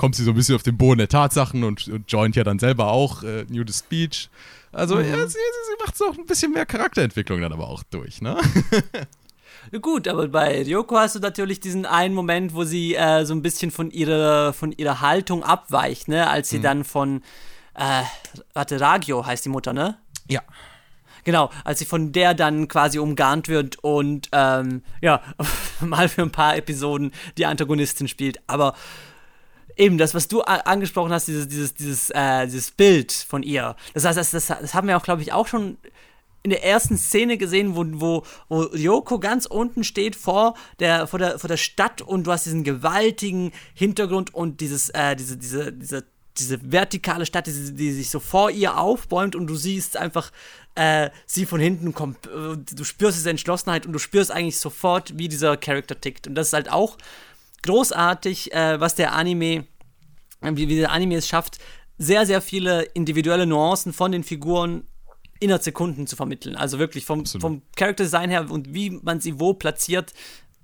kommt 0.00 0.16
sie 0.16 0.24
so 0.24 0.30
ein 0.30 0.34
bisschen 0.34 0.56
auf 0.56 0.62
den 0.62 0.78
Boden 0.78 0.96
der 0.96 1.08
Tatsachen 1.08 1.62
und, 1.62 1.86
und 1.88 2.10
joint 2.10 2.34
ja 2.34 2.42
dann 2.42 2.58
selber 2.58 2.90
auch 2.90 3.22
äh, 3.22 3.44
New 3.50 3.62
the 3.66 3.72
Speech. 3.74 4.30
Also 4.72 4.96
mhm. 4.96 5.04
ja, 5.04 5.26
sie, 5.26 5.34
sie 5.34 5.84
macht 5.84 5.94
so 5.94 6.06
auch 6.06 6.16
ein 6.16 6.24
bisschen 6.24 6.52
mehr 6.52 6.64
Charakterentwicklung 6.64 7.42
dann 7.42 7.52
aber 7.52 7.68
auch 7.68 7.82
durch, 7.82 8.22
ne? 8.22 8.38
Gut, 9.82 10.08
aber 10.08 10.26
bei 10.28 10.62
Ryoko 10.62 10.96
hast 10.96 11.16
du 11.16 11.18
natürlich 11.18 11.60
diesen 11.60 11.84
einen 11.84 12.14
Moment, 12.14 12.54
wo 12.54 12.64
sie 12.64 12.94
äh, 12.94 13.26
so 13.26 13.34
ein 13.34 13.42
bisschen 13.42 13.70
von 13.70 13.90
ihrer, 13.90 14.54
von 14.54 14.72
ihrer 14.72 15.02
Haltung 15.02 15.44
abweicht, 15.44 16.08
ne? 16.08 16.30
Als 16.30 16.48
sie 16.48 16.58
mhm. 16.58 16.62
dann 16.62 16.84
von, 16.84 17.22
äh, 17.74 18.02
warte, 18.54 18.80
Ragio 18.80 19.26
heißt 19.26 19.44
die 19.44 19.50
Mutter, 19.50 19.74
ne? 19.74 19.98
Ja. 20.28 20.40
Genau, 21.24 21.50
als 21.62 21.78
sie 21.78 21.84
von 21.84 22.12
der 22.12 22.32
dann 22.32 22.68
quasi 22.68 22.98
umgarnt 22.98 23.48
wird 23.48 23.76
und 23.84 24.30
ähm, 24.32 24.82
ja, 25.02 25.20
mal 25.80 26.08
für 26.08 26.22
ein 26.22 26.32
paar 26.32 26.56
Episoden 26.56 27.12
die 27.36 27.44
Antagonistin 27.44 28.08
spielt. 28.08 28.40
Aber 28.46 28.74
eben 29.76 29.98
das, 29.98 30.14
was 30.14 30.28
du 30.28 30.42
angesprochen 30.42 31.12
hast, 31.12 31.28
dieses, 31.28 31.48
dieses, 31.48 31.74
dieses, 31.74 32.10
äh, 32.10 32.46
dieses 32.46 32.70
Bild 32.70 33.12
von 33.12 33.42
ihr. 33.42 33.76
Das 33.94 34.04
heißt, 34.04 34.18
das, 34.18 34.30
das, 34.30 34.46
das 34.46 34.74
haben 34.74 34.88
wir 34.88 34.96
auch, 34.96 35.02
glaube 35.02 35.22
ich, 35.22 35.32
auch 35.32 35.46
schon 35.46 35.78
in 36.42 36.50
der 36.50 36.64
ersten 36.64 36.96
Szene 36.96 37.36
gesehen, 37.36 37.76
wo, 37.76 37.84
wo, 38.00 38.22
wo 38.48 38.60
Ryoko 38.62 39.18
ganz 39.18 39.46
unten 39.46 39.84
steht 39.84 40.16
vor 40.16 40.54
der, 40.78 41.06
vor, 41.06 41.18
der, 41.18 41.38
vor 41.38 41.48
der 41.48 41.58
Stadt 41.58 42.00
und 42.00 42.26
du 42.26 42.32
hast 42.32 42.46
diesen 42.46 42.64
gewaltigen 42.64 43.52
Hintergrund 43.74 44.34
und 44.34 44.60
dieses, 44.60 44.88
äh, 44.90 45.16
diese, 45.16 45.36
diese, 45.36 45.72
diese, 45.72 46.04
diese 46.38 46.72
vertikale 46.72 47.26
Stadt, 47.26 47.46
die, 47.46 47.74
die 47.74 47.92
sich 47.92 48.08
so 48.08 48.20
vor 48.20 48.50
ihr 48.50 48.78
aufbäumt 48.78 49.36
und 49.36 49.46
du 49.46 49.54
siehst 49.54 49.98
einfach 49.98 50.32
äh, 50.76 51.10
sie 51.26 51.44
von 51.44 51.60
hinten 51.60 51.92
kommt. 51.92 52.26
Äh, 52.26 52.56
du 52.56 52.84
spürst 52.84 53.18
diese 53.18 53.30
Entschlossenheit 53.30 53.84
und 53.84 53.92
du 53.92 53.98
spürst 53.98 54.30
eigentlich 54.30 54.58
sofort, 54.58 55.18
wie 55.18 55.28
dieser 55.28 55.56
Charakter 55.56 56.00
tickt. 56.00 56.26
Und 56.26 56.36
das 56.36 56.48
ist 56.48 56.52
halt 56.54 56.72
auch 56.72 56.96
großartig, 57.62 58.52
äh, 58.52 58.80
was 58.80 58.94
der 58.94 59.12
Anime, 59.12 59.66
wie, 60.40 60.68
wie 60.68 60.76
der 60.76 60.92
Anime 60.92 61.16
es 61.16 61.28
schafft, 61.28 61.58
sehr, 61.98 62.24
sehr 62.26 62.40
viele 62.40 62.82
individuelle 62.82 63.46
Nuancen 63.46 63.92
von 63.92 64.10
den 64.10 64.24
Figuren 64.24 64.84
innerhalb 65.38 65.62
Sekunden 65.62 66.06
zu 66.06 66.16
vermitteln. 66.16 66.56
Also 66.56 66.78
wirklich 66.78 67.04
vom, 67.04 67.26
vom 67.26 67.62
Character 67.76 68.04
Design 68.04 68.30
her 68.30 68.50
und 68.50 68.72
wie 68.74 68.90
man 68.90 69.20
sie 69.20 69.40
wo 69.40 69.54
platziert, 69.54 70.12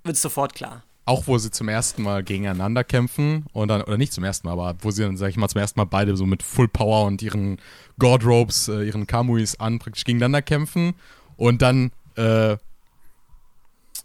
wird 0.03 0.15
es 0.15 0.21
sofort 0.21 0.55
klar. 0.55 0.83
Auch 1.05 1.27
wo 1.27 1.37
sie 1.37 1.51
zum 1.51 1.69
ersten 1.69 2.03
Mal 2.03 2.23
gegeneinander 2.23 2.83
kämpfen 2.83 3.45
und 3.53 3.69
dann, 3.69 3.81
oder 3.81 3.97
nicht 3.97 4.13
zum 4.13 4.23
ersten 4.23 4.47
Mal, 4.47 4.53
aber 4.53 4.75
wo 4.81 4.91
sie 4.91 5.03
dann, 5.03 5.15
sag 5.15 5.29
ich 5.29 5.37
mal, 5.37 5.47
zum 5.47 5.61
ersten 5.61 5.79
Mal 5.79 5.85
beide 5.85 6.17
so 6.17 6.25
mit 6.25 6.43
Full 6.43 6.67
Power 6.67 7.05
und 7.05 7.21
ihren 7.21 7.59
God 7.97 8.25
Ropes, 8.25 8.67
äh, 8.67 8.83
ihren 8.83 9.07
Kamuis 9.07 9.59
an 9.59 9.79
praktisch 9.79 10.03
gegeneinander 10.03 10.41
kämpfen 10.41 10.95
und 11.37 11.61
dann, 11.61 11.91
äh, 12.15 12.57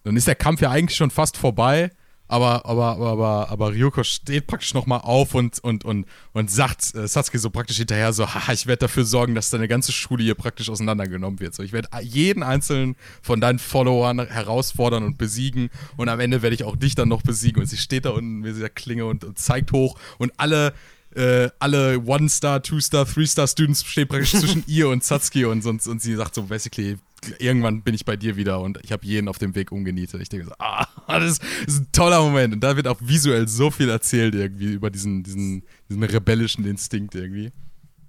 dann 0.05 0.17
ist 0.17 0.29
der 0.29 0.35
Kampf 0.35 0.61
ja 0.61 0.71
eigentlich 0.71 0.97
schon 0.97 1.11
fast 1.11 1.37
vorbei 1.37 1.91
aber, 2.33 2.65
aber, 2.65 2.93
aber, 2.93 3.11
aber, 3.11 3.51
aber 3.51 3.73
Ryoko 3.73 4.03
steht 4.03 4.47
praktisch 4.47 4.73
nochmal 4.73 5.01
auf 5.03 5.35
und, 5.35 5.59
und, 5.59 5.85
und, 5.85 6.07
und 6.33 6.51
sagt 6.51 6.95
äh, 6.95 7.07
Sasuke 7.07 7.39
so 7.39 7.51
praktisch 7.51 7.77
hinterher 7.77 8.15
so, 8.15 8.27
haha, 8.27 8.55
ich 8.55 8.67
werde 8.67 8.81
dafür 8.81 9.05
sorgen, 9.05 9.35
dass 9.35 9.51
deine 9.51 9.69
ganze 9.69 9.93
Schule 9.93 10.25
hier 10.25 10.35
praktisch 10.35 10.71
auseinandergenommen 10.71 11.41
wird. 11.41 11.55
So, 11.55 11.63
ich 11.63 11.73
werde 11.73 11.91
jeden 12.01 12.43
einzelnen 12.43 12.97
von 13.21 13.43
deinen 13.43 13.59
Followern 13.59 14.27
herausfordern 14.27 15.05
und 15.05 15.19
besiegen 15.19 15.69
und 15.99 16.09
am 16.09 16.21
Ende 16.21 16.41
werde 16.41 16.55
ich 16.55 16.65
auch 16.65 16.77
dich 16.77 16.95
dann 16.95 17.11
noch 17.11 17.21
besiegen. 17.21 17.61
Und 17.61 17.69
sie 17.69 17.77
steht 17.77 18.07
da 18.07 18.11
unten 18.11 18.39
mit 18.41 18.57
dieser 18.57 18.71
Klinge 18.71 19.05
und, 19.05 19.25
und 19.25 19.39
zeigt 19.39 19.73
hoch 19.73 19.99
und 20.17 20.33
alle 20.39 20.73
äh, 21.15 21.51
alle 21.59 22.01
One-Star, 22.01 22.63
Two-Star, 22.63 23.07
Three-Star-Students 23.07 23.85
stehen 23.85 24.09
praktisch 24.09 24.33
zwischen 24.33 24.65
ihr 24.67 24.89
und 24.89 25.05
Satsuki 25.05 25.45
und, 25.45 25.67
und, 25.67 25.87
und 25.87 26.01
sie 26.01 26.15
sagt 26.15 26.35
so, 26.35 26.45
basically, 26.45 26.97
irgendwann 27.39 27.83
bin 27.83 27.95
ich 27.95 28.05
bei 28.05 28.17
dir 28.17 28.37
wieder 28.37 28.61
und 28.61 28.79
ich 28.83 28.93
habe 28.93 29.05
jeden 29.07 29.29
auf 29.29 29.39
dem 29.39 29.55
Weg 29.55 29.73
umgenietet. 29.73 30.21
Ich 30.21 30.29
denke 30.29 30.47
so, 30.47 30.53
ah, 30.59 30.87
das 31.09 31.39
ist, 31.67 31.81
ein 31.81 31.89
toller 31.93 32.21
Moment. 32.21 32.55
Und 32.55 32.61
da 32.61 32.77
wird 32.77 32.89
auch 32.89 32.99
visuell 33.01 33.49
so 33.49 33.71
viel 33.71 33.89
erzählt 33.89 34.35
irgendwie 34.35 34.73
über 34.73 34.91
diesen, 34.91 35.23
diesen, 35.23 35.65
diesen 35.89 36.03
rebellischen 36.03 36.65
Instinkt 36.65 37.15
irgendwie. 37.15 37.53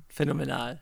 Phänomenal. 0.08 0.82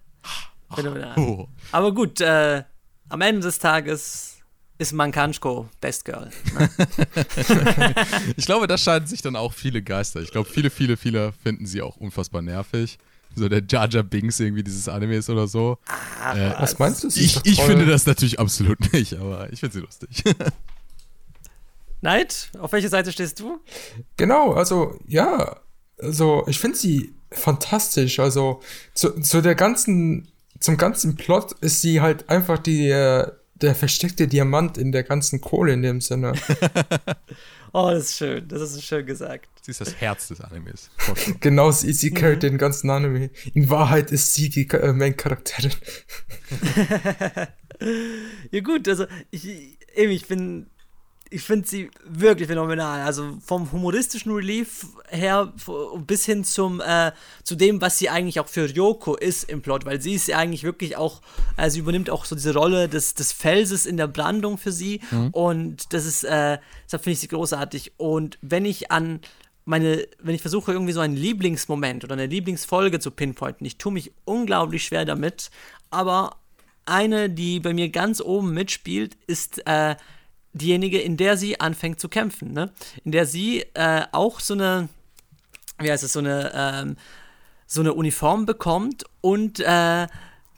Phänomenal. 0.73 1.17
Oh. 1.17 1.47
Aber 1.71 1.93
gut, 1.93 2.21
äh, 2.21 2.63
am 3.09 3.21
Ende 3.21 3.41
des 3.41 3.59
Tages 3.59 4.37
ist 4.77 4.93
Mankanschko 4.93 5.69
Best 5.79 6.05
Girl. 6.05 6.29
Ne? 6.57 6.69
ich 8.37 8.45
glaube, 8.45 8.67
das 8.67 8.81
scheiden 8.81 9.07
sich 9.07 9.21
dann 9.21 9.35
auch 9.35 9.53
viele 9.53 9.81
Geister. 9.81 10.21
Ich 10.21 10.31
glaube, 10.31 10.49
viele, 10.49 10.69
viele, 10.69 10.97
viele 10.97 11.33
finden 11.33 11.65
sie 11.65 11.81
auch 11.81 11.97
unfassbar 11.97 12.41
nervig 12.41 12.97
so 13.35 13.49
der 13.49 13.63
Jar 13.67 13.89
Jar 13.89 14.03
Binks 14.03 14.39
irgendwie 14.39 14.63
dieses 14.63 14.87
Animes 14.87 15.29
oder 15.29 15.47
so. 15.47 15.77
Ah, 16.21 16.35
äh, 16.35 16.61
was 16.61 16.77
meinst 16.79 17.03
du? 17.03 17.07
Ich, 17.07 17.39
ich 17.43 17.61
finde 17.61 17.85
das 17.85 18.05
natürlich 18.05 18.39
absolut 18.39 18.91
nicht, 18.93 19.13
aber 19.15 19.51
ich 19.51 19.59
finde 19.59 19.73
sie 19.73 19.81
lustig. 19.81 20.23
Neid, 22.01 22.49
auf 22.59 22.71
welche 22.71 22.89
Seite 22.89 23.11
stehst 23.11 23.39
du? 23.39 23.59
Genau, 24.17 24.53
also 24.53 24.99
ja, 25.07 25.57
also 25.99 26.43
ich 26.47 26.59
finde 26.59 26.77
sie 26.77 27.13
fantastisch. 27.31 28.19
Also 28.19 28.61
zu, 28.93 29.19
zu 29.21 29.41
der 29.41 29.55
ganzen, 29.55 30.27
zum 30.59 30.77
ganzen 30.77 31.15
Plot 31.15 31.53
ist 31.61 31.81
sie 31.81 32.01
halt 32.01 32.27
einfach 32.29 32.57
die, 32.57 32.89
äh, 32.89 33.31
der 33.61 33.75
versteckte 33.75 34.27
Diamant 34.27 34.77
in 34.77 34.91
der 34.91 35.03
ganzen 35.03 35.41
Kohle 35.41 35.73
in 35.73 35.81
dem 35.81 36.01
Sinne. 36.01 36.33
oh, 37.73 37.91
das 37.91 38.05
ist 38.05 38.17
schön, 38.17 38.47
das 38.47 38.61
ist 38.61 38.83
schön 38.83 39.05
gesagt. 39.05 39.47
Sie 39.61 39.71
ist 39.71 39.81
das 39.81 39.95
Herz 40.01 40.27
des 40.27 40.41
Animes. 40.41 40.89
genau, 41.39 41.71
sie, 41.71 41.93
sie 41.93 42.11
carryt 42.11 42.37
mhm. 42.37 42.47
den 42.47 42.57
ganzen 42.57 42.89
Anime. 42.89 43.29
In 43.53 43.69
Wahrheit 43.69 44.11
ist 44.11 44.33
sie 44.33 44.49
die 44.49 44.67
äh, 44.69 44.91
Main-Charakterin. 44.91 45.71
ja 48.51 48.59
gut, 48.61 48.87
also 48.87 49.05
ich, 49.29 49.77
eben, 49.95 50.11
ich 50.11 50.27
bin 50.27 50.67
ich 51.33 51.43
finde 51.43 51.67
sie 51.67 51.89
wirklich 52.03 52.49
phänomenal. 52.49 53.01
Also 53.01 53.37
vom 53.43 53.71
humoristischen 53.71 54.33
Relief 54.33 54.85
her 55.09 55.53
bis 56.05 56.25
hin 56.25 56.43
zum 56.43 56.81
äh, 56.81 57.13
zu 57.43 57.55
dem, 57.55 57.79
was 57.79 57.97
sie 57.97 58.09
eigentlich 58.09 58.41
auch 58.41 58.49
für 58.49 58.69
Ryoko 58.69 59.15
ist 59.15 59.49
im 59.49 59.61
Plot, 59.61 59.85
weil 59.85 60.01
sie 60.01 60.13
ist 60.13 60.27
ja 60.27 60.37
eigentlich 60.37 60.63
wirklich 60.63 60.97
auch, 60.97 61.21
äh, 61.55 61.69
sie 61.69 61.79
übernimmt 61.79 62.09
auch 62.09 62.25
so 62.25 62.35
diese 62.35 62.53
Rolle 62.53 62.89
des, 62.89 63.13
des 63.13 63.31
Felses 63.31 63.85
in 63.85 63.95
der 63.95 64.07
Brandung 64.07 64.57
für 64.57 64.73
sie. 64.73 64.99
Mhm. 65.09 65.29
Und 65.29 65.93
das 65.93 66.05
ist, 66.05 66.25
äh, 66.25 66.59
deshalb 66.85 67.03
finde 67.03 67.13
ich 67.13 67.19
sie 67.19 67.29
großartig. 67.29 67.93
Und 67.95 68.37
wenn 68.41 68.65
ich 68.65 68.91
an 68.91 69.21
meine, 69.63 70.05
wenn 70.19 70.35
ich 70.35 70.41
versuche, 70.41 70.73
irgendwie 70.73 70.91
so 70.91 70.99
einen 70.99 71.15
Lieblingsmoment 71.15 72.03
oder 72.03 72.13
eine 72.13 72.25
Lieblingsfolge 72.25 72.99
zu 72.99 73.09
pinpointen, 73.09 73.65
ich 73.65 73.77
tue 73.77 73.93
mich 73.93 74.11
unglaublich 74.25 74.83
schwer 74.83 75.05
damit, 75.05 75.49
aber 75.91 76.35
eine, 76.85 77.29
die 77.29 77.61
bei 77.61 77.73
mir 77.73 77.87
ganz 77.87 78.19
oben 78.19 78.53
mitspielt, 78.53 79.15
ist 79.27 79.65
äh, 79.65 79.95
diejenige, 80.53 80.99
in 80.99 81.17
der 81.17 81.37
sie 81.37 81.59
anfängt 81.59 81.99
zu 81.99 82.09
kämpfen, 82.09 82.53
ne? 82.53 82.71
In 83.03 83.11
der 83.11 83.25
sie 83.25 83.65
äh, 83.73 84.03
auch 84.11 84.39
so 84.39 84.53
eine, 84.53 84.89
wie 85.79 85.91
heißt 85.91 86.03
es, 86.03 86.13
so 86.13 86.19
eine, 86.19 86.51
ähm, 86.53 86.97
so 87.67 87.81
eine 87.81 87.93
Uniform 87.93 88.45
bekommt 88.45 89.05
und 89.21 89.59
äh, 89.59 90.07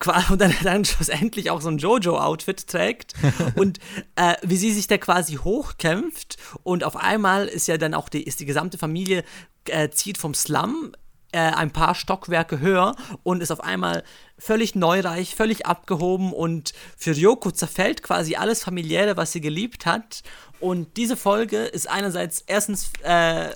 und 0.29 0.41
dann, 0.41 0.53
dann 0.63 0.83
schlussendlich 0.83 1.49
auch 1.49 1.61
so 1.61 1.69
ein 1.69 1.77
Jojo-Outfit 1.77 2.67
trägt 2.67 3.13
und 3.55 3.79
äh, 4.15 4.35
wie 4.41 4.57
sie 4.57 4.73
sich 4.73 4.87
da 4.87 4.97
quasi 4.97 5.35
hochkämpft 5.35 6.37
und 6.63 6.83
auf 6.83 6.97
einmal 6.97 7.47
ist 7.47 7.67
ja 7.67 7.77
dann 7.77 7.93
auch 7.93 8.09
die, 8.09 8.23
ist 8.23 8.41
die 8.41 8.45
gesamte 8.45 8.77
Familie 8.77 9.23
äh, 9.69 9.89
zieht 9.89 10.17
vom 10.17 10.33
Slum 10.33 10.91
äh, 11.33 11.39
ein 11.39 11.71
paar 11.71 11.95
Stockwerke 11.95 12.59
höher 12.59 12.95
und 13.23 13.41
ist 13.41 13.51
auf 13.51 13.61
einmal 13.61 14.03
völlig 14.37 14.75
neureich, 14.75 15.35
völlig 15.35 15.65
abgehoben 15.65 16.31
und 16.31 16.73
für 16.97 17.15
Ryoko 17.15 17.51
zerfällt 17.51 18.03
quasi 18.03 18.35
alles 18.35 18.63
familiäre, 18.63 19.17
was 19.17 19.31
sie 19.31 19.41
geliebt 19.41 19.85
hat. 19.85 20.21
Und 20.59 20.95
diese 20.95 21.17
Folge 21.17 21.63
ist 21.63 21.89
einerseits 21.89 22.43
erstens 22.45 22.91
äh, 23.03 23.49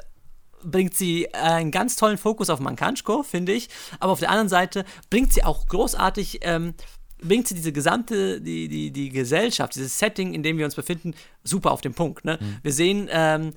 bringt 0.64 0.96
sie 0.96 1.34
einen 1.34 1.72
ganz 1.72 1.96
tollen 1.96 2.18
Fokus 2.18 2.50
auf 2.50 2.60
Mankanchko, 2.60 3.24
finde 3.24 3.54
ich, 3.54 3.70
aber 4.00 4.12
auf 4.12 4.20
der 4.20 4.32
anderen 4.32 4.50
Seite 4.50 4.86
bringt 5.10 5.32
sie 5.32 5.44
auch 5.44 5.68
großartig 5.68 6.40
ähm, 6.42 6.74
bringt 7.20 7.48
sie 7.48 7.56
diese 7.56 7.72
gesamte, 7.72 8.40
die, 8.42 8.68
die, 8.68 8.92
die 8.92 9.10
Gesellschaft, 9.10 9.76
dieses 9.76 9.98
Setting, 9.98 10.34
in 10.34 10.44
dem 10.44 10.58
wir 10.58 10.66
uns 10.66 10.76
befinden, 10.76 11.14
super 11.44 11.72
auf 11.72 11.82
den 11.82 11.94
Punkt. 11.94 12.26
Ne? 12.26 12.38
Mhm. 12.40 12.58
Wir 12.62 12.72
sehen, 12.72 13.10
ähm, 13.12 13.54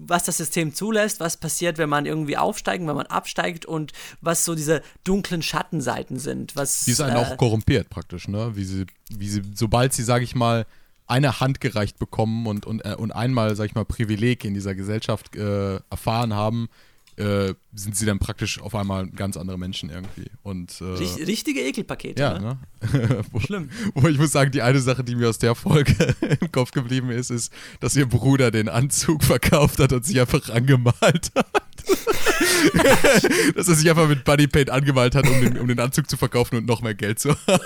was 0.00 0.24
das 0.24 0.38
System 0.38 0.74
zulässt, 0.74 1.20
was 1.20 1.36
passiert, 1.36 1.78
wenn 1.78 1.88
man 1.88 2.06
irgendwie 2.06 2.36
aufsteigt, 2.36 2.86
wenn 2.86 2.96
man 2.96 3.06
absteigt 3.06 3.66
und 3.66 3.92
was 4.20 4.44
so 4.44 4.54
diese 4.54 4.82
dunklen 5.04 5.42
Schattenseiten 5.42 6.18
sind. 6.18 6.56
Was, 6.56 6.84
die 6.84 6.92
ist 6.92 7.00
einen 7.00 7.16
äh, 7.16 7.20
auch 7.20 7.36
korrumpiert 7.36 7.90
praktisch, 7.90 8.28
ne? 8.28 8.52
Wie 8.54 8.64
sie, 8.64 8.86
wie 9.10 9.28
sie, 9.28 9.42
sobald 9.54 9.92
sie, 9.92 10.02
sage 10.02 10.24
ich 10.24 10.34
mal, 10.34 10.66
eine 11.06 11.40
Hand 11.40 11.60
gereicht 11.60 11.98
bekommen 11.98 12.46
und, 12.46 12.66
und, 12.66 12.84
äh, 12.84 12.94
und 12.96 13.12
einmal, 13.12 13.54
sag 13.54 13.66
ich 13.66 13.74
mal, 13.74 13.84
Privileg 13.84 14.44
in 14.44 14.54
dieser 14.54 14.74
Gesellschaft 14.74 15.36
äh, 15.36 15.76
erfahren 15.90 16.34
haben, 16.34 16.68
äh, 17.16 17.54
sind 17.74 17.96
sie 17.96 18.04
dann 18.06 18.18
praktisch 18.18 18.60
auf 18.60 18.74
einmal 18.74 19.08
ganz 19.08 19.36
andere 19.36 19.58
Menschen 19.58 19.90
irgendwie. 19.90 20.30
Und, 20.42 20.80
äh, 20.80 20.84
Richtige 21.24 21.60
Ekelpakete. 21.60 22.20
Ja, 22.20 22.38
ne? 22.38 22.58
ne? 22.92 23.24
wo, 23.32 23.40
Schlimm. 23.40 23.70
Wo 23.94 24.06
ich 24.08 24.18
muss 24.18 24.32
sagen, 24.32 24.50
die 24.50 24.62
eine 24.62 24.80
Sache, 24.80 25.02
die 25.02 25.14
mir 25.14 25.28
aus 25.28 25.38
der 25.38 25.54
Folge 25.54 26.14
im 26.40 26.52
Kopf 26.52 26.72
geblieben 26.72 27.10
ist, 27.10 27.30
ist, 27.30 27.52
dass 27.80 27.96
ihr 27.96 28.06
Bruder 28.06 28.50
den 28.50 28.68
Anzug 28.68 29.24
verkauft 29.24 29.78
hat 29.78 29.92
und 29.92 30.04
sich 30.04 30.20
einfach 30.20 30.48
angemalt 30.50 31.32
hat. 31.34 31.46
dass 33.54 33.68
er 33.68 33.74
sich 33.74 33.88
einfach 33.88 34.08
mit 34.08 34.24
Bodypaint 34.24 34.70
angemalt 34.70 35.14
hat, 35.14 35.26
um 35.26 35.40
den, 35.40 35.58
um 35.58 35.68
den 35.68 35.80
Anzug 35.80 36.10
zu 36.10 36.16
verkaufen 36.16 36.56
und 36.56 36.66
noch 36.66 36.82
mehr 36.82 36.94
Geld 36.94 37.18
zu 37.18 37.30
haben. 37.46 37.62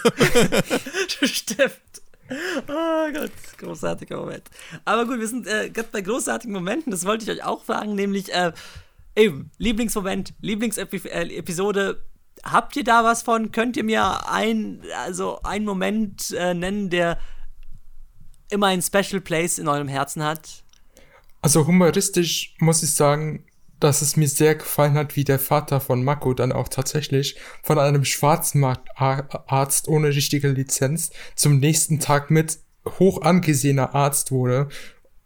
Stimmt. 1.22 1.72
Oh 2.68 3.12
Gott, 3.12 3.32
großartiger 3.58 4.18
Moment. 4.18 4.44
Aber 4.84 5.06
gut, 5.06 5.18
wir 5.18 5.26
sind 5.26 5.46
äh, 5.46 5.70
gerade 5.70 5.88
bei 5.90 6.00
großartigen 6.00 6.54
Momenten, 6.54 6.92
das 6.92 7.04
wollte 7.04 7.24
ich 7.24 7.30
euch 7.30 7.44
auch 7.44 7.64
fragen, 7.64 7.94
nämlich 7.94 8.32
äh, 8.32 8.52
Eben, 9.20 9.50
Lieblingsmoment, 9.58 10.32
Lieblingsepisode. 10.40 12.02
Habt 12.42 12.74
ihr 12.76 12.84
da 12.84 13.04
was 13.04 13.20
von? 13.20 13.52
Könnt 13.52 13.76
ihr 13.76 13.84
mir 13.84 14.26
ein, 14.30 14.82
also 15.04 15.42
einen 15.42 15.66
Moment 15.66 16.30
äh, 16.30 16.54
nennen, 16.54 16.88
der 16.88 17.18
immer 18.50 18.68
ein 18.68 18.80
Special 18.80 19.20
Place 19.20 19.58
in 19.58 19.68
eurem 19.68 19.88
Herzen 19.88 20.22
hat? 20.22 20.64
Also 21.42 21.66
humoristisch 21.66 22.54
muss 22.60 22.82
ich 22.82 22.92
sagen, 22.92 23.44
dass 23.78 24.00
es 24.00 24.16
mir 24.16 24.26
sehr 24.26 24.54
gefallen 24.54 24.94
hat, 24.94 25.16
wie 25.16 25.24
der 25.24 25.38
Vater 25.38 25.80
von 25.80 26.02
Mako 26.02 26.32
dann 26.32 26.50
auch 26.50 26.68
tatsächlich 26.68 27.36
von 27.62 27.78
einem 27.78 28.06
Schwarzmarktarzt 28.06 29.86
ohne 29.86 30.08
richtige 30.08 30.48
Lizenz 30.48 31.10
zum 31.34 31.58
nächsten 31.58 32.00
Tag 32.00 32.30
mit 32.30 32.58
hoch 32.98 33.20
angesehener 33.20 33.94
Arzt 33.94 34.30
wurde 34.30 34.70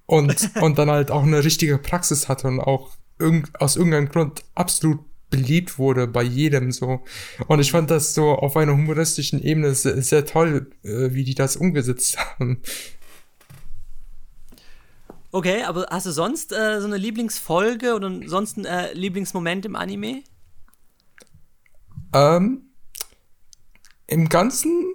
und, 0.06 0.50
und 0.60 0.78
dann 0.78 0.90
halt 0.90 1.12
auch 1.12 1.22
eine 1.22 1.44
richtige 1.44 1.78
Praxis 1.78 2.28
hatte 2.28 2.48
und 2.48 2.58
auch 2.58 2.90
irg 3.18 3.50
aus 3.58 3.76
irgendeinem 3.76 4.08
Grund 4.08 4.44
absolut 4.54 5.00
beliebt 5.30 5.78
wurde 5.78 6.06
bei 6.06 6.22
jedem 6.22 6.70
so. 6.70 7.02
Und 7.48 7.60
ich 7.60 7.72
fand 7.72 7.90
das 7.90 8.14
so 8.14 8.30
auf 8.30 8.56
einer 8.56 8.72
humoristischen 8.72 9.42
Ebene 9.42 9.74
sehr, 9.74 10.00
sehr 10.00 10.24
toll, 10.24 10.70
äh, 10.84 11.12
wie 11.12 11.24
die 11.24 11.34
das 11.34 11.56
umgesetzt 11.56 12.16
haben. 12.38 12.62
Okay, 15.32 15.64
aber 15.64 15.88
hast 15.90 16.06
du 16.06 16.12
sonst 16.12 16.52
äh, 16.52 16.80
so 16.80 16.86
eine 16.86 16.96
Lieblingsfolge 16.96 17.94
oder 17.94 18.20
sonst 18.26 18.56
ein 18.56 18.64
äh, 18.64 18.92
Lieblingsmoment 18.92 19.66
im 19.66 19.74
Anime? 19.74 20.22
Ähm, 22.12 22.70
Im 24.06 24.28
Ganzen 24.28 24.94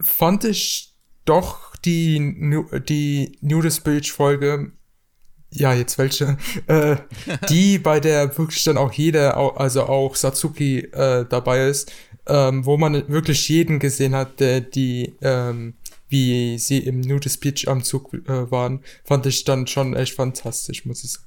fand 0.00 0.44
ich 0.44 0.94
doch 1.26 1.76
die, 1.76 2.64
die 2.88 3.36
Nudist 3.42 3.84
Beach 3.84 4.10
Folge 4.10 4.72
ja, 5.54 5.72
jetzt 5.72 5.98
welche, 5.98 6.36
äh, 6.66 6.96
die 7.48 7.78
bei 7.78 8.00
der 8.00 8.36
wirklich 8.36 8.62
dann 8.64 8.76
auch 8.76 8.92
jeder, 8.92 9.36
also 9.58 9.84
auch 9.84 10.14
Satsuki 10.16 10.80
äh, 10.80 11.24
dabei 11.28 11.68
ist, 11.68 11.92
ähm, 12.26 12.64
wo 12.66 12.76
man 12.76 13.08
wirklich 13.08 13.48
jeden 13.48 13.78
gesehen 13.78 14.14
hat, 14.14 14.40
der 14.40 14.60
die, 14.60 15.14
ähm, 15.22 15.74
wie 16.08 16.58
sie 16.58 16.78
im 16.78 17.00
Nudist 17.00 17.40
Beach 17.40 17.66
am 17.68 17.82
Zug 17.82 18.12
äh, 18.14 18.50
waren, 18.50 18.82
fand 19.04 19.26
ich 19.26 19.44
dann 19.44 19.66
schon 19.66 19.94
echt 19.94 20.14
fantastisch, 20.14 20.84
muss 20.84 21.04
ich 21.04 21.12
sagen. 21.12 21.26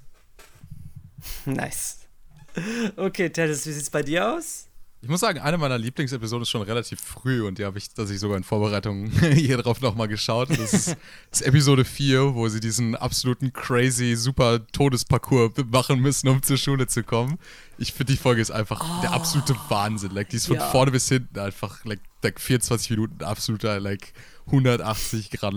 Nice. 1.45 1.99
Okay, 2.95 3.29
Tennis, 3.29 3.65
wie 3.67 3.71
sieht's 3.71 3.89
bei 3.89 4.01
dir 4.01 4.33
aus? 4.33 4.67
Ich 4.99 5.09
muss 5.09 5.19
sagen, 5.19 5.37
eine 5.39 5.59
meiner 5.59 5.77
Lieblingsepisoden 5.77 6.41
ist 6.41 6.49
schon 6.49 6.63
relativ 6.63 6.99
früh 6.99 7.45
und 7.45 7.59
die 7.59 7.65
habe 7.65 7.77
ich, 7.77 7.93
dass 7.93 8.09
ich 8.09 8.19
sogar 8.19 8.35
in 8.35 8.43
Vorbereitung 8.43 9.11
hier 9.33 9.57
drauf 9.57 9.79
nochmal 9.79 10.07
geschaut. 10.07 10.49
Das 10.49 10.73
ist, 10.73 10.97
das 11.29 11.41
ist 11.41 11.47
Episode 11.47 11.85
4, 11.85 12.33
wo 12.33 12.47
sie 12.47 12.59
diesen 12.59 12.95
absoluten 12.95 13.53
crazy, 13.53 14.15
super 14.15 14.65
Todesparcours 14.71 15.51
machen 15.71 15.99
müssen, 15.99 16.27
um 16.29 16.41
zur 16.41 16.57
Schule 16.57 16.87
zu 16.87 17.03
kommen. 17.03 17.37
Ich 17.77 17.93
finde, 17.93 18.13
die 18.13 18.17
Folge 18.17 18.41
ist 18.41 18.49
einfach 18.49 18.81
oh, 18.83 19.01
der 19.01 19.11
absolute 19.11 19.55
Wahnsinn. 19.69 20.11
Like, 20.11 20.29
die 20.29 20.37
ist 20.37 20.47
von 20.47 20.55
ja. 20.55 20.67
vorne 20.71 20.89
bis 20.89 21.07
hinten 21.07 21.37
einfach, 21.37 21.85
like, 21.85 22.01
like 22.23 22.39
24 22.39 22.89
Minuten 22.89 23.23
absoluter, 23.23 23.79
like, 23.79 24.13
180 24.47 25.31
Grad. 25.31 25.53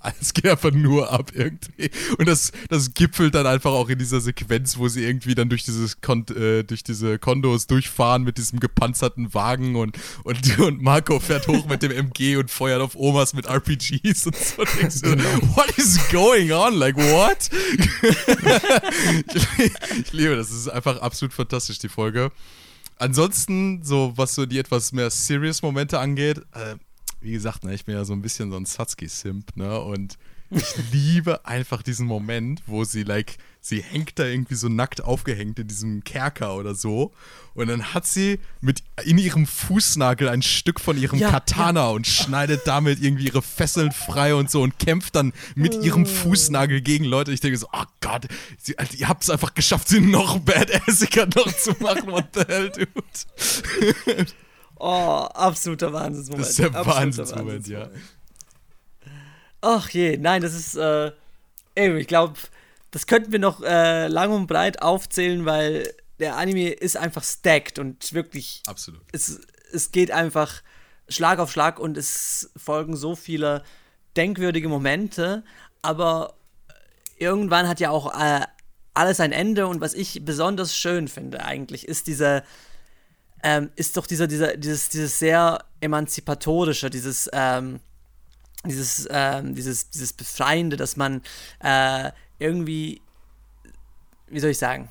Alles 0.00 0.32
geht 0.34 0.46
einfach 0.46 0.70
nur 0.72 1.12
ab 1.12 1.32
irgendwie. 1.34 1.90
Und 2.18 2.26
das, 2.26 2.52
das 2.68 2.94
gipfelt 2.94 3.34
dann 3.34 3.46
einfach 3.46 3.72
auch 3.72 3.88
in 3.88 3.98
dieser 3.98 4.20
Sequenz, 4.20 4.78
wo 4.78 4.88
sie 4.88 5.04
irgendwie 5.04 5.34
dann 5.34 5.48
durch, 5.48 5.64
dieses 5.64 6.00
Kon 6.00 6.26
äh, 6.28 6.64
durch 6.64 6.82
diese 6.82 7.18
Kondos 7.18 7.66
durchfahren 7.66 8.22
mit 8.22 8.38
diesem 8.38 8.60
gepanzerten 8.60 9.34
Wagen 9.34 9.76
und, 9.76 9.98
und, 10.24 10.58
und 10.58 10.82
Marco 10.82 11.20
fährt 11.20 11.48
hoch 11.48 11.66
mit 11.66 11.82
dem 11.82 11.92
MG 11.92 12.36
und 12.36 12.50
feuert 12.50 12.80
auf 12.80 12.96
Omas 12.96 13.34
mit 13.34 13.46
RPGs 13.46 14.26
und 14.26 14.36
so. 14.36 14.64
Genau. 15.02 15.24
What 15.56 15.76
is 15.76 15.98
going 16.10 16.52
on? 16.52 16.74
Like, 16.74 16.96
what? 16.96 17.50
ich, 19.34 19.72
ich 20.00 20.12
liebe 20.12 20.36
das. 20.36 20.48
Das 20.48 20.56
ist 20.56 20.68
einfach 20.68 21.00
absolut 21.00 21.32
fantastisch, 21.32 21.78
die 21.78 21.88
Folge. 21.88 22.30
Ansonsten, 22.98 23.82
so 23.82 24.12
was 24.16 24.34
so 24.34 24.46
die 24.46 24.58
etwas 24.58 24.92
mehr 24.92 25.10
serious 25.10 25.60
Momente 25.62 25.98
angeht, 25.98 26.38
äh, 26.54 26.76
wie 27.26 27.32
gesagt, 27.32 27.64
ne, 27.64 27.74
ich 27.74 27.84
bin 27.84 27.94
ja 27.94 28.04
so 28.04 28.12
ein 28.12 28.22
bisschen 28.22 28.50
so 28.50 28.56
ein 28.56 28.64
Satsuki-Simp, 28.64 29.56
ne? 29.56 29.80
Und 29.80 30.16
ich 30.50 30.64
liebe 30.92 31.44
einfach 31.44 31.82
diesen 31.82 32.06
Moment, 32.06 32.62
wo 32.66 32.84
sie, 32.84 33.02
like, 33.02 33.36
sie 33.60 33.82
hängt 33.82 34.16
da 34.20 34.24
irgendwie 34.24 34.54
so 34.54 34.68
nackt 34.68 35.02
aufgehängt 35.02 35.58
in 35.58 35.66
diesem 35.66 36.04
Kerker 36.04 36.54
oder 36.54 36.76
so. 36.76 37.12
Und 37.54 37.66
dann 37.66 37.94
hat 37.94 38.06
sie 38.06 38.38
mit 38.60 38.84
in 39.04 39.18
ihrem 39.18 39.44
Fußnagel 39.44 40.28
ein 40.28 40.42
Stück 40.42 40.78
von 40.78 40.96
ihrem 40.96 41.18
ja, 41.18 41.30
Katana 41.30 41.80
ja. 41.80 41.88
und 41.88 42.06
schneidet 42.06 42.62
damit 42.66 43.02
irgendwie 43.02 43.26
ihre 43.26 43.42
Fesseln 43.42 43.90
frei 43.90 44.36
und 44.36 44.48
so 44.48 44.62
und 44.62 44.78
kämpft 44.78 45.16
dann 45.16 45.32
mit 45.56 45.74
ihrem 45.82 46.04
oh. 46.04 46.06
Fußnagel 46.06 46.80
gegen 46.80 47.04
Leute. 47.04 47.32
Ich 47.32 47.40
denke 47.40 47.58
so, 47.58 47.66
oh 47.72 47.84
Gott, 48.00 48.28
sie, 48.56 48.76
ihr 48.96 49.08
habt 49.08 49.24
es 49.24 49.30
einfach 49.30 49.54
geschafft, 49.54 49.88
sie 49.88 50.00
noch 50.00 50.38
badassiger 50.38 51.26
noch 51.34 51.52
zu 51.56 51.74
machen. 51.80 52.06
What 52.06 52.28
the 52.34 52.44
hell, 52.46 52.70
dude? 52.70 54.26
Oh, 54.78 55.26
absoluter 55.32 55.92
Wahnsinnsmoment. 55.92 56.46
Das 56.46 56.50
ist 56.50 56.58
der 56.58 56.74
Wahnsinnsmoment, 56.86 57.66
ja. 57.68 57.88
Ach 59.60 59.88
je, 59.90 60.16
nein, 60.16 60.42
das 60.42 60.54
ist, 60.54 60.76
äh, 60.76 61.12
ey, 61.74 61.96
ich 61.98 62.06
glaube, 62.06 62.34
das 62.90 63.06
könnten 63.06 63.32
wir 63.32 63.38
noch 63.38 63.62
äh, 63.62 64.06
lang 64.08 64.32
und 64.32 64.46
breit 64.46 64.82
aufzählen, 64.82 65.44
weil 65.44 65.92
der 66.18 66.36
Anime 66.36 66.70
ist 66.70 66.96
einfach 66.96 67.24
stacked 67.24 67.78
und 67.78 68.12
wirklich. 68.12 68.62
Absolut. 68.66 69.00
Es, 69.12 69.40
es 69.72 69.90
geht 69.90 70.10
einfach 70.10 70.62
Schlag 71.08 71.38
auf 71.38 71.50
Schlag 71.52 71.78
und 71.78 71.96
es 71.96 72.50
folgen 72.56 72.96
so 72.96 73.14
viele 73.16 73.64
denkwürdige 74.16 74.68
Momente. 74.68 75.44
aber 75.82 76.34
irgendwann 77.18 77.68
hat 77.68 77.80
ja 77.80 77.90
auch 77.90 78.18
äh, 78.18 78.40
alles 78.94 79.20
ein 79.20 79.32
Ende 79.32 79.66
und 79.66 79.80
was 79.80 79.94
ich 79.94 80.24
besonders 80.24 80.76
schön 80.76 81.08
finde 81.08 81.44
eigentlich, 81.44 81.86
ist 81.86 82.06
diese, 82.06 82.42
ähm, 83.46 83.70
ist 83.76 83.96
doch 83.96 84.08
dieser, 84.08 84.26
dieser, 84.26 84.56
dieses, 84.56 84.88
dieses 84.88 85.20
sehr 85.20 85.64
emanzipatorische, 85.80 86.90
dieses, 86.90 87.30
ähm, 87.32 87.78
dieses, 88.64 89.06
ähm, 89.08 89.54
dieses, 89.54 89.88
dieses 89.90 90.12
Befreiende, 90.12 90.76
dass 90.76 90.96
man 90.96 91.22
äh, 91.60 92.10
irgendwie, 92.40 93.00
wie 94.26 94.40
soll 94.40 94.50
ich 94.50 94.58
sagen, 94.58 94.88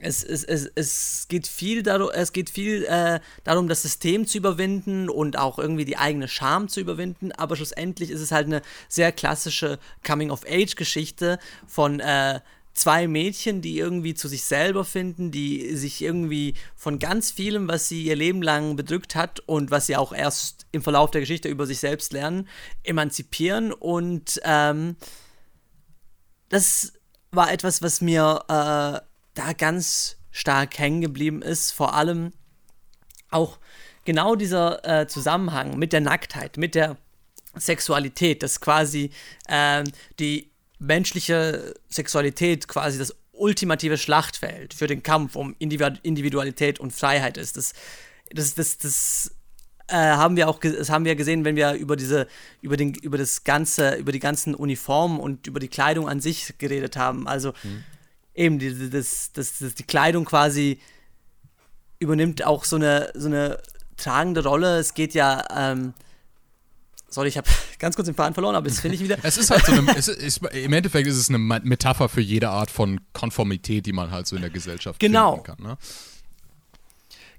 es, 0.00 0.22
es, 0.22 0.44
es, 0.44 0.70
es 0.74 1.28
geht 1.28 1.46
viel 1.46 1.82
darum, 1.82 2.10
es 2.12 2.34
geht 2.34 2.50
viel 2.50 2.84
äh, 2.84 3.20
darum, 3.44 3.68
das 3.68 3.80
System 3.80 4.26
zu 4.26 4.36
überwinden 4.36 5.08
und 5.08 5.38
auch 5.38 5.58
irgendwie 5.58 5.86
die 5.86 5.96
eigene 5.96 6.28
Scham 6.28 6.68
zu 6.68 6.80
überwinden, 6.80 7.32
aber 7.32 7.56
schlussendlich 7.56 8.10
ist 8.10 8.20
es 8.20 8.32
halt 8.32 8.48
eine 8.48 8.60
sehr 8.90 9.12
klassische 9.12 9.78
Coming-of-Age-Geschichte 10.06 11.38
von 11.66 12.00
äh, 12.00 12.40
zwei 12.76 13.08
Mädchen, 13.08 13.62
die 13.62 13.78
irgendwie 13.78 14.14
zu 14.14 14.28
sich 14.28 14.44
selber 14.44 14.84
finden, 14.84 15.30
die 15.30 15.74
sich 15.76 16.02
irgendwie 16.02 16.54
von 16.76 16.98
ganz 16.98 17.30
vielem, 17.30 17.68
was 17.68 17.88
sie 17.88 18.04
ihr 18.04 18.16
Leben 18.16 18.42
lang 18.42 18.76
bedrückt 18.76 19.14
hat 19.14 19.40
und 19.40 19.70
was 19.70 19.86
sie 19.86 19.96
auch 19.96 20.12
erst 20.12 20.66
im 20.72 20.82
Verlauf 20.82 21.10
der 21.10 21.22
Geschichte 21.22 21.48
über 21.48 21.66
sich 21.66 21.78
selbst 21.78 22.12
lernen, 22.12 22.48
emanzipieren 22.84 23.72
und 23.72 24.40
ähm, 24.44 24.96
das 26.48 26.92
war 27.32 27.50
etwas, 27.50 27.82
was 27.82 28.00
mir 28.00 28.44
äh, 28.48 29.00
da 29.34 29.52
ganz 29.56 30.16
stark 30.30 30.78
hängen 30.78 31.00
geblieben 31.00 31.42
ist. 31.42 31.72
Vor 31.72 31.94
allem 31.94 32.32
auch 33.30 33.58
genau 34.04 34.36
dieser 34.36 34.84
äh, 34.84 35.06
Zusammenhang 35.08 35.78
mit 35.78 35.92
der 35.92 36.00
Nacktheit, 36.00 36.56
mit 36.56 36.74
der 36.74 36.96
Sexualität, 37.56 38.42
dass 38.42 38.60
quasi 38.60 39.10
äh, 39.48 39.82
die 40.18 40.50
menschliche 40.78 41.74
Sexualität 41.88 42.68
quasi 42.68 42.98
das 42.98 43.14
ultimative 43.32 43.98
Schlachtfeld 43.98 44.74
für 44.74 44.86
den 44.86 45.02
Kampf 45.02 45.36
um 45.36 45.54
Individualität 45.58 46.80
und 46.80 46.92
Freiheit 46.92 47.36
ist. 47.36 47.56
Das, 47.56 47.72
das, 48.30 48.54
das, 48.54 48.78
das 48.78 49.34
äh, 49.88 49.94
haben 49.94 50.36
wir 50.36 50.48
auch 50.48 50.58
das 50.58 50.90
haben 50.90 51.04
wir 51.04 51.14
gesehen, 51.16 51.44
wenn 51.44 51.56
wir 51.56 51.74
über 51.74 51.96
diese 51.96 52.26
über 52.60 52.76
den 52.76 52.94
über 52.94 53.18
das 53.18 53.44
ganze 53.44 53.94
über 53.94 54.12
die 54.12 54.18
ganzen 54.18 54.54
Uniformen 54.54 55.20
und 55.20 55.46
über 55.46 55.60
die 55.60 55.68
Kleidung 55.68 56.08
an 56.08 56.20
sich 56.20 56.54
geredet 56.58 56.96
haben. 56.96 57.28
Also 57.28 57.52
mhm 57.62 57.84
eben 58.36 58.58
die, 58.58 58.90
das, 58.90 59.32
das, 59.32 59.58
das, 59.58 59.74
die 59.74 59.82
Kleidung 59.82 60.24
quasi 60.24 60.78
übernimmt 61.98 62.44
auch 62.44 62.64
so 62.64 62.76
eine, 62.76 63.10
so 63.14 63.26
eine 63.26 63.58
tragende 63.96 64.44
Rolle. 64.44 64.78
Es 64.78 64.94
geht 64.94 65.14
ja, 65.14 65.44
ähm, 65.54 65.94
sorry, 67.08 67.28
ich 67.28 67.36
habe 67.36 67.48
ganz 67.78 67.96
kurz 67.96 68.06
den 68.06 68.14
Faden 68.14 68.34
verloren, 68.34 68.54
aber 68.54 68.68
jetzt 68.68 68.80
finde 68.80 68.96
ich 68.96 69.02
wieder. 69.02 69.18
es 69.22 69.36
ist 69.36 69.50
halt 69.50 69.64
so 69.66 69.72
eine, 69.72 69.96
es 69.96 70.08
ist, 70.08 70.38
im 70.38 70.72
Endeffekt 70.72 71.06
ist 71.06 71.16
es 71.16 71.28
eine 71.28 71.38
Metapher 71.38 72.08
für 72.08 72.20
jede 72.20 72.50
Art 72.50 72.70
von 72.70 73.00
Konformität, 73.12 73.86
die 73.86 73.92
man 73.92 74.10
halt 74.10 74.26
so 74.26 74.36
in 74.36 74.42
der 74.42 74.50
Gesellschaft 74.50 75.00
genau. 75.00 75.32
finden 75.32 75.46
kann. 75.46 75.62
Ne? 75.62 75.78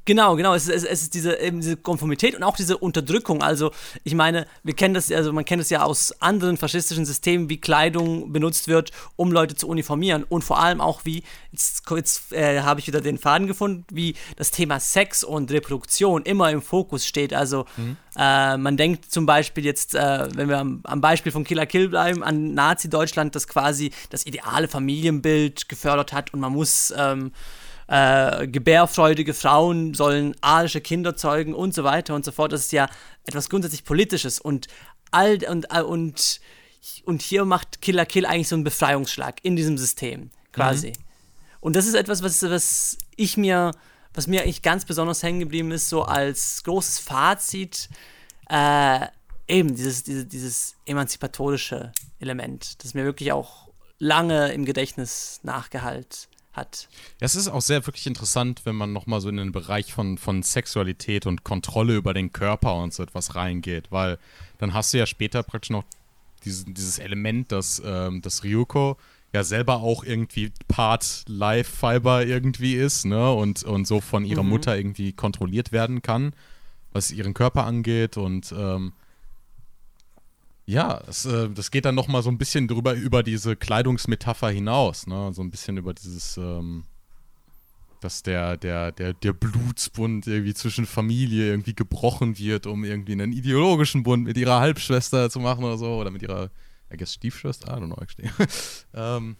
Genau, 0.07 0.37
genau. 0.37 0.53
Es 0.53 0.69
ist, 0.69 0.85
es 0.85 1.01
ist 1.01 1.13
diese, 1.15 1.37
eben 1.37 1.59
diese 1.59 1.75
Konformität 1.75 2.33
und 2.33 2.41
auch 2.41 2.55
diese 2.55 2.77
Unterdrückung. 2.77 3.43
Also, 3.43 3.71
ich 4.05 4.15
meine, 4.15 4.47
wir 4.63 4.73
kennen 4.73 4.93
das, 4.93 5.11
also 5.11 5.33
man 5.33 5.43
kennt 5.43 5.61
es 5.61 5.69
ja 5.69 5.83
aus 5.83 6.13
anderen 6.21 6.55
faschistischen 6.55 7.05
Systemen, 7.05 7.49
wie 7.49 7.57
Kleidung 7.57 8.31
benutzt 8.31 8.69
wird, 8.69 8.91
um 9.17 9.33
Leute 9.33 9.55
zu 9.55 9.67
uniformieren. 9.67 10.23
Und 10.23 10.45
vor 10.45 10.59
allem 10.59 10.79
auch, 10.79 11.03
wie, 11.03 11.23
jetzt, 11.51 11.83
jetzt 11.89 12.31
äh, 12.31 12.61
habe 12.61 12.79
ich 12.79 12.87
wieder 12.87 13.01
den 13.01 13.17
Faden 13.17 13.47
gefunden, 13.47 13.83
wie 13.91 14.15
das 14.37 14.51
Thema 14.51 14.79
Sex 14.79 15.25
und 15.25 15.51
Reproduktion 15.51 16.23
immer 16.23 16.51
im 16.51 16.61
Fokus 16.61 17.05
steht. 17.05 17.33
Also, 17.33 17.65
mhm. 17.75 17.97
äh, 18.15 18.55
man 18.55 18.77
denkt 18.77 19.11
zum 19.11 19.25
Beispiel 19.25 19.65
jetzt, 19.65 19.93
äh, 19.93 20.29
wenn 20.33 20.47
wir 20.47 20.59
am, 20.59 20.79
am, 20.85 21.01
Beispiel 21.01 21.33
von 21.33 21.43
Killer 21.43 21.65
Kill 21.65 21.89
bleiben, 21.89 22.23
an 22.23 22.53
Nazi-Deutschland, 22.53 23.35
das 23.35 23.45
quasi 23.49 23.91
das 24.09 24.25
ideale 24.25 24.69
Familienbild 24.69 25.67
gefördert 25.67 26.13
hat 26.13 26.33
und 26.33 26.39
man 26.39 26.53
muss. 26.53 26.93
Ähm, 26.97 27.33
äh, 27.87 28.47
gebärfreudige 28.47 29.33
Frauen 29.33 29.93
sollen 29.93 30.35
arische 30.41 30.81
Kinder 30.81 31.15
zeugen 31.15 31.53
und 31.53 31.73
so 31.73 31.83
weiter 31.83 32.15
und 32.15 32.25
so 32.25 32.31
fort. 32.31 32.51
Das 32.51 32.61
ist 32.61 32.71
ja 32.71 32.89
etwas 33.25 33.49
grundsätzlich 33.49 33.85
Politisches 33.85 34.39
und 34.39 34.67
all 35.11 35.39
und, 35.49 35.67
äh, 35.73 35.81
und, 35.81 36.41
und 37.05 37.21
hier 37.21 37.45
macht 37.45 37.81
Killer 37.81 38.05
Kill 38.05 38.25
eigentlich 38.25 38.49
so 38.49 38.55
einen 38.55 38.63
Befreiungsschlag 38.63 39.39
in 39.43 39.55
diesem 39.55 39.77
System, 39.77 40.31
quasi. 40.51 40.89
Mhm. 40.89 41.03
Und 41.61 41.75
das 41.75 41.87
ist 41.87 41.95
etwas, 41.95 42.23
was, 42.23 42.43
was 42.43 42.97
ich 43.15 43.37
mir, 43.37 43.71
was 44.13 44.27
mir 44.27 44.41
eigentlich 44.41 44.61
ganz 44.61 44.85
besonders 44.85 45.23
hängen 45.23 45.39
geblieben 45.39 45.71
ist, 45.71 45.89
so 45.89 46.03
als 46.03 46.63
großes 46.63 46.99
Fazit, 46.99 47.89
äh, 48.49 49.07
eben 49.47 49.75
dieses, 49.75 50.03
dieses, 50.03 50.27
dieses 50.27 50.75
emanzipatorische 50.85 51.93
Element, 52.19 52.83
das 52.83 52.93
mir 52.93 53.05
wirklich 53.05 53.31
auch 53.31 53.69
lange 53.97 54.51
im 54.51 54.65
Gedächtnis 54.65 55.39
nachgehalt 55.43 56.27
hat. 56.57 56.89
Es 57.19 57.35
ist 57.35 57.47
auch 57.47 57.61
sehr 57.61 57.85
wirklich 57.85 58.07
interessant, 58.07 58.61
wenn 58.65 58.75
man 58.75 58.91
nochmal 58.91 59.21
so 59.21 59.29
in 59.29 59.37
den 59.37 59.51
Bereich 59.51 59.93
von, 59.93 60.17
von 60.17 60.43
Sexualität 60.43 61.25
und 61.25 61.43
Kontrolle 61.43 61.95
über 61.95 62.13
den 62.13 62.33
Körper 62.33 62.75
und 62.75 62.93
so 62.93 63.03
etwas 63.03 63.35
reingeht, 63.35 63.91
weil 63.91 64.17
dann 64.57 64.73
hast 64.73 64.93
du 64.93 64.97
ja 64.97 65.05
später 65.05 65.43
praktisch 65.43 65.69
noch 65.69 65.85
dieses, 66.43 66.65
dieses 66.65 66.99
Element, 66.99 67.51
dass, 67.51 67.81
ähm, 67.85 68.21
dass 68.21 68.43
Ryuko 68.43 68.97
ja 69.33 69.43
selber 69.43 69.75
auch 69.75 70.03
irgendwie 70.03 70.51
Part 70.67 71.25
Life 71.27 71.71
Fiber 71.71 72.25
irgendwie 72.25 72.75
ist, 72.75 73.05
ne? 73.05 73.31
Und, 73.31 73.63
und 73.63 73.85
so 73.85 74.01
von 74.01 74.25
ihrer 74.25 74.43
mhm. 74.43 74.49
Mutter 74.49 74.77
irgendwie 74.77 75.13
kontrolliert 75.13 75.71
werden 75.71 76.01
kann, 76.01 76.33
was 76.93 77.11
ihren 77.11 77.33
Körper 77.33 77.65
angeht 77.65 78.17
und 78.17 78.53
ähm, 78.57 78.93
ja, 80.67 81.01
es, 81.07 81.25
äh, 81.25 81.49
das 81.49 81.71
geht 81.71 81.85
dann 81.85 81.95
noch 81.95 82.09
mal 82.09 82.21
so 82.21 82.29
ein 82.29 82.37
bisschen 82.37 82.67
drüber 82.67 82.93
über 82.93 83.23
diese 83.23 83.55
Kleidungsmetapher 83.55 84.49
hinaus, 84.49 85.07
ne? 85.07 85.31
So 85.33 85.41
ein 85.41 85.49
bisschen 85.49 85.77
über 85.77 85.93
dieses, 85.93 86.35
ähm, 86.35 86.83
dass 88.01 88.21
der, 88.21 88.57
der, 88.57 88.91
der, 88.91 89.13
der 89.13 89.31
Blutsbund 89.31 90.27
irgendwie 90.27 90.53
zwischen 90.53 90.85
Familie 90.85 91.47
irgendwie 91.47 91.73
gebrochen 91.73 92.37
wird, 92.37 92.67
um 92.67 92.83
irgendwie 92.83 93.13
einen 93.13 93.31
ideologischen 93.31 94.03
Bund 94.03 94.25
mit 94.25 94.37
ihrer 94.37 94.59
Halbschwester 94.59 95.29
zu 95.29 95.39
machen 95.39 95.63
oder 95.63 95.77
so, 95.77 95.95
oder 95.95 96.11
mit 96.11 96.21
ihrer, 96.21 96.51
I 96.93 96.97
guess, 96.97 97.13
Stiefschwester, 97.13 97.69
I 97.69 97.79
don't 97.79 97.85
know, 97.85 97.97
actually. 98.01 98.29
ähm, 98.93 99.37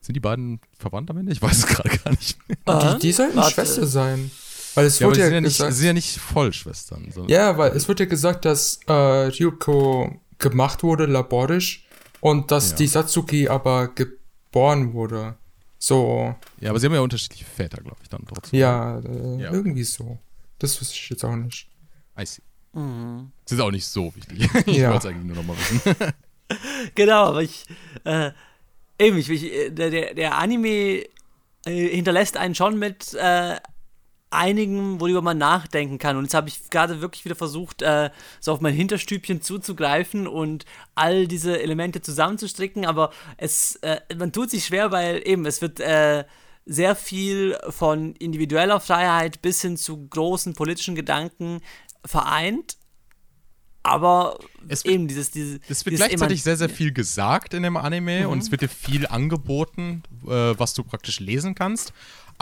sind 0.00 0.14
die 0.14 0.20
beiden 0.20 0.60
verwandt 0.78 1.10
am 1.10 1.18
Ende? 1.18 1.30
Ich 1.30 1.42
weiß 1.42 1.58
es 1.58 1.66
gerade 1.66 1.90
gar 1.98 2.10
nicht 2.10 2.38
mehr. 2.48 2.94
Die, 2.94 3.00
die 3.00 3.12
sollten 3.12 3.36
Warte. 3.36 3.52
Schwester 3.52 3.86
sein. 3.86 4.30
Weil 4.74 4.86
es 4.86 4.98
ja, 4.98 5.06
wurde 5.06 5.20
ja, 5.20 5.28
ja, 5.28 5.40
nicht, 5.40 5.56
gesagt, 5.56 5.74
sind 5.74 5.86
ja 5.86 5.92
nicht 5.92 6.18
Vollschwestern. 6.18 7.12
Ja, 7.28 7.58
weil 7.58 7.72
es 7.72 7.88
wird 7.88 8.00
ja 8.00 8.06
gesagt, 8.06 8.44
dass 8.44 8.80
äh, 8.86 8.92
Ryuko 8.92 10.20
gemacht 10.38 10.82
wurde, 10.82 11.06
laborisch, 11.06 11.86
und 12.20 12.50
dass 12.50 12.70
ja. 12.70 12.76
die 12.76 12.86
Satsuki 12.86 13.48
aber 13.48 13.88
geboren 13.88 14.92
wurde. 14.94 15.36
So. 15.78 16.34
Ja, 16.60 16.70
aber 16.70 16.78
sie 16.78 16.86
haben 16.86 16.94
ja 16.94 17.00
unterschiedliche 17.00 17.44
Väter, 17.44 17.82
glaube 17.82 17.98
ich, 18.02 18.08
dann 18.08 18.24
trotzdem. 18.26 18.60
Ja, 18.60 19.00
äh, 19.00 19.42
ja, 19.42 19.52
irgendwie 19.52 19.84
so. 19.84 20.18
Das 20.58 20.80
wüsste 20.80 20.94
ich 20.94 21.10
jetzt 21.10 21.24
auch 21.24 21.34
nicht. 21.34 21.68
I 22.18 22.24
see. 22.24 22.42
Mhm. 22.72 23.32
Das 23.44 23.52
ist 23.52 23.60
auch 23.60 23.70
nicht 23.70 23.86
so 23.86 24.14
wichtig. 24.14 24.48
ich 24.66 24.76
ja. 24.76 24.92
wollte 24.92 25.08
es 25.08 25.12
eigentlich 25.12 25.26
nur 25.26 25.36
nochmal 25.36 25.56
wissen. 25.56 25.94
genau, 26.94 27.24
aber 27.26 27.42
ich, 27.42 27.66
äh, 28.04 28.30
eben, 28.98 29.18
ich, 29.18 29.28
ich 29.28 29.74
der, 29.74 29.90
der, 29.90 30.14
der 30.14 30.38
Anime 30.38 31.04
äh, 31.66 31.88
hinterlässt 31.88 32.36
einen 32.36 32.54
schon 32.54 32.78
mit 32.78 33.14
äh, 33.14 33.56
einigen, 34.32 35.00
worüber 35.00 35.22
man 35.22 35.38
nachdenken 35.38 35.98
kann. 35.98 36.16
Und 36.16 36.24
jetzt 36.24 36.34
habe 36.34 36.48
ich 36.48 36.70
gerade 36.70 37.00
wirklich 37.00 37.24
wieder 37.24 37.34
versucht, 37.34 37.82
äh, 37.82 38.10
so 38.40 38.52
auf 38.52 38.60
mein 38.60 38.74
Hinterstübchen 38.74 39.42
zuzugreifen 39.42 40.26
und 40.26 40.64
all 40.94 41.26
diese 41.26 41.60
Elemente 41.60 42.00
zusammenzustricken, 42.00 42.84
aber 42.86 43.10
es, 43.36 43.76
äh, 43.76 44.00
man 44.16 44.32
tut 44.32 44.50
sich 44.50 44.64
schwer, 44.64 44.92
weil 44.92 45.22
eben 45.24 45.46
es 45.46 45.62
wird 45.62 45.80
äh, 45.80 46.24
sehr 46.64 46.94
viel 46.94 47.56
von 47.70 48.14
individueller 48.14 48.80
Freiheit 48.80 49.42
bis 49.42 49.60
hin 49.62 49.76
zu 49.76 50.06
großen 50.08 50.54
politischen 50.54 50.94
Gedanken 50.94 51.60
vereint. 52.04 52.76
Aber 53.84 54.38
es 54.68 54.84
wird, 54.84 54.94
eben 54.94 55.08
dieses, 55.08 55.32
dieses. 55.32 55.58
Es 55.68 55.84
wird 55.84 55.94
dieses 55.94 56.06
gleichzeitig 56.06 56.42
sehr, 56.44 56.56
sehr 56.56 56.68
viel 56.68 56.92
gesagt 56.92 57.52
in 57.52 57.64
dem 57.64 57.76
Anime 57.76 58.20
mhm. 58.20 58.30
und 58.30 58.42
es 58.42 58.50
wird 58.52 58.62
dir 58.62 58.68
viel 58.68 59.08
angeboten, 59.08 60.04
äh, 60.24 60.54
was 60.56 60.74
du 60.74 60.84
praktisch 60.84 61.18
lesen 61.18 61.56
kannst. 61.56 61.92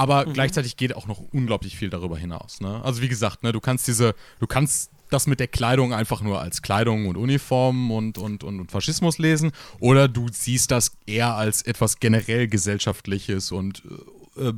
Aber 0.01 0.25
mhm. 0.25 0.33
gleichzeitig 0.33 0.79
geht 0.79 0.97
auch 0.97 1.07
noch 1.07 1.21
unglaublich 1.31 1.77
viel 1.77 1.91
darüber 1.91 2.17
hinaus. 2.17 2.63
Ne? 2.63 2.83
Also 2.83 3.03
wie 3.03 3.09
gesagt, 3.09 3.43
ne, 3.43 3.53
du 3.53 3.61
kannst 3.61 3.87
diese, 3.87 4.15
du 4.39 4.47
kannst 4.47 4.91
das 5.11 5.27
mit 5.27 5.41
der 5.41 5.47
Kleidung 5.47 5.93
einfach 5.93 6.23
nur 6.23 6.41
als 6.41 6.63
Kleidung 6.63 7.07
und 7.07 7.19
Uniform 7.19 7.91
und, 7.91 8.17
und, 8.17 8.43
und, 8.43 8.61
und 8.61 8.71
Faschismus 8.71 9.19
lesen. 9.19 9.53
Oder 9.79 10.09
du 10.09 10.29
siehst 10.33 10.71
das 10.71 10.93
eher 11.05 11.35
als 11.35 11.61
etwas 11.61 12.01
generell 12.01 12.49
gesellschaftliches 12.49 13.53
und 13.53 13.83
äh, 14.39 14.55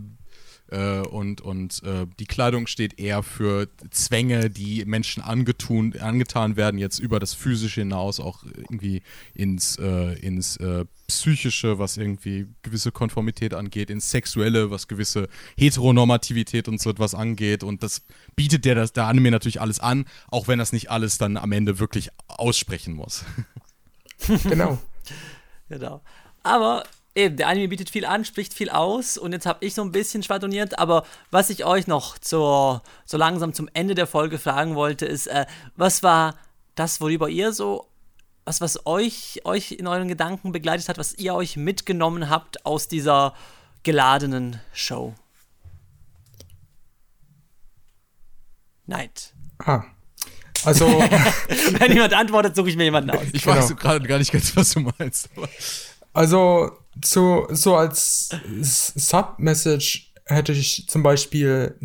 äh 0.73 1.07
und 1.07 1.41
und 1.41 1.83
äh, 1.85 2.07
die 2.18 2.27
Kleidung 2.27 2.66
steht 2.66 2.99
eher 2.99 3.23
für 3.23 3.68
Zwänge, 3.91 4.51
die 4.51 4.85
Menschen 4.85 5.23
angetun, 5.23 5.95
angetan 5.99 6.57
werden, 6.57 6.79
jetzt 6.79 6.99
über 6.99 7.20
das 7.20 7.35
Physische 7.35 7.83
hinaus 7.83 8.18
auch 8.20 8.43
irgendwie 8.45 9.03
ins, 9.35 9.77
äh, 9.79 10.14
ins 10.20 10.57
äh, 10.57 10.85
Psychische, 11.07 11.79
was 11.79 11.97
irgendwie 11.97 12.47
gewisse 12.62 12.91
Konformität 12.91 13.55
angeht, 13.55 13.91
ins 13.91 14.11
Sexuelle, 14.11 14.70
was 14.70 14.89
gewisse 14.89 15.29
Heteronormativität 15.57 16.68
und 16.68 16.81
so 16.81 16.91
etwas 16.91 17.14
angeht. 17.14 17.62
Und 17.62 17.83
das 17.83 18.03
bietet 18.35 18.64
der, 18.64 18.75
das, 18.75 18.93
der 18.93 19.07
Anime 19.07 19.31
natürlich 19.31 19.61
alles 19.61 19.79
an, 19.79 20.07
auch 20.29 20.49
wenn 20.49 20.59
das 20.59 20.73
nicht 20.73 20.91
alles 20.91 21.18
dann 21.18 21.37
am 21.37 21.53
Ende 21.53 21.79
wirklich 21.79 22.09
aussprechen 22.29 22.95
muss. 22.95 23.25
Genau. 24.45 24.79
genau. 25.68 26.01
Aber 26.43 26.85
eben, 27.15 27.37
der 27.37 27.49
Anime 27.49 27.69
bietet 27.69 27.91
viel 27.91 28.05
an, 28.05 28.25
spricht 28.25 28.55
viel 28.55 28.71
aus 28.71 29.19
und 29.19 29.33
jetzt 29.33 29.47
habe 29.47 29.65
ich 29.65 29.75
so 29.75 29.83
ein 29.83 29.93
bisschen 29.93 30.23
schwadroniert, 30.23 30.79
aber 30.79 31.05
was 31.31 31.51
ich 31.51 31.65
euch 31.65 31.87
noch 31.87 32.19
zur, 32.19 32.83
so 33.05 33.17
langsam 33.17 33.53
zum 33.53 33.69
Ende 33.75 33.95
der 33.95 34.07
Folge 34.07 34.39
fragen 34.39 34.75
wollte, 34.75 35.07
ist, 35.07 35.27
äh, 35.27 35.47
was 35.77 36.03
war 36.03 36.37
das, 36.75 37.01
worüber 37.01 37.29
ihr 37.29 37.53
so, 37.53 37.89
was, 38.45 38.61
was 38.61 38.87
euch, 38.87 39.41
euch 39.45 39.73
in 39.73 39.87
euren 39.87 40.09
Gedanken 40.09 40.53
begleitet 40.53 40.89
hat, 40.89 40.99
was 40.99 41.15
ihr 41.15 41.35
euch 41.35 41.57
mitgenommen 41.57 42.29
habt 42.29 42.65
aus 42.67 42.89
dieser 42.89 43.35
geladenen 43.83 44.61
Show? 44.73 45.15
Night. 48.87 49.33
Ah. 49.59 49.85
Also. 50.65 50.87
Wenn 51.79 51.93
jemand 51.93 52.15
antwortet, 52.15 52.57
suche 52.57 52.71
ich 52.71 52.77
mir 52.77 52.85
jemanden 52.85 53.11
aus. 53.11 53.27
Ich 53.33 53.43
genau. 53.43 53.57
weiß 53.57 53.77
gerade 53.77 54.07
gar 54.07 54.19
nicht 54.19 54.33
ganz, 54.33 54.57
was 54.57 54.71
du 54.71 54.81
meinst. 54.81 55.29
Also, 56.13 56.73
so, 57.05 57.47
so 57.51 57.76
als 57.76 58.30
Submessage 58.61 60.12
hätte 60.26 60.53
ich 60.53 60.86
zum 60.88 61.03
Beispiel 61.03 61.76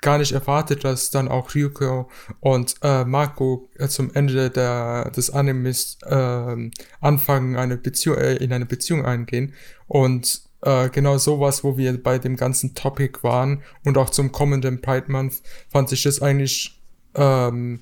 gar 0.00 0.18
nicht 0.18 0.32
erwartet, 0.32 0.84
dass 0.84 1.10
dann 1.10 1.28
auch 1.28 1.54
Ryuko 1.54 2.08
und 2.40 2.76
äh, 2.82 3.04
Marco 3.04 3.68
äh, 3.78 3.88
zum 3.88 4.14
Ende 4.14 4.50
der, 4.50 5.10
des 5.10 5.30
Animes 5.30 5.98
äh, 6.02 6.70
anfangen, 7.00 7.56
eine 7.56 7.76
Beziehung, 7.76 8.16
äh, 8.16 8.36
in 8.36 8.52
eine 8.52 8.66
Beziehung 8.66 9.04
eingehen. 9.04 9.54
Und 9.86 10.42
äh, 10.62 10.88
genau 10.90 11.18
sowas, 11.18 11.64
wo 11.64 11.76
wir 11.76 12.00
bei 12.00 12.18
dem 12.18 12.36
ganzen 12.36 12.74
Topic 12.74 13.22
waren 13.22 13.62
und 13.84 13.98
auch 13.98 14.10
zum 14.10 14.30
kommenden 14.30 14.80
Pride 14.80 15.10
Month, 15.10 15.42
fand 15.68 15.90
ich 15.92 16.04
das 16.04 16.22
eigentlich 16.22 16.80
ähm, 17.14 17.80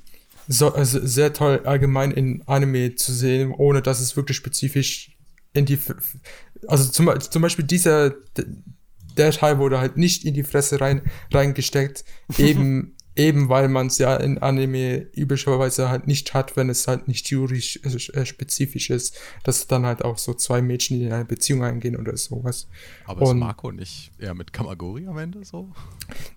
so, 0.49 0.73
also 0.73 1.05
sehr 1.05 1.33
toll 1.33 1.63
allgemein 1.65 2.13
in 2.13 2.43
Anime 2.47 2.95
zu 2.95 3.13
sehen, 3.13 3.53
ohne 3.53 3.83
dass 3.83 4.01
es 4.01 4.17
wirklich 4.17 4.37
spezifisch 4.37 5.17
in 5.53 5.67
die, 5.67 5.79
also 6.67 6.91
zum, 6.91 7.11
zum 7.21 7.43
Beispiel 7.43 7.65
dieser, 7.65 8.15
der 9.17 9.33
Teil 9.33 9.59
wurde 9.59 9.79
halt 9.79 9.97
nicht 9.97 10.25
in 10.25 10.35
die 10.35 10.45
Fresse 10.45 10.81
rein, 10.81 11.03
reingesteckt, 11.33 12.05
eben, 12.39 12.97
eben 13.17 13.49
weil 13.49 13.69
man 13.69 13.87
es 13.87 13.99
ja 13.99 14.17
in 14.17 14.39
Anime 14.39 15.07
üblicherweise 15.15 15.89
halt 15.89 16.07
nicht 16.07 16.35
hat, 16.35 16.57
wenn 16.57 16.69
es 16.69 16.87
halt 16.87 17.09
nicht 17.09 17.31
juristisch 17.31 18.11
äh, 18.11 18.27
spezifisch 18.27 18.91
ist, 18.91 19.19
dass 19.43 19.67
dann 19.67 19.87
halt 19.87 20.05
auch 20.05 20.19
so 20.19 20.35
zwei 20.35 20.61
Mädchen 20.61 21.01
in 21.01 21.13
eine 21.13 21.25
Beziehung 21.25 21.65
eingehen 21.65 21.97
oder 21.97 22.17
sowas. 22.17 22.69
Aber 23.07 23.23
und, 23.23 23.37
ist 23.37 23.41
Marco 23.41 23.73
nicht 23.73 24.13
eher 24.19 24.35
mit 24.35 24.53
Kamagori 24.53 25.07
am 25.07 25.19
Ende 25.19 25.45
so? 25.45 25.73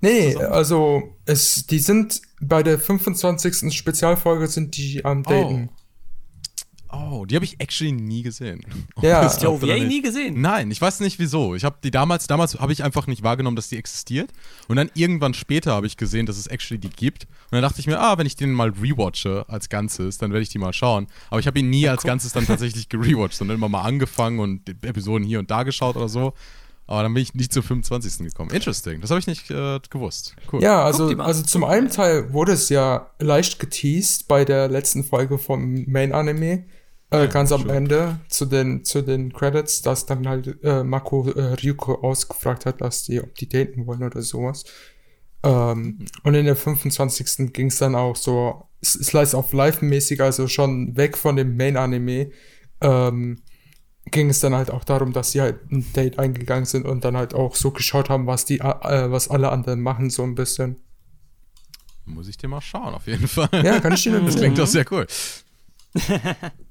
Nee, 0.01 0.33
zusammen? 0.33 0.53
also 0.53 1.15
es, 1.25 1.67
die 1.67 1.79
sind 1.79 2.21
bei 2.41 2.63
der 2.63 2.79
25. 2.79 3.75
Spezialfolge 3.75 4.47
sind 4.47 4.77
die 4.77 5.03
am 5.03 5.23
Daten. 5.23 5.69
Oh. 5.69 5.79
Oh, 6.91 7.25
die 7.25 7.35
habe 7.35 7.45
ich 7.45 7.59
actually 7.59 7.91
nie 7.91 8.23
gesehen. 8.23 8.61
Ja, 9.01 9.21
hast 9.23 9.43
du 9.43 9.49
OVA 9.49 9.77
nie 9.77 10.01
gesehen? 10.01 10.41
Nein, 10.41 10.71
ich 10.71 10.81
weiß 10.81 11.01
nicht 11.01 11.19
wieso. 11.19 11.53
Ich 11.53 11.63
habe 11.63 11.77
die 11.83 11.91
damals, 11.91 12.25
damals 12.25 12.59
habe 12.59 12.73
ich 12.73 12.83
einfach 12.83 13.05
nicht 13.05 13.21
wahrgenommen, 13.21 13.55
dass 13.55 13.69
die 13.69 13.77
existiert. 13.77 14.31
Und 14.67 14.77
dann 14.77 14.89
irgendwann 14.95 15.35
später 15.35 15.73
habe 15.73 15.85
ich 15.85 15.97
gesehen, 15.97 16.25
dass 16.25 16.37
es 16.37 16.47
actually 16.47 16.79
die 16.79 16.89
gibt. 16.89 17.25
Und 17.25 17.53
dann 17.53 17.61
dachte 17.61 17.79
ich 17.79 17.85
mir, 17.85 17.99
ah, 17.99 18.17
wenn 18.17 18.25
ich 18.25 18.35
den 18.35 18.51
mal 18.53 18.69
rewatche 18.69 19.45
als 19.47 19.69
Ganzes, 19.69 20.17
dann 20.17 20.31
werde 20.31 20.41
ich 20.41 20.49
die 20.49 20.57
mal 20.57 20.73
schauen. 20.73 21.07
Aber 21.29 21.39
ich 21.39 21.45
habe 21.45 21.59
ihn 21.59 21.69
nie 21.69 21.81
ja, 21.81 21.91
als 21.91 22.03
Ganzes 22.03 22.33
dann 22.33 22.47
tatsächlich 22.47 22.89
gerewatcht, 22.89 23.35
sondern 23.35 23.57
immer 23.57 23.69
mal 23.69 23.83
angefangen 23.83 24.39
und 24.39 24.67
Episoden 24.83 25.27
hier 25.27 25.39
und 25.39 25.51
da 25.51 25.63
geschaut 25.63 25.95
oder 25.95 26.09
so. 26.09 26.33
Aber 26.87 27.03
dann 27.03 27.13
bin 27.13 27.21
ich 27.21 27.35
nicht 27.35 27.53
zum 27.53 27.61
25. 27.61 28.29
gekommen. 28.29 28.49
Interesting. 28.49 28.99
Das 28.99 29.11
habe 29.11 29.19
ich 29.19 29.27
nicht 29.27 29.51
äh, 29.51 29.79
gewusst. 29.91 30.35
Cool. 30.51 30.63
Ja, 30.63 30.83
also, 30.83 31.09
also 31.19 31.43
zum 31.43 31.63
einen 31.63 31.91
Teil 31.91 32.33
wurde 32.33 32.53
es 32.53 32.69
ja 32.69 33.11
leicht 33.19 33.59
geteased 33.59 34.27
bei 34.27 34.43
der 34.43 34.69
letzten 34.69 35.03
Folge 35.03 35.37
vom 35.37 35.85
Main 35.85 36.13
Anime. 36.13 36.63
Äh, 37.11 37.27
ganz 37.27 37.51
am 37.51 37.67
Ende 37.69 38.19
zu 38.27 38.45
den, 38.45 38.85
zu 38.85 39.01
den 39.01 39.33
Credits, 39.33 39.81
dass 39.81 40.05
dann 40.05 40.27
halt 40.27 40.63
äh, 40.63 40.83
Mako 40.83 41.29
äh, 41.29 41.55
Ryuko 41.55 41.95
ausgefragt 41.95 42.67
hat, 42.67 42.81
dass 42.81 43.03
die, 43.03 43.19
ob 43.19 43.33
die 43.35 43.49
daten 43.49 43.87
wollen 43.87 44.03
oder 44.03 44.21
sowas. 44.21 44.63
Ähm, 45.41 45.81
mhm. 45.81 46.05
Und 46.23 46.35
in 46.35 46.45
der 46.45 46.55
25. 46.55 47.51
ging 47.51 47.67
es 47.67 47.77
dann 47.79 47.95
auch 47.95 48.15
so 48.15 48.67
Slice 48.83 49.35
of 49.35 49.53
Life 49.53 49.83
mäßig, 49.83 50.21
also 50.21 50.47
schon 50.47 50.95
weg 50.97 51.17
von 51.17 51.35
dem 51.35 51.57
Main 51.57 51.77
Anime, 51.77 52.29
ähm, 52.81 53.41
ging 54.11 54.29
es 54.29 54.39
dann 54.39 54.53
halt 54.53 54.69
auch 54.69 54.83
darum, 54.83 55.11
dass 55.11 55.31
sie 55.31 55.41
halt 55.41 55.71
ein 55.71 55.91
Date 55.93 56.19
eingegangen 56.19 56.65
sind 56.65 56.85
und 56.85 57.03
dann 57.03 57.17
halt 57.17 57.33
auch 57.33 57.55
so 57.55 57.71
geschaut 57.71 58.09
haben, 58.09 58.27
was 58.27 58.45
die, 58.45 58.59
äh, 58.59 59.11
was 59.11 59.29
alle 59.29 59.49
anderen 59.49 59.81
machen, 59.81 60.11
so 60.11 60.23
ein 60.23 60.35
bisschen. 60.35 60.77
Muss 62.05 62.27
ich 62.27 62.37
dir 62.37 62.47
mal 62.47 62.61
schauen, 62.61 62.93
auf 62.93 63.07
jeden 63.07 63.27
Fall. 63.27 63.49
Ja, 63.51 63.79
kann 63.79 63.93
ich 63.93 64.03
dir 64.03 64.19
Das 64.25 64.35
klingt 64.35 64.59
doch 64.59 64.67
sehr 64.67 64.85
cool. 64.91 65.07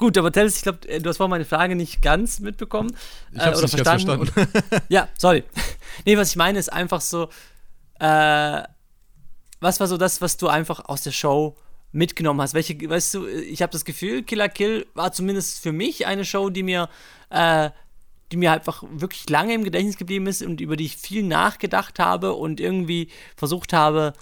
Gut, 0.00 0.16
aber 0.16 0.32
Tels, 0.32 0.56
ich 0.56 0.62
glaube, 0.62 0.78
du 0.78 1.08
hast 1.10 1.18
vorhin 1.18 1.30
meine 1.30 1.44
Frage 1.44 1.76
nicht 1.76 2.00
ganz 2.00 2.40
mitbekommen. 2.40 2.96
Ich 3.32 3.40
habe 3.40 3.56
äh, 3.56 3.60
nicht 3.60 3.70
verstanden. 3.70 4.26
verstanden. 4.26 4.82
ja, 4.88 5.08
sorry. 5.18 5.44
Nee, 6.06 6.16
was 6.16 6.30
ich 6.30 6.36
meine, 6.36 6.58
ist 6.58 6.72
einfach 6.72 7.02
so, 7.02 7.28
äh, 7.98 8.62
was 9.60 9.80
war 9.80 9.86
so 9.86 9.98
das, 9.98 10.22
was 10.22 10.38
du 10.38 10.48
einfach 10.48 10.88
aus 10.88 11.02
der 11.02 11.10
Show 11.10 11.56
mitgenommen 11.92 12.40
hast? 12.40 12.54
Welche, 12.54 12.88
weißt 12.88 13.14
du, 13.14 13.26
ich 13.26 13.60
habe 13.60 13.72
das 13.72 13.84
Gefühl, 13.84 14.22
Killer 14.22 14.48
Kill 14.48 14.86
war 14.94 15.12
zumindest 15.12 15.60
für 15.60 15.72
mich 15.72 16.06
eine 16.06 16.24
Show, 16.24 16.48
die 16.48 16.62
mir, 16.62 16.88
äh, 17.28 17.68
die 18.32 18.38
mir 18.38 18.52
einfach 18.52 18.84
wirklich 18.88 19.28
lange 19.28 19.52
im 19.52 19.64
Gedächtnis 19.64 19.98
geblieben 19.98 20.26
ist 20.28 20.42
und 20.42 20.62
über 20.62 20.76
die 20.76 20.86
ich 20.86 20.96
viel 20.96 21.24
nachgedacht 21.24 21.98
habe 21.98 22.32
und 22.32 22.60
irgendwie 22.60 23.08
versucht 23.36 23.74
habe, 23.74 24.14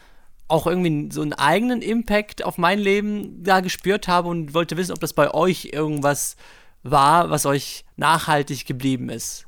auch 0.49 0.67
irgendwie 0.67 1.13
so 1.13 1.23
einen 1.23 1.35
eigenen 1.35 1.83
Impact 1.83 2.45
auf 2.45 2.59
mein 2.59 2.79
Leben 2.79 3.43
da 3.45 3.61
gespürt 3.61 4.09
habe 4.09 4.29
und 4.29 4.55
wollte 4.55 4.77
wissen, 4.77 4.93
ob 4.93 5.01
das 5.01 5.13
bei 5.13 5.33
euch 5.33 5.67
irgendwas 5.73 6.37
war, 6.83 7.31
was 7.31 7.47
euch 7.47 7.85
nachhaltig 7.97 8.65
geblieben 8.65 9.11
ist. 9.11 9.45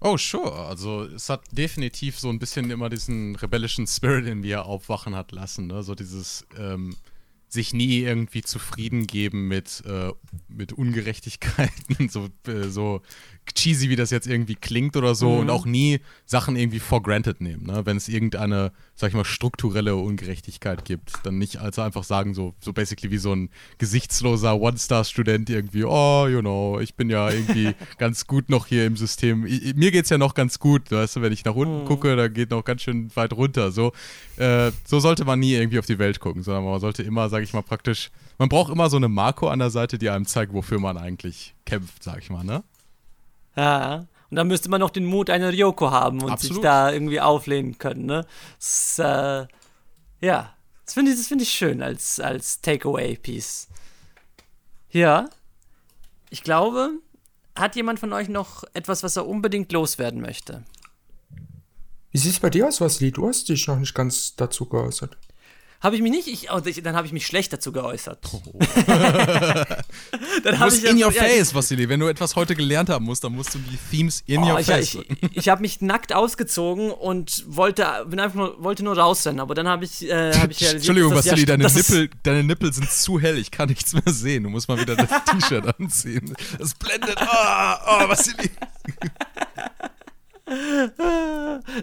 Oh, 0.00 0.16
sure. 0.16 0.66
Also 0.66 1.02
es 1.04 1.28
hat 1.28 1.42
definitiv 1.52 2.18
so 2.18 2.30
ein 2.30 2.38
bisschen 2.38 2.70
immer 2.70 2.88
diesen 2.88 3.36
rebellischen 3.36 3.86
Spirit 3.86 4.26
in 4.26 4.40
mir 4.40 4.64
aufwachen 4.64 5.14
hat 5.14 5.30
lassen. 5.32 5.66
Ne? 5.66 5.82
So 5.82 5.94
dieses 5.94 6.46
ähm, 6.58 6.96
sich 7.48 7.74
nie 7.74 7.98
irgendwie 7.98 8.42
zufrieden 8.42 9.06
geben 9.06 9.48
mit, 9.48 9.82
äh, 9.84 10.12
mit 10.48 10.72
Ungerechtigkeiten, 10.72 12.08
so, 12.10 12.28
äh, 12.46 12.68
so 12.68 13.02
cheesy, 13.54 13.88
wie 13.88 13.96
das 13.96 14.10
jetzt 14.10 14.26
irgendwie 14.26 14.54
klingt 14.54 14.96
oder 14.96 15.14
so, 15.14 15.30
mhm. 15.30 15.38
und 15.40 15.50
auch 15.50 15.66
nie 15.66 16.00
Sachen 16.26 16.56
irgendwie 16.56 16.78
for 16.78 17.02
granted 17.02 17.40
nehmen. 17.40 17.66
Ne? 17.66 17.84
Wenn 17.84 17.96
es 17.96 18.08
irgendeine, 18.08 18.72
sag 18.94 19.08
ich 19.08 19.14
mal, 19.14 19.24
strukturelle 19.24 19.96
Ungerechtigkeit 19.96 20.84
gibt, 20.84 21.12
dann 21.24 21.38
nicht 21.38 21.58
also 21.58 21.82
einfach 21.82 22.04
sagen, 22.04 22.34
so, 22.34 22.54
so 22.60 22.72
basically 22.72 23.10
wie 23.10 23.18
so 23.18 23.32
ein 23.34 23.50
gesichtsloser 23.78 24.60
One-Star-Student 24.60 25.50
irgendwie, 25.50 25.84
oh, 25.84 26.26
you 26.28 26.40
know, 26.40 26.78
ich 26.80 26.94
bin 26.94 27.10
ja 27.10 27.30
irgendwie 27.30 27.74
ganz 27.98 28.26
gut 28.26 28.48
noch 28.48 28.66
hier 28.66 28.86
im 28.86 28.96
System. 28.96 29.46
Ich, 29.46 29.74
mir 29.74 29.90
geht's 29.90 30.10
ja 30.10 30.18
noch 30.18 30.34
ganz 30.34 30.58
gut, 30.58 30.90
weißt 30.90 31.16
du, 31.16 31.22
wenn 31.22 31.32
ich 31.32 31.44
nach 31.44 31.54
unten 31.54 31.82
mhm. 31.82 31.86
gucke, 31.86 32.16
da 32.16 32.28
geht 32.28 32.50
noch 32.50 32.64
ganz 32.64 32.82
schön 32.82 33.14
weit 33.16 33.32
runter. 33.32 33.72
So, 33.72 33.92
äh, 34.36 34.70
so 34.84 35.00
sollte 35.00 35.24
man 35.24 35.40
nie 35.40 35.52
irgendwie 35.52 35.78
auf 35.78 35.86
die 35.86 35.98
Welt 35.98 36.20
gucken, 36.20 36.42
sondern 36.42 36.64
man 36.64 36.80
sollte 36.80 37.02
immer, 37.02 37.28
sag 37.28 37.42
ich 37.42 37.52
mal, 37.52 37.62
praktisch 37.62 38.10
man 38.40 38.48
braucht 38.48 38.72
immer 38.72 38.88
so 38.88 38.96
eine 38.96 39.08
Marco 39.08 39.48
an 39.48 39.58
der 39.58 39.68
Seite, 39.68 39.98
die 39.98 40.08
einem 40.08 40.24
zeigt, 40.24 40.54
wofür 40.54 40.80
man 40.80 40.96
eigentlich 40.96 41.54
kämpft, 41.66 42.02
sag 42.02 42.20
ich 42.22 42.30
mal, 42.30 42.42
ne? 42.42 42.64
Ja. 43.60 44.06
Und 44.30 44.36
dann 44.36 44.46
müsste 44.46 44.68
man 44.68 44.80
noch 44.80 44.90
den 44.90 45.04
Mut 45.04 45.28
einer 45.28 45.52
Ryoko 45.52 45.90
haben 45.90 46.22
und 46.22 46.30
Absolut. 46.30 46.54
sich 46.54 46.62
da 46.62 46.92
irgendwie 46.92 47.20
auflehnen 47.20 47.78
können, 47.78 48.06
ne? 48.06 48.26
Das, 48.58 48.98
äh, 48.98 49.46
ja. 50.20 50.54
Das 50.84 50.94
finde 50.94 51.12
ich, 51.12 51.18
find 51.18 51.42
ich 51.42 51.50
schön 51.50 51.82
als, 51.82 52.20
als 52.20 52.60
Takeaway-Piece. 52.62 53.68
Ja. 54.90 55.28
Ich 56.30 56.42
glaube, 56.42 56.90
hat 57.54 57.76
jemand 57.76 58.00
von 58.00 58.12
euch 58.12 58.28
noch 58.28 58.64
etwas, 58.72 59.02
was 59.02 59.16
er 59.16 59.26
unbedingt 59.26 59.72
loswerden 59.72 60.20
möchte? 60.20 60.64
Wie 62.10 62.18
sieht 62.18 62.32
es 62.32 62.40
bei 62.40 62.50
dir 62.50 62.66
aus, 62.66 62.80
Vasili? 62.80 63.12
Du 63.12 63.28
hast 63.28 63.48
dich 63.48 63.66
noch 63.66 63.78
nicht 63.78 63.94
ganz 63.94 64.34
dazu 64.36 64.66
geäußert. 64.66 65.16
Habe 65.82 65.96
ich 65.96 66.02
mich 66.02 66.12
nicht, 66.12 66.28
ich, 66.28 66.52
oh, 66.52 66.60
dann 66.60 66.94
habe 66.94 67.06
ich 67.06 67.12
mich 67.14 67.26
schlecht 67.26 67.54
dazu 67.54 67.72
geäußert. 67.72 68.18
Oh. 68.34 68.42
dann 68.86 70.58
habe 70.58 70.74
ich 70.74 70.84
in 70.84 71.02
your 71.02 71.10
ja, 71.10 71.22
face, 71.22 71.54
Vasili. 71.54 71.88
Wenn 71.88 72.00
du 72.00 72.08
etwas 72.08 72.36
heute 72.36 72.54
gelernt 72.54 72.90
haben 72.90 73.06
musst, 73.06 73.24
dann 73.24 73.34
musst 73.34 73.54
du 73.54 73.58
die 73.58 73.78
Themes 73.90 74.22
in 74.26 74.42
oh, 74.42 74.50
your 74.50 74.60
ich, 74.60 74.66
face. 74.66 74.94
Ich, 74.94 75.10
ich, 75.22 75.36
ich 75.38 75.48
habe 75.48 75.62
mich 75.62 75.80
nackt 75.80 76.12
ausgezogen 76.12 76.90
und 76.90 77.44
wollte, 77.46 77.86
bin 78.06 78.20
einfach 78.20 78.36
nur, 78.36 78.62
wollte 78.62 78.84
nur 78.84 78.98
rausrennen, 78.98 79.40
aber 79.40 79.54
dann 79.54 79.68
habe 79.68 79.86
ich, 79.86 80.02
äh, 80.02 80.34
hab 80.34 80.50
ich 80.50 80.60
realisiert, 80.60 80.74
Entschuldigung, 80.74 81.14
dass 81.14 81.24
Vasili, 81.24 81.40
ja, 81.40 81.56
deine, 81.56 81.64
Nippel, 81.72 82.10
deine 82.24 82.44
Nippel 82.44 82.72
sind 82.74 82.90
zu 82.90 83.18
hell. 83.18 83.38
Ich 83.38 83.50
kann 83.50 83.70
nichts 83.70 83.94
mehr 83.94 84.02
sehen. 84.06 84.42
Du 84.42 84.50
musst 84.50 84.68
mal 84.68 84.78
wieder 84.78 84.96
das 84.96 85.08
T-Shirt 85.08 85.80
anziehen. 85.80 86.36
Das 86.58 86.74
blendet. 86.74 87.16
Oh, 87.18 87.24
oh 87.24 88.08
Vasili. 88.08 88.50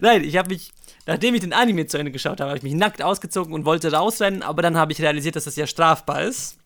Nein, 0.01 0.23
ich 0.23 0.37
habe 0.37 0.49
mich 0.49 0.71
nachdem 1.07 1.33
ich 1.33 1.41
den 1.41 1.53
Anime 1.53 1.87
zu 1.87 1.97
Ende 1.97 2.11
geschaut 2.11 2.39
habe, 2.39 2.49
habe 2.49 2.57
ich 2.57 2.63
mich 2.63 2.73
nackt 2.73 3.01
ausgezogen 3.01 3.53
und 3.53 3.65
wollte 3.65 3.91
rausrennen, 3.91 4.43
aber 4.43 4.61
dann 4.61 4.77
habe 4.77 4.91
ich 4.91 5.01
realisiert, 5.01 5.35
dass 5.35 5.45
das 5.45 5.55
ja 5.55 5.65
strafbar 5.65 6.23
ist. 6.23 6.57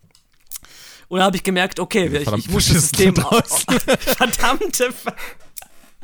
Und 1.08 1.20
dann 1.20 1.26
habe 1.26 1.38
ich 1.38 1.44
gemerkt, 1.44 1.80
okay, 1.80 2.08
ich, 2.08 2.32
ich 2.32 2.50
muss 2.50 2.68
das 2.68 2.90
System 2.90 3.18
aus. 3.24 3.66
Verdammte. 4.00 4.94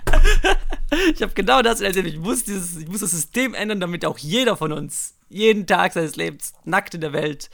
ich 1.14 1.22
habe 1.22 1.34
genau 1.34 1.62
das 1.62 1.82
realisiert. 1.82 2.08
Ich 2.08 2.20
muss, 2.20 2.44
dieses, 2.44 2.78
ich 2.78 2.88
muss 2.88 3.02
das 3.02 3.12
System 3.12 3.54
ändern, 3.54 3.80
damit 3.80 4.06
auch 4.06 4.18
jeder 4.18 4.56
von 4.56 4.72
uns 4.72 5.16
jeden 5.30 5.66
Tag 5.66 5.94
seines 5.94 6.16
Lebens 6.16 6.54
nackt 6.64 6.94
in 6.94 7.02
der 7.02 7.14
Welt 7.14 7.50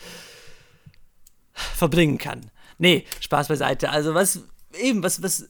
verbringen 1.54 2.18
kann. 2.18 2.52
Nee, 2.78 3.06
Spaß 3.20 3.48
beiseite. 3.48 3.90
Also 3.90 4.14
was 4.14 4.42
eben, 4.80 5.04
was, 5.04 5.22
was, 5.24 5.48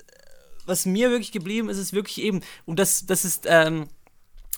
was 0.66 0.86
mir 0.86 1.10
wirklich 1.10 1.32
geblieben 1.32 1.70
ist, 1.70 1.78
ist 1.78 1.94
wirklich 1.94 2.22
eben, 2.22 2.42
und 2.66 2.80
das, 2.80 3.06
das 3.06 3.26
ist, 3.26 3.46
ähm, 3.48 3.88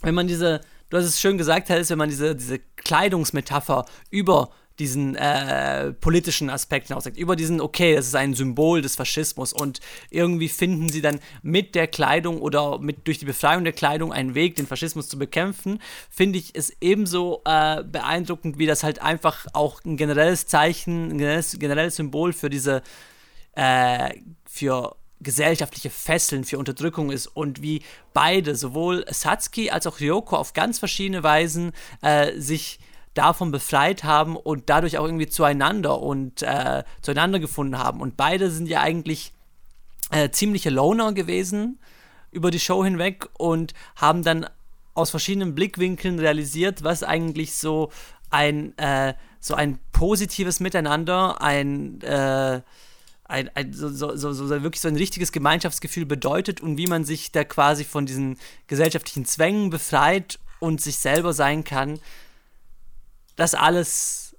wenn 0.06 0.16
man 0.16 0.28
diese, 0.28 0.62
du 0.90 0.98
hast 0.98 1.06
es 1.06 1.20
schön 1.20 1.38
gesagt, 1.38 1.70
ist, 1.70 1.90
wenn 1.90 1.98
man 1.98 2.10
diese, 2.10 2.36
diese 2.36 2.60
Kleidungsmetapher 2.78 3.86
über 4.12 4.52
diesen 4.78 5.16
äh, 5.16 5.94
politischen 5.94 6.50
Aspekt 6.50 6.88
hinaussagt, 6.88 7.18
über 7.18 7.36
diesen, 7.36 7.62
okay, 7.62 7.96
das 7.96 8.08
ist 8.08 8.16
ein 8.16 8.34
Symbol 8.34 8.82
des 8.82 8.96
Faschismus 8.96 9.54
und 9.54 9.80
irgendwie 10.10 10.50
finden 10.50 10.90
sie 10.90 11.02
dann 11.02 11.20
mit 11.42 11.76
der 11.76 11.88
Kleidung 11.88 12.42
oder 12.42 12.80
mit, 12.80 13.08
durch 13.08 13.18
die 13.18 13.26
Befreiung 13.26 13.64
der 13.64 13.74
Kleidung 13.74 14.12
einen 14.12 14.36
Weg, 14.36 14.56
den 14.56 14.68
Faschismus 14.68 15.08
zu 15.08 15.18
bekämpfen, 15.18 15.80
finde 16.10 16.40
ich 16.40 16.56
es 16.56 16.74
ebenso 16.82 17.42
äh, 17.46 17.84
beeindruckend, 17.84 18.58
wie 18.60 18.66
das 18.66 18.84
halt 18.84 19.02
einfach 19.02 19.46
auch 19.54 19.84
ein 19.86 19.96
generelles 19.96 20.46
Zeichen, 20.46 21.12
ein 21.12 21.18
generelles, 21.18 21.58
generelles 21.58 21.96
Symbol 21.96 22.34
für 22.34 22.50
diese, 22.50 22.84
äh, 23.54 24.14
für 24.46 24.98
gesellschaftliche 25.22 25.90
Fesseln, 25.90 26.44
für 26.44 26.58
Unterdrückung 26.58 27.12
ist 27.12 27.28
und 27.28 27.62
wie 27.62 27.82
beide, 28.14 28.56
sowohl 28.56 29.06
Satsuki 29.10 29.70
als 29.70 29.88
auch 29.88 30.00
Ryoko 30.00 30.36
auf 30.36 30.54
ganz 30.54 30.80
verschiedene 30.80 31.24
Weisen 31.24 31.72
äh, 32.02 32.40
sich 32.40 32.80
davon 33.14 33.52
befreit 33.52 34.04
haben 34.04 34.36
und 34.36 34.70
dadurch 34.70 34.98
auch 34.98 35.06
irgendwie 35.06 35.28
zueinander 35.28 36.02
und 36.02 36.42
äh, 36.42 36.84
zueinander 37.02 37.40
gefunden 37.40 37.80
haben. 37.80 38.02
Und 38.02 38.18
beide 38.18 38.52
sind 38.52 38.68
ja 38.68 38.82
eigentlich 38.82 39.34
äh, 40.12 40.30
ziemliche 40.30 40.70
Loner 40.70 41.14
gewesen 41.14 41.80
über 42.32 42.52
die 42.52 42.60
Show 42.60 42.84
hinweg 42.84 43.28
und 43.38 43.74
haben 43.96 44.22
dann 44.22 44.46
aus 44.94 45.10
verschiedenen 45.10 45.56
Blickwinkeln 45.56 46.20
realisiert, 46.20 46.84
was 46.84 47.04
eigentlich 47.04 47.56
so 47.56 47.90
ein, 48.30 48.78
äh, 48.78 49.14
so 49.40 49.56
ein 49.56 49.80
positives 49.92 50.60
Miteinander, 50.60 51.42
ein, 51.42 52.02
äh, 52.02 52.62
ein, 53.26 53.50
ein 53.56 53.74
so, 53.74 53.90
so, 53.90 54.16
so, 54.16 54.50
wirklich 54.50 54.82
so 54.82 54.88
ein 54.88 54.96
richtiges 54.96 55.32
Gemeinschaftsgefühl 55.32 56.06
bedeutet 56.06 56.62
und 56.62 56.78
wie 56.78 56.88
man 56.88 57.04
sich 57.04 57.32
da 57.32 57.44
quasi 57.44 57.84
von 57.84 58.06
diesen 58.06 58.38
gesellschaftlichen 58.68 59.26
Zwängen 59.26 59.70
befreit 59.70 60.40
und 60.60 60.82
sich 60.82 60.98
selber 60.98 61.34
sein 61.34 61.64
kann 61.64 62.00
das 63.36 63.54
alles 63.54 64.36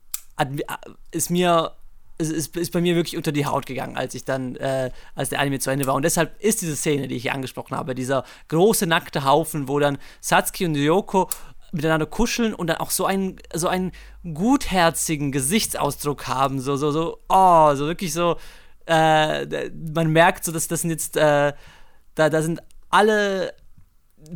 ist 1.10 1.30
mir 1.30 1.72
ist, 2.18 2.56
ist 2.56 2.72
bei 2.72 2.80
mir 2.80 2.94
wirklich 2.94 3.16
unter 3.16 3.30
die 3.30 3.44
Haut 3.44 3.66
gegangen, 3.66 3.98
als 3.98 4.14
ich 4.14 4.24
dann, 4.24 4.56
äh, 4.56 4.90
als 5.14 5.28
der 5.28 5.38
Anime 5.38 5.58
zu 5.58 5.68
Ende 5.68 5.86
war. 5.86 5.94
Und 5.94 6.02
deshalb 6.02 6.42
ist 6.42 6.62
diese 6.62 6.74
Szene, 6.74 7.08
die 7.08 7.16
ich 7.16 7.22
hier 7.22 7.34
angesprochen 7.34 7.76
habe, 7.76 7.94
dieser 7.94 8.24
große 8.48 8.86
nackte 8.86 9.24
Haufen, 9.24 9.68
wo 9.68 9.78
dann 9.78 9.98
Satsuki 10.22 10.64
und 10.64 10.76
Ryoko 10.76 11.28
miteinander 11.72 12.06
kuscheln 12.06 12.54
und 12.54 12.68
dann 12.68 12.78
auch 12.78 12.90
so 12.90 13.04
einen, 13.04 13.36
so 13.52 13.68
einen 13.68 13.92
gutherzigen 14.32 15.30
Gesichtsausdruck 15.30 16.26
haben, 16.26 16.58
so, 16.58 16.76
so, 16.76 16.90
so, 16.90 17.18
oh, 17.28 17.74
so 17.74 17.86
wirklich 17.86 18.14
so, 18.14 18.38
äh, 18.86 19.70
man 19.94 20.12
merkt 20.12 20.44
so, 20.44 20.52
dass 20.52 20.68
das 20.68 20.82
sind 20.82 20.90
jetzt, 20.90 21.16
äh, 21.16 21.52
da, 22.14 22.30
da 22.30 22.42
sind 22.42 22.62
alle 22.90 23.54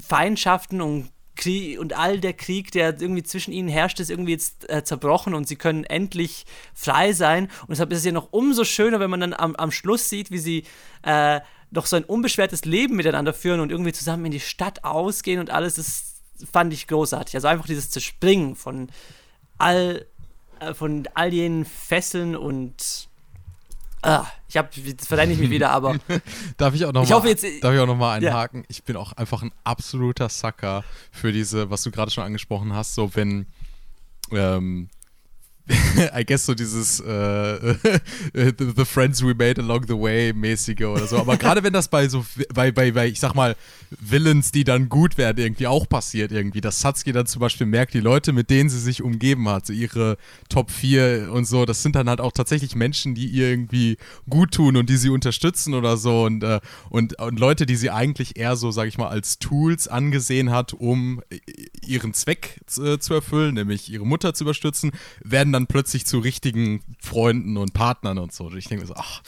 Feindschaften 0.07 0.81
und 0.81 1.11
Krieg 1.37 1.79
und 1.81 1.97
all 1.97 2.21
der 2.21 2.35
Krieg, 2.35 2.71
der 2.71 3.01
irgendwie 3.01 3.23
zwischen 3.23 3.53
ihnen 3.53 3.69
herrscht, 3.69 3.99
ist 3.99 4.11
irgendwie 4.11 4.33
jetzt 4.33 4.69
äh, 4.69 4.85
zerbrochen 4.85 5.35
und 5.35 5.49
sie 5.49 5.57
können 5.57 5.85
endlich 5.85 6.45
frei 6.75 7.13
sein. 7.13 7.45
Und 7.63 7.71
deshalb 7.71 7.91
ist 7.93 8.01
es 8.01 8.05
ja 8.05 8.13
noch 8.13 8.29
umso 8.33 8.65
schöner, 8.65 9.01
wenn 9.01 9.11
man 9.11 9.21
dann 9.21 9.33
am, 9.33 9.57
am 9.57 9.71
Schluss 9.71 10.09
sieht, 10.09 10.31
wie 10.31 10.39
sie 10.39 10.65
äh, 11.03 11.41
noch 11.71 11.87
so 11.87 11.97
ein 11.97 12.05
unbeschwertes 12.05 12.65
Leben 12.65 12.97
miteinander 12.97 13.33
führen 13.33 13.61
und 13.61 13.71
irgendwie 13.71 13.93
zusammen 13.93 14.27
in 14.27 14.33
die 14.33 14.41
Stadt 14.41 14.85
ausgehen 14.85 15.41
und 15.41 15.51
alles. 15.51 15.77
Das 15.77 16.21
fand 16.53 16.73
ich 16.73 16.87
großartig. 16.87 17.35
Also 17.37 17.49
einfach 17.49 17.67
dieses 17.67 17.91
Zerspringen 17.91 18.55
von 18.55 18.91
all, 19.57 20.07
äh, 20.59 20.75
von 20.75 21.09
all 21.15 21.33
jenen 21.33 21.65
Fesseln 21.65 22.37
und 22.37 23.09
Ah, 24.03 24.27
ich 24.49 24.57
habe, 24.57 24.69
das 24.97 25.07
verrenne 25.07 25.33
ich 25.33 25.39
mich 25.39 25.51
wieder, 25.51 25.71
aber. 25.71 25.97
darf 26.57 26.75
ich 26.75 26.85
auch 26.87 26.93
noch 26.93 27.05
ich 27.05 27.11
mal, 27.11 27.27
jetzt, 27.27 27.45
darf 27.63 27.75
ich 27.75 27.81
auch 27.81 27.87
noch 27.87 27.97
mal 27.97 28.15
einhaken? 28.15 28.61
Ja. 28.61 28.67
Ich 28.69 28.85
bin 28.85 28.97
auch 28.97 29.13
einfach 29.13 29.43
ein 29.43 29.53
absoluter 29.65 30.29
Sucker 30.29 30.85
für 31.11 31.33
diese, 31.33 31.71
was 31.71 31.83
du 31.83 31.91
gerade 31.91 32.11
schon 32.11 32.25
angesprochen 32.25 32.75
hast, 32.75 32.95
so 32.95 33.15
wenn 33.15 33.47
ähm, 34.33 34.89
I 36.17 36.25
guess 36.25 36.47
so 36.47 36.55
dieses 36.55 37.01
äh, 37.01 37.75
the, 38.35 38.53
the, 38.77 38.85
Friends 38.85 39.23
We 39.23 39.35
Made 39.35 39.61
Along 39.61 39.87
the 39.87 39.95
Way 39.95 40.33
mäßige 40.33 40.83
oder 40.83 41.07
so. 41.07 41.19
Aber 41.19 41.37
gerade 41.37 41.63
wenn 41.63 41.73
das 41.73 41.89
bei 41.89 42.09
so, 42.09 42.25
bei, 42.53 42.73
bei, 42.73 42.91
bei, 42.93 43.09
ich 43.09 43.21
sag 43.21 43.35
mal, 43.35 43.57
Villains, 44.01 44.53
die 44.53 44.65
dann 44.65 44.89
gut 44.89 45.19
werden, 45.19 45.39
irgendwie 45.39 45.67
auch 45.67 45.89
passiert 45.89 46.33
irgendwie, 46.33 46.61
dass 46.61 46.81
Satsuki 46.81 47.13
dann 47.13 47.27
zum 47.27 47.41
Beispiel 47.41 47.67
merkt, 47.67 47.95
die 47.95 48.01
Leute, 48.01 48.33
mit 48.33 48.51
denen 48.51 48.69
sie 48.69 48.81
sich 48.81 49.03
umgeben 49.03 49.49
hat, 49.49 49.67
so 49.67 49.73
ihre 49.73 50.17
Top 50.49 50.71
4 50.71 51.31
und 51.33 51.45
so, 51.45 51.65
das 51.65 51.83
sind 51.83 51.95
dann 51.97 52.09
halt 52.09 52.21
auch 52.21 52.33
tatsächlich 52.33 52.75
Menschen, 52.75 53.15
die 53.15 53.27
ihr 53.27 53.51
irgendwie 53.51 53.97
gut 54.29 54.53
tun 54.53 54.77
und 54.77 54.91
die 54.91 54.97
sie 54.97 55.11
unterstützen 55.11 55.75
oder 55.75 55.97
so 55.97 56.25
und, 56.25 56.43
äh, 56.43 56.61
und, 56.89 57.19
und 57.21 57.39
Leute, 57.39 57.67
die 57.67 57.77
sie 57.77 57.91
eigentlich 57.91 58.37
eher 58.37 58.57
so, 58.57 58.71
sag 58.71 58.89
ich 58.89 58.99
mal, 58.99 59.09
als 59.09 59.39
Tools 59.39 59.89
angesehen 59.89 60.51
hat, 60.51 60.73
um 60.73 61.23
ihren 61.87 62.15
Zweck 62.15 62.61
zu, 62.67 62.99
zu 62.99 63.15
erfüllen, 63.15 63.55
nämlich 63.55 63.91
ihre 63.91 64.07
Mutter 64.07 64.35
zu 64.35 64.45
überstützen, 64.45 64.93
werden 65.23 65.53
dann 65.53 65.60
plötzlich 65.67 66.07
zu 66.07 66.19
richtigen 66.19 66.83
Freunden 67.01 67.57
und 67.57 67.73
Partnern 67.73 68.19
und 68.19 68.33
so. 68.33 68.45
Und 68.47 68.57
ich 68.57 68.67
denke 68.67 68.87
so, 68.87 68.95
ach, 68.97 69.23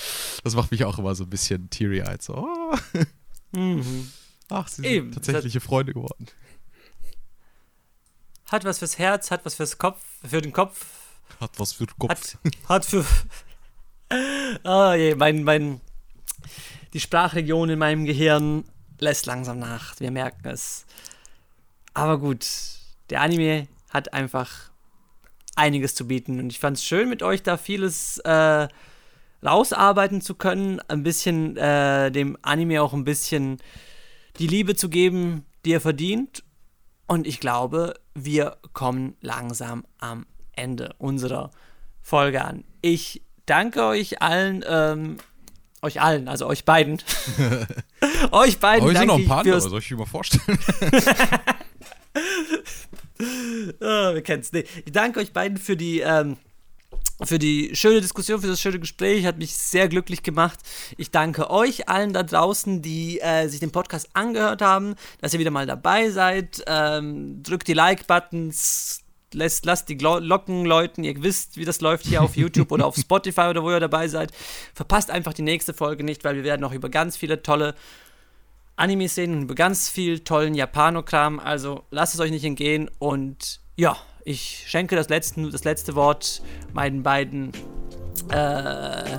das 0.45 0.55
macht 0.55 0.71
mich 0.71 0.85
auch 0.85 0.99
immer 0.99 1.15
so 1.15 1.25
ein 1.25 1.31
bisschen 1.31 1.71
teary-eyed. 1.71 2.23
So, 2.23 2.35
oh. 2.35 3.59
mhm. 3.59 4.11
Ach, 4.49 4.69
sie 4.69 4.83
sind 4.83 4.85
Eben, 4.85 5.13
tatsächliche 5.13 5.61
Freunde 5.61 5.95
geworden. 5.95 6.27
Hat 8.47 8.65
was 8.65 8.79
fürs 8.79 8.99
Herz, 8.99 9.31
hat 9.31 9.45
was 9.45 9.55
fürs 9.55 9.79
Kopf, 9.79 10.03
für 10.23 10.43
den 10.43 10.53
Kopf. 10.53 10.85
Hat 11.41 11.59
was 11.59 11.73
für 11.73 11.87
den 11.87 11.99
Kopf. 11.99 12.11
Hat, 12.11 12.39
hat 12.69 12.85
für. 12.85 13.05
oh 14.65 14.93
je, 14.97 15.15
mein, 15.15 15.43
mein. 15.43 15.81
Die 16.93 17.01
Sprachregion 17.01 17.71
in 17.71 17.79
meinem 17.79 18.05
Gehirn 18.05 18.65
lässt 18.99 19.25
langsam 19.25 19.59
nach. 19.59 19.99
Wir 20.01 20.11
merken 20.11 20.47
es. 20.49 20.85
Aber 21.95 22.19
gut, 22.19 22.47
der 23.09 23.23
Anime 23.23 23.69
hat 23.91 24.13
einfach 24.13 24.72
einiges 25.57 25.95
zu 25.95 26.07
bieten. 26.07 26.39
Und 26.41 26.51
ich 26.51 26.59
fand 26.59 26.77
es 26.77 26.85
schön, 26.85 27.09
mit 27.09 27.23
euch 27.23 27.43
da 27.43 27.57
vieles 27.57 28.19
äh, 28.19 28.69
rausarbeiten 29.45 30.21
zu 30.21 30.35
können, 30.35 30.81
ein 30.89 31.03
bisschen 31.03 31.57
äh, 31.57 32.11
dem 32.11 32.37
Anime 32.43 32.83
auch 32.83 32.93
ein 32.93 33.05
bisschen 33.05 33.59
die 34.39 34.47
Liebe 34.47 34.75
zu 34.75 34.89
geben, 34.89 35.45
die 35.65 35.73
er 35.73 35.81
verdient. 35.81 36.45
Und 37.07 37.27
ich 37.27 37.41
glaube, 37.41 37.95
wir 38.15 38.57
kommen 38.73 39.17
langsam 39.21 39.85
am 39.99 40.27
Ende 40.55 40.95
unserer 40.99 41.51
Folge 42.01 42.45
an. 42.45 42.65
Ich 42.81 43.23
danke 43.47 43.85
euch 43.85 44.23
allen, 44.23 44.65
ähm, 44.67 45.19
euch 45.83 46.01
allen, 46.01 46.29
also 46.29 46.47
euch 46.47 46.65
beiden. 46.65 47.03
euch 48.31 48.59
beiden. 48.59 48.89
Heute 48.89 49.07
noch 49.07 49.19
ein 49.19 49.27
paar 49.27 49.41
andere, 49.41 49.61
soll 49.61 49.81
ich 49.81 49.91
mir 49.91 49.99
mal 49.99 50.07
vorstellen? 50.07 50.59
oh, 53.23 54.15
wir 54.15 54.23
kennen 54.23 54.43
es. 54.43 54.53
Nee. 54.53 54.65
Ich 54.85 54.93
danke 54.93 55.21
euch 55.21 55.33
beiden 55.33 55.59
für 55.59 55.77
die. 55.77 56.01
Ähm, 56.01 56.37
für 57.25 57.39
die 57.39 57.71
schöne 57.75 58.01
Diskussion, 58.01 58.41
für 58.41 58.49
das 58.49 58.61
schöne 58.61 58.81
Gespräch. 58.81 59.27
Hat 59.27 59.39
mich 59.39 59.55
sehr 59.55 59.89
glücklich 59.89 60.23
gemacht. 60.23 60.59
Ich 60.97 61.11
danke 61.11 61.51
euch 61.51 61.89
allen 61.89 62.13
da 62.13 62.23
draußen, 62.23 62.83
die 62.83 63.21
äh, 63.21 63.47
sich 63.49 63.61
den 63.61 63.71
Podcast 63.71 64.09
angehört 64.15 64.61
haben, 64.61 64.97
dass 65.21 65.33
ihr 65.33 65.39
wieder 65.39 65.51
mal 65.51 65.67
dabei 65.67 66.11
seid. 66.11 66.65
Ähm, 66.67 67.43
drückt 67.43 67.69
die 67.69 67.75
Like-Buttons, 67.75 69.03
lasst, 69.35 69.65
lasst 69.65 69.89
die 69.89 69.97
Glocken 69.97 70.65
läuten. 70.65 71.05
Ihr 71.05 71.23
wisst, 71.23 71.57
wie 71.57 71.65
das 71.65 71.81
läuft 71.81 72.07
hier 72.07 72.23
auf 72.23 72.37
YouTube 72.37 72.73
oder 72.73 72.87
auf 72.87 72.97
Spotify 73.01 73.43
oder 73.43 73.63
wo 73.63 73.71
ihr 73.71 73.81
dabei 73.81 74.09
seid. 74.09 74.33
Verpasst 74.75 75.11
einfach 75.11 75.33
die 75.33 75.43
nächste 75.43 75.75
Folge 75.75 76.05
nicht, 76.05 76.25
weil 76.25 76.37
wir 76.37 76.45
werden 76.45 76.61
noch 76.61 76.73
über 76.73 76.89
ganz 76.89 77.17
viele 77.17 77.43
tolle 77.43 77.75
Anime-Szenen, 78.77 79.47
ganz 79.55 79.89
viel 79.89 80.21
tollen 80.21 80.55
Japanokram. 80.55 81.39
Also 81.39 81.85
lasst 81.91 82.15
es 82.15 82.21
euch 82.21 82.31
nicht 82.31 82.45
entgehen 82.45 82.91
und 82.99 83.61
ja, 83.77 83.97
ich 84.25 84.65
schenke 84.67 84.97
das 84.97 85.09
letzte, 85.09 85.51
das 85.51 85.65
letzte 85.65 85.95
Wort 85.95 86.43
meinen 86.73 87.03
beiden 87.03 87.53
äh, 88.31 89.19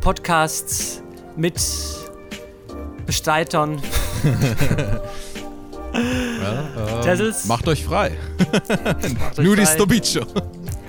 Podcasts 0.00 1.02
mit 1.36 1.60
Bestreitern. 3.06 3.80
ja, 7.04 7.12
äh, 7.14 7.32
macht 7.46 7.68
euch 7.68 7.84
frei. 7.84 8.12
Nudis 9.36 9.72
Stobicho. 9.72 10.26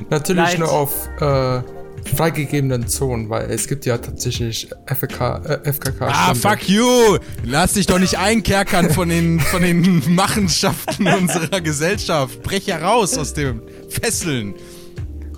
Natürlich 0.09 0.49
Vielleicht. 0.49 0.59
nur 0.59 0.71
auf 0.71 1.07
äh, 1.19 1.61
freigegebenen 2.07 2.87
Zonen, 2.87 3.29
weil 3.29 3.49
es 3.49 3.67
gibt 3.67 3.85
ja 3.85 3.97
tatsächlich 3.97 4.69
FK, 4.85 5.41
äh, 5.45 5.73
FKK. 5.73 6.07
Ah, 6.07 6.33
fuck 6.33 6.67
you! 6.69 7.17
Lass 7.43 7.73
dich 7.73 7.87
doch 7.87 7.99
nicht 7.99 8.17
einkerkern 8.17 8.89
von 8.89 9.09
den, 9.09 9.39
von 9.39 9.61
den 9.61 10.03
Machenschaften 10.15 11.07
unserer 11.07 11.61
Gesellschaft. 11.61 12.41
Brech 12.43 12.67
heraus 12.67 13.17
aus 13.17 13.33
dem 13.33 13.61
Fesseln. 13.89 14.55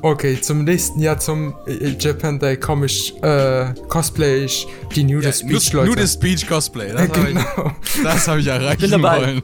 Okay, 0.02 0.40
zum 0.40 0.64
nächsten 0.64 1.00
Jahr 1.00 1.18
zum 1.20 1.56
äh, 1.66 1.96
Japan 2.00 2.38
Day 2.38 2.58
komme 2.58 2.86
ich, 2.86 3.16
äh, 3.24 3.74
cosplay 3.88 4.46
ich 4.46 4.68
die 4.96 5.04
Nudist 5.04 5.42
ja, 5.42 5.48
Beach 5.48 5.74
Leute. 5.74 5.90
Nudist 5.90 6.20
Beach 6.20 6.48
Cosplay, 6.48 6.92
das 6.92 7.12
genau. 7.12 7.42
habe 7.42 7.76
ich, 7.84 8.04
das 8.04 8.28
hab 8.28 8.38
ich 8.38 8.48
erreichen 8.48 9.02
wollen. 9.02 9.42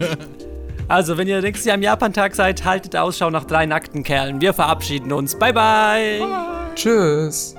Also, 0.88 1.18
wenn 1.18 1.28
ihr 1.28 1.42
nächstes 1.42 1.66
Jahr 1.66 1.76
am 1.76 1.82
Japan-Tag 1.82 2.36
seid, 2.36 2.66
haltet 2.66 2.96
Ausschau 2.96 3.30
nach 3.30 3.46
drei 3.46 3.66
nackten 3.66 4.04
Kerlen. 4.04 4.42
Wir 4.42 4.54
verabschieden 4.54 5.12
uns. 5.12 5.38
Bye, 5.38 5.54
bye. 5.54 6.20
bye. 6.20 6.76
Tschüss. 6.76 7.56